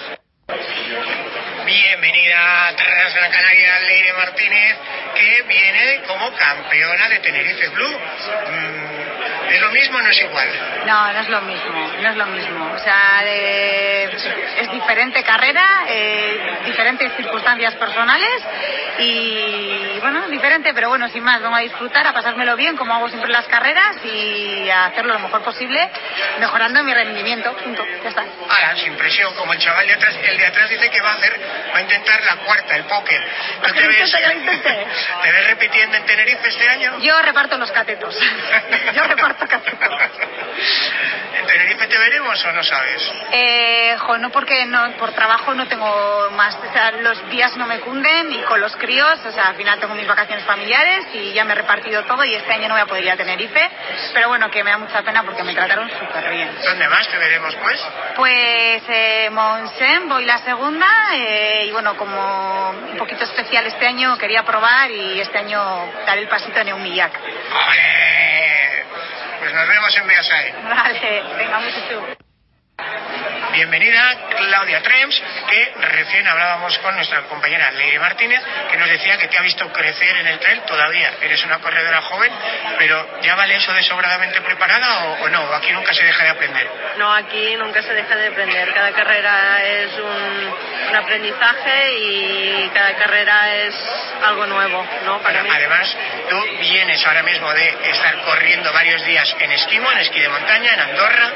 Bienvenida 1.65 2.67
a 2.67 2.71
Gran 2.73 3.31
Canaria, 3.31 3.79
Leire 3.79 4.13
Martínez, 4.13 4.77
que 5.15 5.41
viene 5.47 6.03
como 6.07 6.31
campeona 6.35 7.09
de 7.09 7.19
Tenerife 7.19 7.69
Blue. 7.69 7.97
Mm, 7.97 9.14
¿Es 9.49 9.61
lo 9.61 9.71
mismo 9.71 9.97
o 9.97 10.01
no 10.01 10.09
es 10.09 10.21
igual? 10.21 10.49
No, 10.85 11.13
no 11.13 11.19
es 11.19 11.29
lo 11.29 11.41
mismo, 11.41 11.91
no 12.01 12.09
es 12.09 12.15
lo 12.15 12.25
mismo. 12.27 12.71
O 12.73 12.79
sea, 12.79 13.21
eh, 13.25 14.09
es 14.59 14.71
diferente 14.71 15.23
carrera, 15.23 15.85
eh, 15.87 16.59
diferentes 16.65 17.11
circunstancias 17.15 17.75
personales 17.75 18.43
y, 18.99 19.99
bueno, 20.01 20.27
diferente, 20.27 20.73
pero 20.73 20.89
bueno, 20.89 21.09
sin 21.09 21.23
más, 21.23 21.41
vamos 21.41 21.59
a 21.59 21.61
disfrutar, 21.61 22.07
a 22.07 22.13
pasármelo 22.13 22.55
bien, 22.55 22.75
como 22.75 22.93
hago 22.93 23.07
siempre 23.09 23.27
en 23.27 23.33
las 23.33 23.47
carreras 23.47 23.97
y 24.03 24.69
a 24.69 24.85
hacerlo 24.85 25.13
lo 25.13 25.19
mejor 25.19 25.43
posible, 25.43 25.89
mejorando 26.39 26.83
mi 26.83 26.93
rendimiento, 26.93 27.55
punto, 27.57 27.85
ya 28.03 28.09
está. 28.09 28.23
Ahora, 28.49 28.75
sin 28.77 28.95
presión, 28.95 29.33
como 29.35 29.53
el 29.53 29.59
chaval 29.59 29.87
de 29.87 29.93
atrás, 29.93 30.15
el 30.23 30.37
de 30.37 30.45
atrás 30.45 30.69
dice 30.69 30.89
que 30.89 31.01
va 31.01 31.11
a 31.11 31.15
hacer, 31.15 31.39
va 31.73 31.77
a 31.77 31.81
intentar 31.81 32.23
la 32.23 32.35
cuarta, 32.37 32.75
el 32.75 32.83
póker. 32.85 33.21
¿Tú 33.63 33.73
te 33.73 33.87
ves, 33.87 34.11
te 35.23 35.31
ves 35.31 35.47
repitiendo 35.47 35.97
en 35.97 36.05
Tenerife 36.05 36.47
este 36.47 36.69
año? 36.69 36.99
Yo 36.99 37.21
reparto 37.21 37.57
los 37.57 37.71
catetos, 37.71 38.17
yo 38.95 39.03
reparto 39.03 39.25
catetos. 39.25 39.34
¿En 41.35 41.47
Tenerife 41.47 41.87
te 41.87 41.97
veremos 41.97 42.45
o 42.45 42.51
no 42.51 42.63
sabes? 42.63 43.11
Eh, 43.31 43.95
jo, 43.99 44.17
no 44.17 44.29
porque 44.29 44.65
no, 44.65 44.91
por 44.97 45.11
trabajo 45.11 45.53
no 45.53 45.67
tengo 45.67 46.29
más, 46.31 46.55
o 46.55 46.73
sea, 46.73 46.91
los 46.91 47.29
días 47.29 47.55
no 47.57 47.67
me 47.67 47.79
cunden 47.81 48.31
y 48.31 48.41
con 48.43 48.61
los 48.61 48.75
críos, 48.77 49.19
o 49.25 49.31
sea, 49.31 49.49
al 49.49 49.55
final 49.55 49.79
tengo 49.79 49.95
mis 49.95 50.07
vacaciones 50.07 50.45
familiares 50.45 51.05
y 51.13 51.33
ya 51.33 51.43
me 51.43 51.53
he 51.53 51.55
repartido 51.55 52.03
todo 52.03 52.23
y 52.23 52.35
este 52.35 52.53
año 52.53 52.67
no 52.67 52.75
voy 52.75 52.83
a 52.83 52.85
poder 52.85 53.03
ir 53.03 53.11
a 53.11 53.17
Tenerife, 53.17 53.69
pero 54.13 54.29
bueno, 54.29 54.49
que 54.49 54.63
me 54.63 54.71
da 54.71 54.77
mucha 54.77 55.01
pena 55.03 55.23
porque 55.23 55.43
me 55.43 55.53
trataron 55.53 55.89
súper 55.89 56.29
bien. 56.29 56.49
¿Dónde 56.63 56.87
más 56.87 57.07
te 57.09 57.17
veremos, 57.17 57.55
pues? 57.55 57.81
Pues 58.15 58.83
eh, 58.87 59.29
Monsen, 59.31 60.09
voy 60.09 60.25
la 60.25 60.37
segunda 60.39 60.87
eh, 61.13 61.65
y 61.67 61.71
bueno, 61.71 61.95
como 61.97 62.69
un 62.69 62.97
poquito 62.97 63.23
especial 63.23 63.65
este 63.67 63.85
año 63.85 64.17
quería 64.17 64.43
probar 64.43 64.89
y 64.91 65.19
este 65.19 65.37
año 65.37 65.91
dar 66.05 66.17
el 66.17 66.27
pasito 66.27 66.59
en 66.59 66.69
Eumillac. 66.69 67.13
¡Ole! 67.13 68.64
Pues 69.39 69.53
nos 69.53 69.67
vemos 69.67 69.97
en 69.97 70.07
Beasain. 70.07 70.55
Vale, 70.63 71.23
venga, 71.37 71.59
mucho. 71.59 72.15
Bienvenida 73.55 74.17
Claudia 74.35 74.81
Trems, 74.81 75.23
que 75.49 75.73
recién 75.79 76.27
hablábamos 76.27 76.77
con 76.79 76.93
nuestra 76.93 77.21
compañera 77.21 77.71
Leire 77.71 77.99
Martínez, 77.99 78.41
que 78.69 78.75
nos 78.75 78.89
decía 78.89 79.17
que 79.17 79.29
te 79.29 79.37
ha 79.37 79.41
visto 79.41 79.71
crecer 79.71 80.17
en 80.17 80.27
el 80.27 80.39
trail 80.39 80.59
todavía. 80.63 81.13
Eres 81.21 81.41
una 81.45 81.59
corredora 81.59 82.01
joven, 82.01 82.33
pero 82.77 83.21
¿ya 83.21 83.33
vale 83.35 83.55
eso 83.55 83.71
de 83.71 83.81
sobradamente 83.83 84.41
preparada 84.41 85.05
o, 85.05 85.23
o 85.23 85.29
no? 85.29 85.53
¿Aquí 85.53 85.71
nunca 85.71 85.93
se 85.93 86.03
deja 86.03 86.23
de 86.25 86.29
aprender? 86.31 86.69
No, 86.97 87.13
aquí 87.13 87.55
nunca 87.55 87.81
se 87.81 87.93
deja 87.93 88.13
de 88.17 88.27
aprender. 88.27 88.73
Cada 88.73 88.91
carrera 88.91 89.63
es 89.63 89.93
un, 89.99 90.53
un 90.89 90.95
aprendizaje 90.97 91.93
y 91.97 92.71
cada 92.73 92.93
carrera 92.95 93.55
es 93.55 93.75
algo 94.21 94.47
nuevo, 94.47 94.85
¿no? 95.05 95.21
Para 95.21 95.43
mí. 95.43 95.49
Además, 95.49 95.95
tú 96.29 96.43
vienes 96.59 97.05
ahora 97.07 97.23
mismo 97.23 97.53
de 97.53 97.89
estar 97.89 98.21
corriendo 98.23 98.73
varios 98.73 99.01
días 99.05 99.33
en 99.39 99.51
esquimo, 99.53 99.89
en 99.93 99.99
esquí 99.99 100.19
de 100.19 100.27
montaña, 100.27 100.73
en 100.73 100.79
Andorra, 100.81 101.31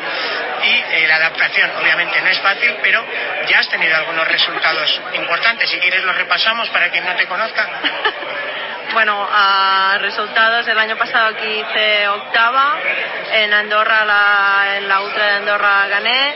y 0.64 0.96
eh, 0.96 1.06
la 1.08 1.16
adaptación 1.16 1.72
obviamente 1.80 2.09
no 2.22 2.28
es 2.30 2.40
fácil, 2.40 2.76
pero 2.82 3.04
ya 3.48 3.60
has 3.60 3.70
tenido 3.70 3.96
algunos 3.96 4.28
resultados 4.28 5.02
importantes. 5.14 5.70
Si 5.70 5.80
quieres 5.80 6.04
los 6.04 6.16
repasamos 6.16 6.70
para 6.70 6.90
quien 6.90 7.06
no 7.06 7.16
te 7.16 7.26
conozca. 7.28 7.68
Bueno, 8.92 9.28
a 9.32 9.98
resultados, 10.00 10.68
el 10.68 10.78
año 10.78 10.98
pasado 10.98 11.28
aquí 11.28 11.46
hice 11.46 12.08
octava, 12.08 12.76
en 13.32 13.54
Andorra, 13.54 14.04
la, 14.04 14.78
en 14.78 14.88
la 14.88 15.02
Ultra 15.02 15.26
de 15.26 15.32
Andorra 15.34 15.88
gané 15.88 16.36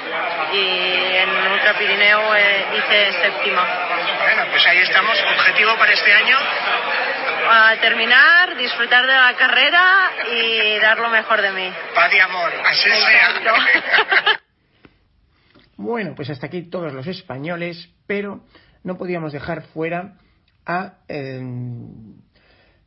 y 0.52 1.16
en 1.16 1.30
Ultra 1.52 1.74
Pirineo 1.74 2.36
eh, 2.36 2.66
hice 2.78 3.12
séptima. 3.24 3.66
Bueno, 4.22 4.46
pues 4.52 4.66
ahí 4.68 4.80
estamos. 4.80 5.20
Objetivo 5.36 5.76
para 5.78 5.94
este 5.94 6.14
año. 6.14 6.38
A 7.50 7.76
terminar, 7.82 8.56
disfrutar 8.56 9.06
de 9.06 9.14
la 9.14 9.34
carrera 9.34 10.12
y 10.32 10.80
dar 10.80 11.00
lo 11.00 11.10
mejor 11.10 11.42
de 11.42 11.52
mí. 11.52 11.74
Paz 11.96 12.14
y 12.14 12.20
amor, 12.20 12.54
así 12.66 12.90
sea. 12.92 14.38
Bueno, 15.84 16.14
pues 16.16 16.30
hasta 16.30 16.48
aquí 16.48 16.62
todos 16.62 16.94
los 16.94 17.06
españoles, 17.08 17.90
pero 18.08 18.46
no 18.84 18.98
podíamos 18.98 19.34
dejar 19.34 19.64
fuera 19.64 20.18
a, 20.66 21.00
eh, 21.10 21.42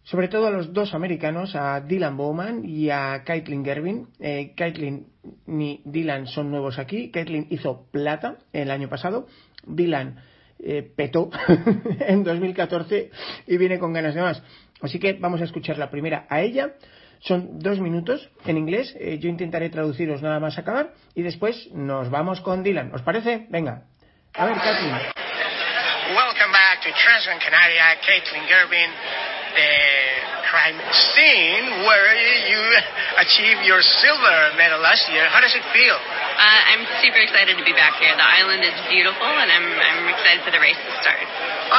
sobre 0.03 0.29
todo 0.29 0.47
a 0.47 0.51
los 0.51 0.73
dos 0.73 0.95
americanos, 0.95 1.55
a 1.57 1.83
Dylan 1.83 2.17
Bowman 2.17 2.65
y 2.65 2.89
a 2.89 3.23
Caitlin 3.23 3.67
Gervin. 3.67 4.09
Eh, 4.19 4.55
Caitlin 4.57 5.09
ni 5.45 5.83
Dylan 5.85 6.27
son 6.27 6.51
nuevos 6.51 6.79
aquí. 6.79 7.11
Caitlin 7.11 7.49
hizo 7.51 7.87
plata 7.91 8.39
el 8.55 8.71
año 8.71 8.89
pasado. 8.89 9.27
Dylan 9.67 10.17
eh, 10.59 10.83
petó 10.83 11.29
en 12.01 12.25
2014 12.25 13.11
y 13.47 13.57
viene 13.59 13.79
con 13.79 13.93
ganas 13.93 14.15
de 14.15 14.23
más. 14.23 14.43
Así 14.81 14.99
que 14.99 15.13
vamos 15.13 15.43
a 15.43 15.45
escuchar 15.45 15.77
la 15.77 15.91
primera 15.91 16.27
a 16.31 16.41
ella. 16.41 16.77
Son 17.21 17.59
dos 17.59 17.81
minutos 17.81 18.29
en 18.45 18.57
inglés. 18.57 18.95
Eh, 19.01 19.19
yo 19.19 19.29
intentaré 19.29 19.71
traduciros 19.71 20.23
nada 20.23 20.41
más 20.41 20.59
acabar 20.59 20.93
y 21.15 21.23
después 21.23 21.69
nos 21.73 22.11
vamos 22.11 22.41
con 22.41 22.63
Dylan. 22.63 22.95
¿Os 22.95 23.03
parece? 23.03 23.47
Venga. 23.49 23.83
A 24.35 24.47
ver, 24.47 24.57
Caitlin. 24.57 24.93
Welcome 26.15 26.53
back 26.53 26.83
to 26.83 26.91
Transgran 26.93 27.39
Canaria, 27.41 27.99
Caitlin 28.07 28.47
Gervin, 28.47 28.91
the 29.55 30.26
crime 30.57 30.81
scene 30.89 31.85
where 31.85 32.17
you 32.49 32.57
achieved 33.21 33.61
your 33.69 33.85
silver 33.85 34.57
medal 34.57 34.81
last 34.81 35.05
year. 35.13 35.29
How 35.29 35.45
does 35.45 35.53
it 35.53 35.61
feel? 35.69 35.93
Uh, 35.93 36.73
I'm 36.73 36.81
super 37.05 37.21
excited 37.21 37.61
to 37.61 37.65
be 37.65 37.77
back 37.77 38.01
here. 38.01 38.17
The 38.17 38.25
island 38.25 38.65
is 38.65 38.73
beautiful, 38.89 39.29
and 39.29 39.53
I'm, 39.53 39.69
I'm 39.69 40.09
excited 40.17 40.41
for 40.49 40.53
the 40.57 40.61
race 40.65 40.81
to 40.81 40.93
start. 41.05 41.21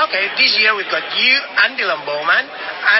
Okay, 0.06 0.30
this 0.38 0.54
year 0.62 0.78
we've 0.78 0.94
got 0.94 1.02
you 1.18 1.34
and 1.66 1.74
Dylan 1.74 2.06
Bowman 2.06 2.46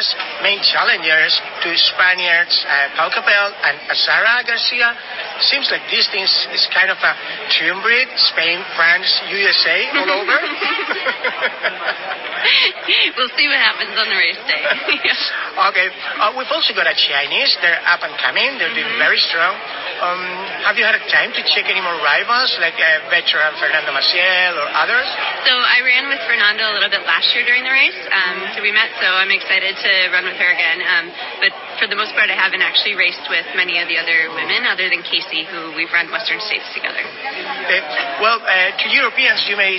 as 0.02 0.10
main 0.42 0.58
challengers 0.66 1.38
to 1.62 1.70
Spaniards 1.94 2.58
uh, 2.66 2.98
Pau 2.98 3.14
Capel 3.14 3.54
and 3.62 3.78
Sara 3.94 4.42
Garcia. 4.50 4.98
Seems 5.46 5.70
like 5.70 5.86
this 5.94 6.10
thing 6.10 6.26
is 6.26 6.66
kind 6.74 6.90
of 6.90 6.98
a 6.98 7.14
triumvirate, 7.54 8.10
Spain, 8.34 8.66
France, 8.74 9.14
USA, 9.30 9.78
all 9.94 10.10
over. 10.10 10.38
we'll 13.18 13.32
see 13.36 13.48
what 13.48 13.60
happens 13.60 13.94
on 13.98 14.08
the 14.10 14.18
race 14.18 14.42
day. 14.48 14.64
okay, 15.72 15.88
uh, 16.20 16.32
we've 16.36 16.52
also 16.52 16.72
got 16.74 16.88
a 16.88 16.96
Chinese. 16.96 17.56
They're 17.62 17.82
up 17.86 18.02
and 18.04 18.14
coming. 18.20 18.58
They're 18.60 18.74
doing 18.74 18.96
very 19.00 19.20
strong. 19.20 19.56
Um, 19.98 20.22
have 20.70 20.78
you 20.78 20.86
had 20.86 20.94
a 20.94 21.04
time 21.10 21.34
to 21.34 21.42
check 21.50 21.66
any 21.66 21.82
more 21.82 21.98
rivals 22.06 22.54
like 22.62 22.78
uh, 22.78 23.10
veteran 23.10 23.54
Fernando 23.58 23.92
Maciel 23.92 24.54
or 24.62 24.68
others? 24.70 25.08
So 25.44 25.54
I 25.54 25.82
ran 25.82 26.06
with 26.06 26.22
Fernando 26.30 26.70
a 26.70 26.74
little 26.78 26.92
bit 26.94 27.02
last 27.04 27.34
year 27.34 27.44
during 27.44 27.66
the 27.66 27.74
race. 27.74 27.98
Um, 28.14 28.38
so 28.54 28.62
we 28.62 28.70
met, 28.70 28.94
so 29.02 29.10
I'm 29.10 29.34
excited 29.34 29.74
to 29.74 29.92
run 30.14 30.30
with 30.30 30.38
her 30.38 30.50
again. 30.54 30.80
Um, 30.86 31.06
but 31.42 31.52
for 31.82 31.88
the 31.90 31.98
most 31.98 32.14
part, 32.14 32.30
I 32.30 32.38
haven't 32.38 32.62
actually 32.62 32.94
raced 32.94 33.26
with 33.26 33.46
many 33.58 33.82
of 33.82 33.90
the 33.90 33.98
other 33.98 34.30
women 34.34 34.70
other 34.70 34.86
than 34.90 35.02
Casey, 35.02 35.50
who 35.50 35.74
we've 35.74 35.90
run 35.90 36.10
Western 36.14 36.42
States 36.46 36.66
together. 36.78 37.02
Uh, 37.02 38.22
well, 38.22 38.38
uh, 38.38 38.70
to 38.78 38.86
Europeans, 38.94 39.46
you 39.50 39.58
may 39.58 39.78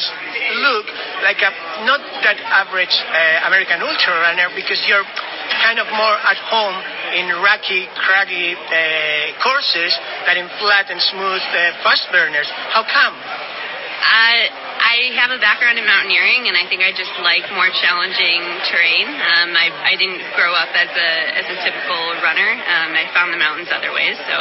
look 0.66 0.86
like 1.22 1.39
a 1.43 1.51
not 1.86 2.03
that 2.26 2.39
average 2.43 2.91
uh, 2.91 3.47
American 3.47 3.82
ultra 3.82 4.18
runner 4.18 4.51
because 4.55 4.82
you're 4.91 5.07
kind 5.62 5.78
of 5.78 5.86
more 5.92 6.16
at 6.20 6.38
home 6.49 6.76
in 7.16 7.26
rocky, 7.40 7.88
craggy 7.96 8.55
uh, 8.55 9.34
courses 9.40 9.92
than 10.26 10.44
in 10.44 10.49
flat 10.61 10.90
and 10.90 11.01
smooth 11.01 11.42
uh, 11.42 11.82
fast 11.82 12.09
burners. 12.12 12.49
How 12.72 12.84
come? 12.84 13.14
Uh, 13.99 14.68
I 14.78 15.11
have 15.18 15.34
a 15.34 15.40
background 15.42 15.76
in 15.76 15.84
mountaineering, 15.84 16.46
and 16.46 16.55
I 16.55 16.64
think 16.70 16.86
I 16.86 16.94
just 16.94 17.12
like 17.20 17.42
more 17.51 17.68
challenging 17.82 18.40
terrain. 18.70 19.11
Um, 19.11 19.51
I, 19.59 19.74
I 19.84 19.94
didn't 19.99 20.22
grow 20.38 20.55
up 20.55 20.70
as 20.70 20.88
a 20.94 21.11
as 21.34 21.46
a 21.51 21.57
typical 21.66 22.14
runner. 22.22 22.46
Um, 22.46 22.94
I 22.94 23.11
found 23.11 23.34
the 23.34 23.42
mountains 23.42 23.68
other 23.74 23.90
ways. 23.90 24.14
So 24.22 24.36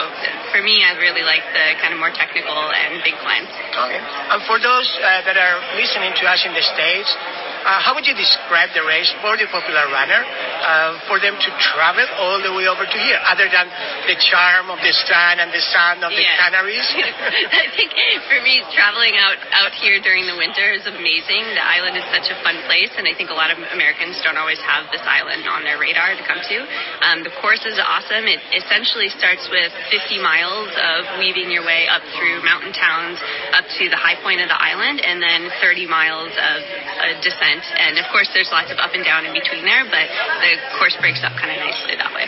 for 0.53 0.61
me, 0.61 0.85
I 0.85 0.93
really 1.01 1.25
like 1.25 1.41
the 1.51 1.75
kind 1.81 1.91
of 1.91 1.99
more 1.99 2.13
technical 2.13 2.53
and 2.53 3.01
big 3.01 3.17
climbs. 3.17 3.49
Okay. 3.49 3.97
And 3.97 4.39
for 4.45 4.61
those 4.61 4.87
uh, 5.01 5.25
that 5.25 5.35
are 5.35 5.57
listening 5.75 6.13
to 6.21 6.23
us 6.29 6.45
in 6.45 6.53
the 6.53 6.63
states, 6.63 7.09
uh, 7.09 7.46
how 7.67 7.91
would 7.95 8.07
you 8.07 8.15
describe 8.15 8.71
the 8.71 8.83
race 8.87 9.11
for 9.19 9.35
the 9.35 9.43
popular 9.51 9.91
runner, 9.91 10.23
uh, 10.23 11.03
for 11.11 11.19
them 11.19 11.35
to 11.35 11.49
travel 11.59 12.07
all 12.15 12.39
the 12.39 12.51
way 12.55 12.63
over 12.71 12.87
to 12.87 12.97
here, 13.03 13.19
other 13.27 13.51
than 13.51 13.67
the 14.07 14.15
charm 14.31 14.71
of 14.71 14.79
the 14.79 14.93
sun 14.95 15.43
and 15.43 15.51
the 15.51 15.59
sun 15.59 15.99
of 16.03 16.11
the 16.15 16.23
Yeah. 16.23 16.39
Canaries? 16.39 16.87
I 17.63 17.67
think 17.75 17.91
for 18.31 18.39
me, 18.39 18.63
traveling 18.71 19.19
out 19.19 19.35
out 19.51 19.73
here 19.75 19.99
during 19.99 20.23
the 20.25 20.37
winter 20.39 20.71
is 20.71 20.87
amazing. 20.87 21.43
The 21.53 21.65
island 21.65 21.99
is 21.99 22.07
such 22.13 22.31
a 22.31 22.37
fun 22.43 22.55
place, 22.71 22.91
and 22.95 23.03
I 23.03 23.13
think 23.13 23.29
a 23.29 23.37
lot 23.37 23.51
of 23.51 23.59
Americans 23.75 24.15
don't 24.23 24.39
always 24.39 24.59
have 24.63 24.87
this 24.95 25.03
island 25.03 25.43
on 25.51 25.63
their 25.67 25.75
radar 25.77 26.15
to 26.15 26.23
come 26.23 26.39
to. 26.39 26.57
Um, 27.03 27.23
the 27.27 27.33
course 27.43 27.63
is 27.67 27.75
awesome. 27.83 28.25
It 28.31 28.39
essentially 28.55 29.11
starts 29.11 29.43
with 29.51 29.71
50 29.91 30.23
miles 30.23 30.71
of 30.71 31.19
weaving 31.19 31.51
your 31.51 31.67
way 31.67 31.87
up 31.91 32.01
through 32.15 32.39
mountain 32.47 32.71
towns 32.71 33.19
up 33.51 33.67
to 33.67 33.89
the 33.91 33.99
high 33.99 34.15
point 34.23 34.39
of 34.39 34.47
the 34.47 34.59
island, 34.59 35.03
and 35.03 35.19
then 35.19 35.51
30 35.59 35.83
miles 35.87 36.31
of 36.31 36.59
uh, 36.63 37.19
descent. 37.19 37.56
And 37.65 37.97
of 37.97 38.05
course, 38.11 38.29
there's 38.33 38.49
lots 38.51 38.69
of 38.69 38.77
up 38.77 38.93
and 38.93 39.03
down 39.03 39.25
in 39.25 39.33
between 39.33 39.65
there, 39.65 39.85
but 39.89 40.05
the 40.43 40.53
course 40.77 40.95
breaks 40.99 41.23
up 41.25 41.33
kind 41.39 41.51
of 41.51 41.59
nicely 41.61 41.97
that 41.97 42.11
way. 42.13 42.27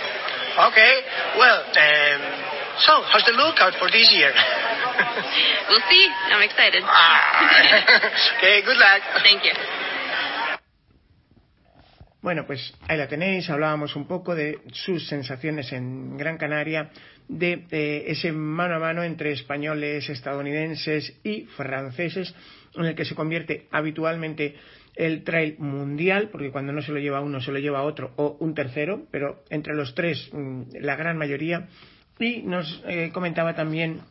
okay. 0.74 0.94
Well, 1.38 1.60
um, 1.64 2.22
so 2.82 3.04
how's 3.12 3.26
the 3.26 3.36
lookout 3.36 3.78
for 3.78 3.90
this 3.92 4.10
year? 4.14 4.34
We'll 5.70 5.86
see. 5.88 6.10
I'm 6.32 6.42
excited. 6.42 6.84
okay, 8.38 8.62
good 8.66 8.78
luck. 8.78 9.02
Thank 9.24 9.46
you. 9.46 9.54
Bueno, 12.22 12.46
pues 12.46 12.74
ahí 12.90 12.98
la 12.98 13.08
tenéis, 13.08 13.50
hablábamos 13.50 13.96
un 13.96 14.06
poco 14.06 14.36
de 14.36 14.60
sus 14.74 15.08
sensaciones 15.08 15.72
en 15.72 16.18
Gran 16.18 16.38
Canaria, 16.38 16.90
de, 17.30 18.04
ese 18.08 18.34
mano 18.34 18.76
a 18.76 18.80
mano 18.80 19.04
entre 19.04 19.32
españoles, 19.32 20.10
estadounidenses 20.10 21.14
y 21.24 21.44
franceses, 21.56 22.36
en 22.76 22.86
el 22.86 22.96
que 22.96 23.06
se 23.06 23.16
convierte 23.16 23.68
habitualmente 23.72 24.56
el 24.96 25.24
trail 25.24 25.56
mundial, 25.60 26.30
porque 26.32 26.52
cuando 26.52 26.74
no 26.74 26.82
se 26.82 26.92
lo 26.92 27.00
lleva 27.00 27.22
uno, 27.22 27.40
se 27.42 27.52
lo 27.52 27.60
lleva 27.60 27.84
otro 27.84 28.12
o 28.18 28.38
un 28.40 28.54
tercero, 28.54 29.08
pero 29.12 29.44
entre 29.50 29.76
los 29.76 29.96
tres, 29.96 30.30
mm, 30.34 30.62
la 30.82 30.96
gran 30.96 31.18
mayoría. 31.18 31.68
Y 32.20 32.42
nos 32.44 32.84
eh, 32.88 33.12
comentaba 33.14 33.56
también 33.56 34.02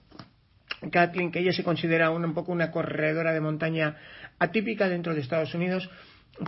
Kathleen 0.91 1.31
que 1.33 1.41
ella 1.41 1.53
se 1.53 1.65
considera 1.65 2.11
una- 2.11 2.27
un 2.27 2.35
poco 2.35 2.53
una 2.53 2.71
corredora 2.71 3.33
de 3.33 3.41
montaña 3.41 3.97
atípica 4.39 4.89
dentro 4.89 5.15
de 5.15 5.21
Estados 5.21 5.55
Unidos 5.55 5.91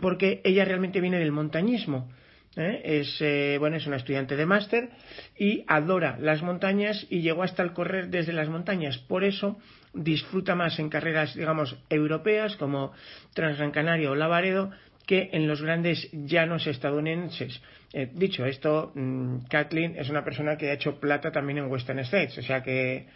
porque 0.00 0.40
ella 0.44 0.64
realmente 0.64 1.00
viene 1.00 1.18
del 1.18 1.32
montañismo. 1.32 2.10
¿eh? 2.56 2.80
Es, 2.84 3.16
eh, 3.20 3.56
bueno, 3.58 3.76
es 3.76 3.86
una 3.86 3.96
estudiante 3.96 4.36
de 4.36 4.46
máster 4.46 4.90
y 5.38 5.64
adora 5.66 6.16
las 6.20 6.42
montañas 6.42 7.06
y 7.10 7.20
llegó 7.22 7.42
hasta 7.42 7.62
el 7.62 7.72
correr 7.72 8.08
desde 8.08 8.32
las 8.32 8.48
montañas. 8.48 8.98
Por 8.98 9.24
eso 9.24 9.58
disfruta 9.93 10.55
más 10.55 10.78
en 10.78 10.88
carreras, 10.88 11.34
digamos, 11.34 11.76
europeas 11.88 12.57
como 12.57 12.93
Transgran 13.34 13.70
Canaria 13.70 14.11
o 14.11 14.14
Lavaredo 14.14 14.70
que 15.07 15.30
en 15.32 15.49
los 15.49 15.61
grandes 15.61 16.09
llanos 16.12 16.66
estadounidenses. 16.66 17.61
Eh, 17.93 18.11
dicho 18.12 18.45
esto, 18.45 18.93
mm, 18.95 19.47
Kathleen 19.49 19.97
es 19.99 20.09
una 20.09 20.24
persona 20.24 20.57
que 20.57 20.70
ha 20.70 20.74
hecho 20.74 21.01
plata 21.01 21.32
también 21.32 21.59
en 21.59 21.66
Western 21.66 21.99
States, 22.01 22.38
o 22.38 22.43
sea 22.43 22.62
que 22.62 23.09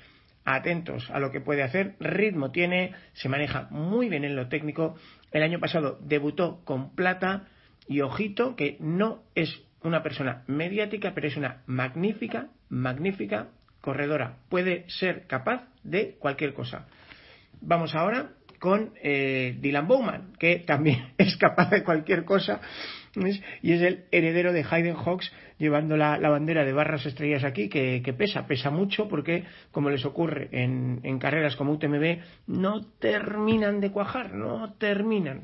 atentos 0.45 1.09
a 1.11 1.21
lo 1.21 1.31
que 1.31 1.41
puede 1.41 1.63
hacer. 1.63 1.95
Ritmo 2.01 2.51
tiene, 2.51 2.93
se 3.13 3.29
maneja 3.29 3.69
muy 3.71 4.09
bien 4.09 4.25
en 4.25 4.37
lo 4.37 4.49
técnico. 4.49 4.97
El 5.31 5.43
año 5.43 5.61
pasado 5.61 5.99
debutó 6.03 6.65
con 6.65 6.95
plata 6.95 7.47
y 7.87 8.01
ojito 8.01 8.57
que 8.57 8.77
no 8.81 9.23
es 9.35 9.63
una 9.83 10.03
persona 10.03 10.43
mediática, 10.47 11.13
pero 11.15 11.29
es 11.29 11.37
una 11.37 11.63
magnífica, 11.67 12.49
magnífica 12.69 13.49
corredora. 13.85 14.37
Puede 14.49 14.89
ser 14.89 15.27
capaz 15.27 15.69
de 15.83 16.17
cualquier 16.19 16.55
cosa. 16.55 16.87
Vamos 17.61 17.95
ahora 17.95 18.31
con 18.59 18.95
eh, 19.03 19.57
Dylan 19.61 19.87
Bowman, 19.87 20.33
que 20.39 20.61
también 20.61 21.13
es 21.19 21.37
capaz 21.37 21.69
de 21.69 21.85
cualquier 21.85 22.25
cosa 22.25 22.63
¿ves? 23.15 23.43
y 23.61 23.73
es 23.73 23.83
el 23.83 24.07
heredero 24.11 24.55
de 24.55 24.65
Hayden 24.69 24.97
Hawks 24.97 25.31
llevando 25.59 25.99
la, 25.99 26.17
la 26.17 26.31
bandera 26.31 26.65
de 26.65 26.73
barras 26.73 27.05
estrellas 27.05 27.45
aquí, 27.45 27.69
que, 27.69 28.01
que 28.03 28.15
pesa, 28.15 28.47
pesa 28.47 28.71
mucho 28.71 29.07
porque, 29.07 29.45
como 29.71 29.91
les 29.91 30.07
ocurre 30.07 30.49
en, 30.53 31.01
en 31.03 31.19
carreras 31.19 31.55
como 31.55 31.73
UTMB, 31.73 32.23
no 32.47 32.87
terminan 32.99 33.83
de 33.83 33.91
cuajar, 33.91 34.33
no 34.33 34.73
terminan. 34.79 35.43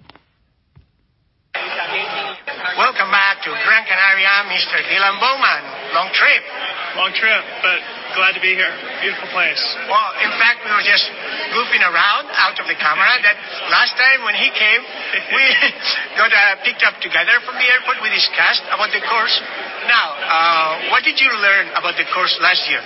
Welcome 2.78 3.10
back 3.10 3.42
to 3.44 3.50
Gran 3.50 3.84
Canaria, 3.84 4.44
Mr. 4.44 4.88
Dylan 4.88 5.20
Bowman. 5.20 5.62
Long 5.92 6.10
trip. 6.12 6.42
Long 6.96 7.12
trip, 7.12 7.44
but 7.62 7.99
glad 8.20 8.36
to 8.36 8.44
be 8.44 8.52
here. 8.52 8.68
Beautiful 9.00 9.32
place. 9.32 9.56
Well, 9.88 10.08
in 10.20 10.28
fact, 10.36 10.60
we 10.60 10.68
were 10.68 10.84
just 10.84 11.08
goofing 11.56 11.80
around 11.80 12.28
out 12.36 12.52
of 12.60 12.68
the 12.68 12.76
camera. 12.76 13.08
That 13.24 13.40
last 13.72 13.96
time 13.96 14.28
when 14.28 14.36
he 14.36 14.52
came, 14.52 14.82
we 15.36 15.44
got 16.20 16.28
uh, 16.28 16.60
picked 16.60 16.84
up 16.84 17.00
together 17.00 17.40
from 17.48 17.56
the 17.56 17.64
airport. 17.64 18.04
We 18.04 18.12
discussed 18.12 18.68
about 18.68 18.92
the 18.92 19.00
course. 19.08 19.32
Now, 19.88 20.06
uh, 20.20 20.92
what 20.92 21.00
did 21.00 21.16
you 21.16 21.32
learn 21.32 21.72
about 21.72 21.96
the 21.96 22.04
course 22.12 22.36
last 22.44 22.68
year? 22.68 22.84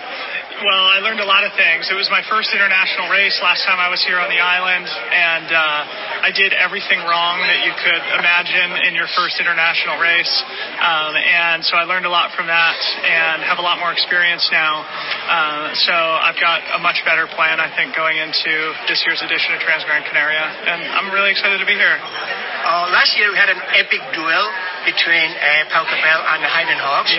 Well, 0.63 0.87
I 0.87 1.03
learned 1.03 1.19
a 1.19 1.27
lot 1.27 1.43
of 1.43 1.51
things. 1.59 1.91
It 1.91 1.99
was 1.99 2.07
my 2.15 2.23
first 2.31 2.55
international 2.55 3.11
race 3.11 3.35
last 3.43 3.67
time 3.67 3.83
I 3.83 3.91
was 3.91 3.99
here 4.07 4.23
on 4.23 4.31
the 4.31 4.39
island, 4.39 4.87
and 4.87 5.51
uh, 5.51 6.23
I 6.23 6.31
did 6.31 6.55
everything 6.55 7.03
wrong 7.03 7.43
that 7.43 7.67
you 7.67 7.75
could 7.75 8.03
imagine 8.23 8.71
in 8.87 8.95
your 8.95 9.11
first 9.19 9.43
international 9.43 9.99
race. 9.99 10.31
Um, 10.79 11.19
and 11.19 11.59
so 11.67 11.75
I 11.75 11.91
learned 11.91 12.07
a 12.07 12.13
lot 12.15 12.31
from 12.39 12.47
that 12.47 12.79
and 13.03 13.43
have 13.43 13.59
a 13.59 13.67
lot 13.67 13.83
more 13.83 13.91
experience 13.91 14.47
now. 14.55 14.87
Uh, 14.87 15.75
so 15.75 15.91
I've 15.91 16.39
got 16.39 16.63
a 16.79 16.79
much 16.79 17.03
better 17.03 17.27
plan, 17.35 17.59
I 17.59 17.75
think, 17.75 17.99
going 17.99 18.15
into 18.23 18.55
this 18.87 19.03
year's 19.11 19.27
edition 19.27 19.59
of 19.59 19.61
Transgran 19.67 20.07
Canaria, 20.07 20.47
and 20.71 20.87
I'm 20.87 21.11
really 21.11 21.35
excited 21.35 21.59
to 21.59 21.67
be 21.67 21.75
here. 21.75 21.99
Uh, 21.99 22.95
last 22.95 23.19
year 23.19 23.35
we 23.35 23.37
had 23.43 23.51
an 23.51 23.59
epic 23.75 24.01
duel 24.15 24.47
between 24.87 25.29
uh, 25.35 25.67
Pau 25.75 25.83
Capel 25.83 26.21
and 26.31 26.47
Hayden 26.47 26.79
Hawks. 26.79 27.11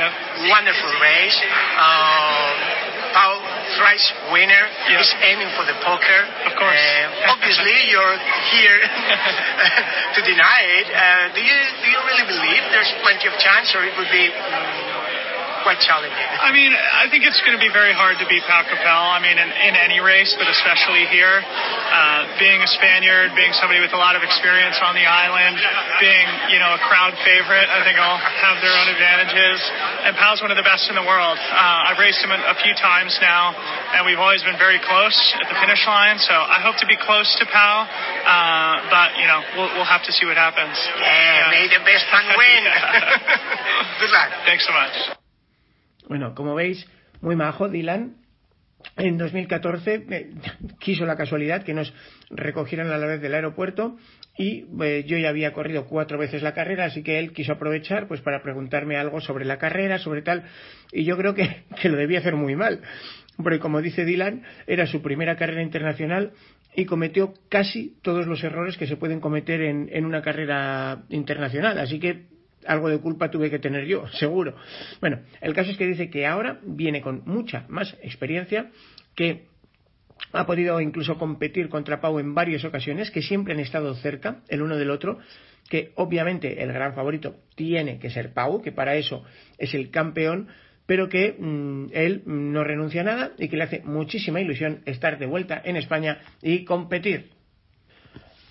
Wonderful 0.47 0.91
race. 1.03 1.37
Um, 1.75 2.94
Pau, 3.15 3.39
thrice 3.79 4.11
winner, 4.35 4.67
is 4.99 5.07
aiming 5.23 5.47
for 5.55 5.63
the 5.63 5.79
poker. 5.79 6.19
Of 6.51 6.59
course. 6.59 6.75
Uh, 6.75 7.31
obviously, 7.31 7.71
you're 7.91 8.19
here 8.51 8.79
to 8.83 10.19
deny 10.27 10.59
it. 10.83 10.87
Uh, 10.91 11.31
do 11.31 11.39
you 11.39 11.59
do 11.79 11.87
you 11.95 11.99
really 12.11 12.27
believe 12.27 12.61
there's 12.75 12.91
plenty 12.99 13.31
of 13.31 13.35
chance, 13.39 13.71
or 13.71 13.87
it 13.87 13.95
would 13.95 14.11
be 14.11 14.27
quite 15.65 15.81
challenging? 15.81 16.13
I 16.13 16.53
mean, 16.53 16.69
I 16.69 17.09
think 17.09 17.25
it's 17.25 17.41
going 17.41 17.57
to 17.57 17.63
be 17.63 17.73
very 17.73 17.89
hard 17.89 18.21
to 18.21 18.25
beat 18.29 18.45
Pau 18.45 18.61
Capel. 18.61 18.85
I 18.85 19.17
mean, 19.17 19.33
in, 19.41 19.49
in 19.49 19.73
any 19.73 19.97
race, 19.97 20.29
but 20.37 20.45
especially 20.45 21.09
here. 21.09 21.41
Uh, 21.41 22.37
being 22.37 22.61
a 22.61 22.69
Spaniard, 22.69 23.33
being 23.33 23.49
somebody 23.57 23.81
with 23.81 23.97
a 23.97 23.99
lot 23.99 24.13
of 24.13 24.21
experience 24.21 24.77
on 24.85 24.93
the 24.93 25.07
island, 25.09 25.57
being, 25.97 26.27
you 26.53 26.61
know, 26.61 26.77
a 26.77 26.81
crowd 26.85 27.17
favorite, 27.25 27.65
I 27.65 27.81
think 27.81 27.97
all 27.97 28.21
have 28.21 28.61
their 28.61 28.77
own 28.77 28.93
advantages. 28.93 29.57
And 30.05 30.13
Pau's 30.21 30.45
one 30.45 30.53
of 30.53 30.59
the 30.59 30.67
best 30.67 30.85
in 30.85 30.95
the 30.95 31.07
world. 31.07 31.41
Uh, 31.41 31.89
I've 31.89 31.97
raced 31.97 32.21
him 32.21 32.29
a, 32.29 32.53
few 32.61 32.77
times 32.77 33.17
now, 33.21 33.53
and 33.97 34.05
we've 34.05 34.21
always 34.21 34.41
been 34.41 34.57
very 34.57 34.79
close 34.79 35.17
at 35.41 35.49
the 35.49 35.57
finish 35.59 35.83
line. 35.85 36.17
So 36.21 36.33
I 36.33 36.61
hope 36.63 36.77
to 36.81 36.87
be 36.87 36.97
close 36.97 37.27
to 37.41 37.45
Pau, 37.45 37.75
uh, 37.85 38.89
but, 38.89 39.17
you 39.17 39.27
know, 39.27 39.41
we'll, 39.57 39.71
we'll 39.75 39.89
have 39.89 40.03
to 40.05 40.13
see 40.13 40.25
what 40.25 40.37
happens. 40.37 40.77
Yeah, 41.01 41.51
may 41.51 41.67
the 41.67 41.81
best 41.83 42.05
man 42.13 42.25
win. 42.37 42.61
Good 44.01 44.11
luck. 44.13 44.29
Thanks 44.45 44.65
so 44.65 44.73
much. 44.73 45.24
Bueno, 46.07 46.35
como 46.35 46.55
veis, 46.55 46.85
muy 47.21 47.35
majo 47.35 47.69
Dylan. 47.69 48.15
En 48.97 49.17
2014 49.17 50.05
eh, 50.09 50.29
quiso 50.79 51.05
la 51.05 51.15
casualidad 51.15 51.63
que 51.63 51.73
nos 51.73 51.93
recogieran 52.29 52.91
a 52.91 52.97
la 52.97 53.07
vez 53.07 53.21
del 53.21 53.33
aeropuerto 53.33 53.97
y 54.37 54.65
eh, 54.83 55.03
yo 55.07 55.17
ya 55.17 55.29
había 55.29 55.53
corrido 55.53 55.85
cuatro 55.85 56.19
veces 56.19 56.43
la 56.43 56.53
carrera, 56.53 56.85
así 56.85 57.01
que 57.01 57.17
él 57.17 57.33
quiso 57.33 57.53
aprovechar 57.53 58.07
pues 58.07 58.21
para 58.21 58.43
preguntarme 58.43 58.97
algo 58.97 59.21
sobre 59.21 59.45
la 59.45 59.57
carrera, 59.57 59.97
sobre 59.97 60.21
tal, 60.21 60.43
y 60.91 61.03
yo 61.03 61.17
creo 61.17 61.33
que, 61.33 61.63
que 61.81 61.89
lo 61.89 61.97
debía 61.97 62.19
hacer 62.19 62.35
muy 62.35 62.55
mal, 62.55 62.81
porque 63.37 63.59
como 63.59 63.81
dice 63.81 64.05
Dylan, 64.05 64.43
era 64.67 64.85
su 64.85 65.01
primera 65.01 65.35
carrera 65.35 65.63
internacional 65.63 66.33
y 66.75 66.85
cometió 66.85 67.33
casi 67.49 67.97
todos 68.03 68.27
los 68.27 68.43
errores 68.43 68.77
que 68.77 68.87
se 68.87 68.97
pueden 68.97 69.19
cometer 69.19 69.61
en, 69.61 69.89
en 69.91 70.05
una 70.05 70.21
carrera 70.21 71.05
internacional, 71.09 71.79
así 71.79 71.99
que 71.99 72.34
algo 72.67 72.89
de 72.89 72.99
culpa 72.99 73.29
tuve 73.29 73.49
que 73.49 73.59
tener 73.59 73.85
yo, 73.85 74.07
seguro. 74.07 74.55
Bueno, 74.99 75.19
el 75.41 75.53
caso 75.53 75.71
es 75.71 75.77
que 75.77 75.87
dice 75.87 76.09
que 76.09 76.25
ahora 76.25 76.59
viene 76.63 77.01
con 77.01 77.23
mucha 77.25 77.65
más 77.69 77.95
experiencia, 78.01 78.71
que 79.15 79.47
ha 80.31 80.45
podido 80.45 80.79
incluso 80.81 81.17
competir 81.17 81.69
contra 81.69 82.01
Pau 82.01 82.19
en 82.19 82.33
varias 82.33 82.63
ocasiones, 82.65 83.11
que 83.11 83.21
siempre 83.21 83.53
han 83.53 83.59
estado 83.59 83.93
cerca 83.95 84.41
el 84.47 84.61
uno 84.61 84.77
del 84.77 84.89
otro, 84.89 85.19
que 85.69 85.91
obviamente 85.95 86.61
el 86.61 86.71
gran 86.71 86.93
favorito 86.93 87.37
tiene 87.55 87.99
que 87.99 88.09
ser 88.09 88.33
Pau, 88.33 88.61
que 88.61 88.71
para 88.71 88.95
eso 88.95 89.23
es 89.57 89.73
el 89.73 89.89
campeón, 89.89 90.47
pero 90.85 91.09
que 91.09 91.35
mmm, 91.37 91.87
él 91.93 92.21
no 92.25 92.63
renuncia 92.63 93.01
a 93.01 93.05
nada 93.05 93.31
y 93.37 93.47
que 93.47 93.57
le 93.57 93.63
hace 93.63 93.81
muchísima 93.83 94.41
ilusión 94.41 94.81
estar 94.85 95.17
de 95.17 95.25
vuelta 95.25 95.61
en 95.63 95.77
España 95.77 96.19
y 96.41 96.63
competir. 96.63 97.31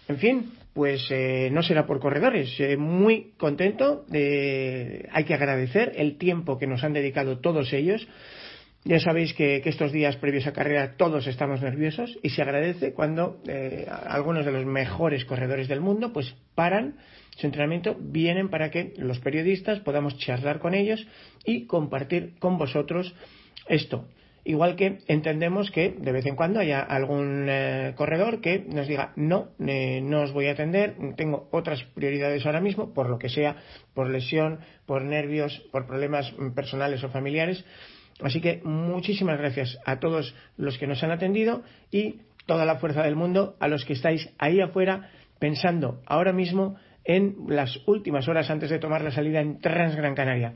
En 0.08 0.18
fin, 0.18 0.52
pues 0.75 1.07
eh, 1.11 1.49
no 1.53 1.62
será 1.62 1.87
por 1.87 2.01
corredores. 2.01 2.59
Eh, 2.59 2.77
muy 2.77 3.33
contento. 3.39 4.05
Eh, 4.12 5.09
hay 5.12 5.25
que 5.25 5.35
agradecer 5.35 5.93
el 5.97 6.18
tiempo 6.18 6.59
que 6.59 6.66
nos 6.66 6.83
han 6.85 6.93
dedicado 6.93 7.39
todos 7.39 7.72
ellos. 7.72 8.07
Ya 8.87 9.01
sabéis 9.01 9.33
que, 9.33 9.62
que, 9.62 9.70
estos 9.70 9.93
días 9.93 10.16
previos 10.16 10.47
a 10.47 10.53
carrera 10.53 10.97
todos 10.99 11.27
estamos 11.27 11.62
nerviosos 11.62 12.18
y 12.22 12.29
se 12.29 12.43
agradece 12.43 12.93
cuando 12.93 13.41
eh, 13.49 13.87
algunos 13.89 14.45
de 14.45 14.53
los 14.53 14.66
mejores 14.66 15.25
corredores 15.25 15.68
del 15.68 15.81
mundo 15.81 16.12
pues 16.12 16.35
paran 16.55 16.97
su 17.37 17.47
entrenamiento, 17.47 17.97
vienen 17.99 18.51
para 18.51 18.70
que 18.70 18.93
los 18.99 19.20
periodistas 19.20 19.81
podamos 19.81 20.18
charlar 20.18 20.59
con 20.59 20.75
ellos 20.75 21.07
y 21.47 21.66
compartir 21.66 22.35
con 22.39 22.59
vosotros 22.59 23.14
esto. 23.68 24.07
Igual 24.47 24.76
que 24.76 24.99
entendemos 25.09 25.70
que 25.70 25.97
de 25.99 26.12
vez 26.12 26.26
en 26.26 26.36
cuando 26.36 26.61
haya 26.61 26.80
algún 26.80 27.47
eh, 27.49 27.95
corredor 27.97 28.42
que 28.42 28.59
nos 28.59 28.86
diga 28.86 29.14
no, 29.16 29.49
eh, 29.59 30.03
no 30.03 30.20
os 30.20 30.32
voy 30.32 30.49
a 30.49 30.53
atender, 30.53 30.97
tengo 31.16 31.49
otras 31.51 31.82
prioridades 31.95 32.45
ahora 32.45 32.61
mismo, 32.61 32.92
por 32.92 33.09
lo 33.09 33.18
que 33.18 33.30
sea, 33.30 33.57
por 33.95 34.11
lesión, 34.11 34.61
por 34.84 35.03
nervios, 35.03 35.62
por 35.72 35.86
problemas 35.86 36.30
personales 36.55 37.03
o 37.03 37.09
familiares. 37.09 37.64
Así 38.22 38.42
que 38.42 38.61
muchísimas 38.64 39.38
gracias 39.38 39.78
a 39.86 39.99
todos 39.99 40.34
los 40.59 40.76
que 40.76 40.86
nos 40.86 41.03
han 41.03 41.11
atendido 41.11 41.62
y 41.90 42.20
toda 42.45 42.66
la 42.66 42.76
fuerza 42.76 43.03
del 43.03 43.16
mundo 43.16 43.57
a 43.61 43.68
los 43.68 43.86
que 43.86 43.95
estáis 43.95 44.28
ahí 44.38 44.61
afuera 44.61 45.11
pensando 45.38 46.03
ahora 46.07 46.34
mismo 46.34 46.76
en 47.05 47.36
las 47.49 47.80
últimas 47.86 48.28
horas 48.28 48.51
antes 48.51 48.68
de 48.68 48.78
tomar 48.78 49.03
la 49.03 49.11
salida 49.11 49.40
en 49.40 49.59
Transgran 49.59 50.14
Canaria. 50.14 50.55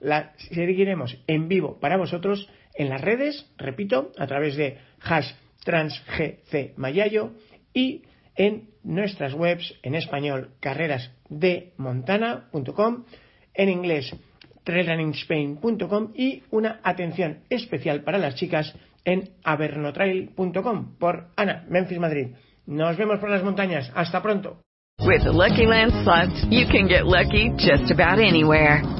La 0.00 0.32
seguiremos 0.36 1.18
en 1.26 1.48
vivo 1.48 1.78
para 1.78 1.96
vosotros 1.96 2.48
en 2.80 2.88
las 2.88 3.00
redes, 3.02 3.46
repito, 3.58 4.10
a 4.16 4.26
través 4.26 4.56
de 4.56 4.78
hash 5.02 5.30
transgcmayayo 5.64 7.32
y 7.74 8.04
en 8.34 8.70
nuestras 8.82 9.34
webs 9.34 9.74
en 9.82 9.94
español 9.94 10.52
carrerasdemontana.com, 10.60 13.04
en 13.52 13.68
inglés 13.68 14.10
trailrunningspain.com 14.64 16.12
y 16.14 16.42
una 16.50 16.80
atención 16.82 17.40
especial 17.50 18.02
para 18.02 18.16
las 18.16 18.36
chicas 18.36 18.74
en 19.04 19.28
avernotrail.com 19.44 20.96
por 20.98 21.26
Ana, 21.36 21.66
Memphis, 21.68 21.98
Madrid. 21.98 22.28
Nos 22.64 22.96
vemos 22.96 23.18
por 23.18 23.28
las 23.28 23.44
montañas. 23.44 23.92
Hasta 23.94 24.22
pronto. 24.22 24.62
With 25.00 25.24
the 25.24 25.32
Lucky 25.32 25.66
Land 25.66 25.92
slots, 26.02 26.46
you 26.48 26.66
can 26.66 26.88
get 26.88 27.04
lucky 27.04 27.50
just 27.58 27.90
about 27.90 28.18
anywhere. 28.18 28.99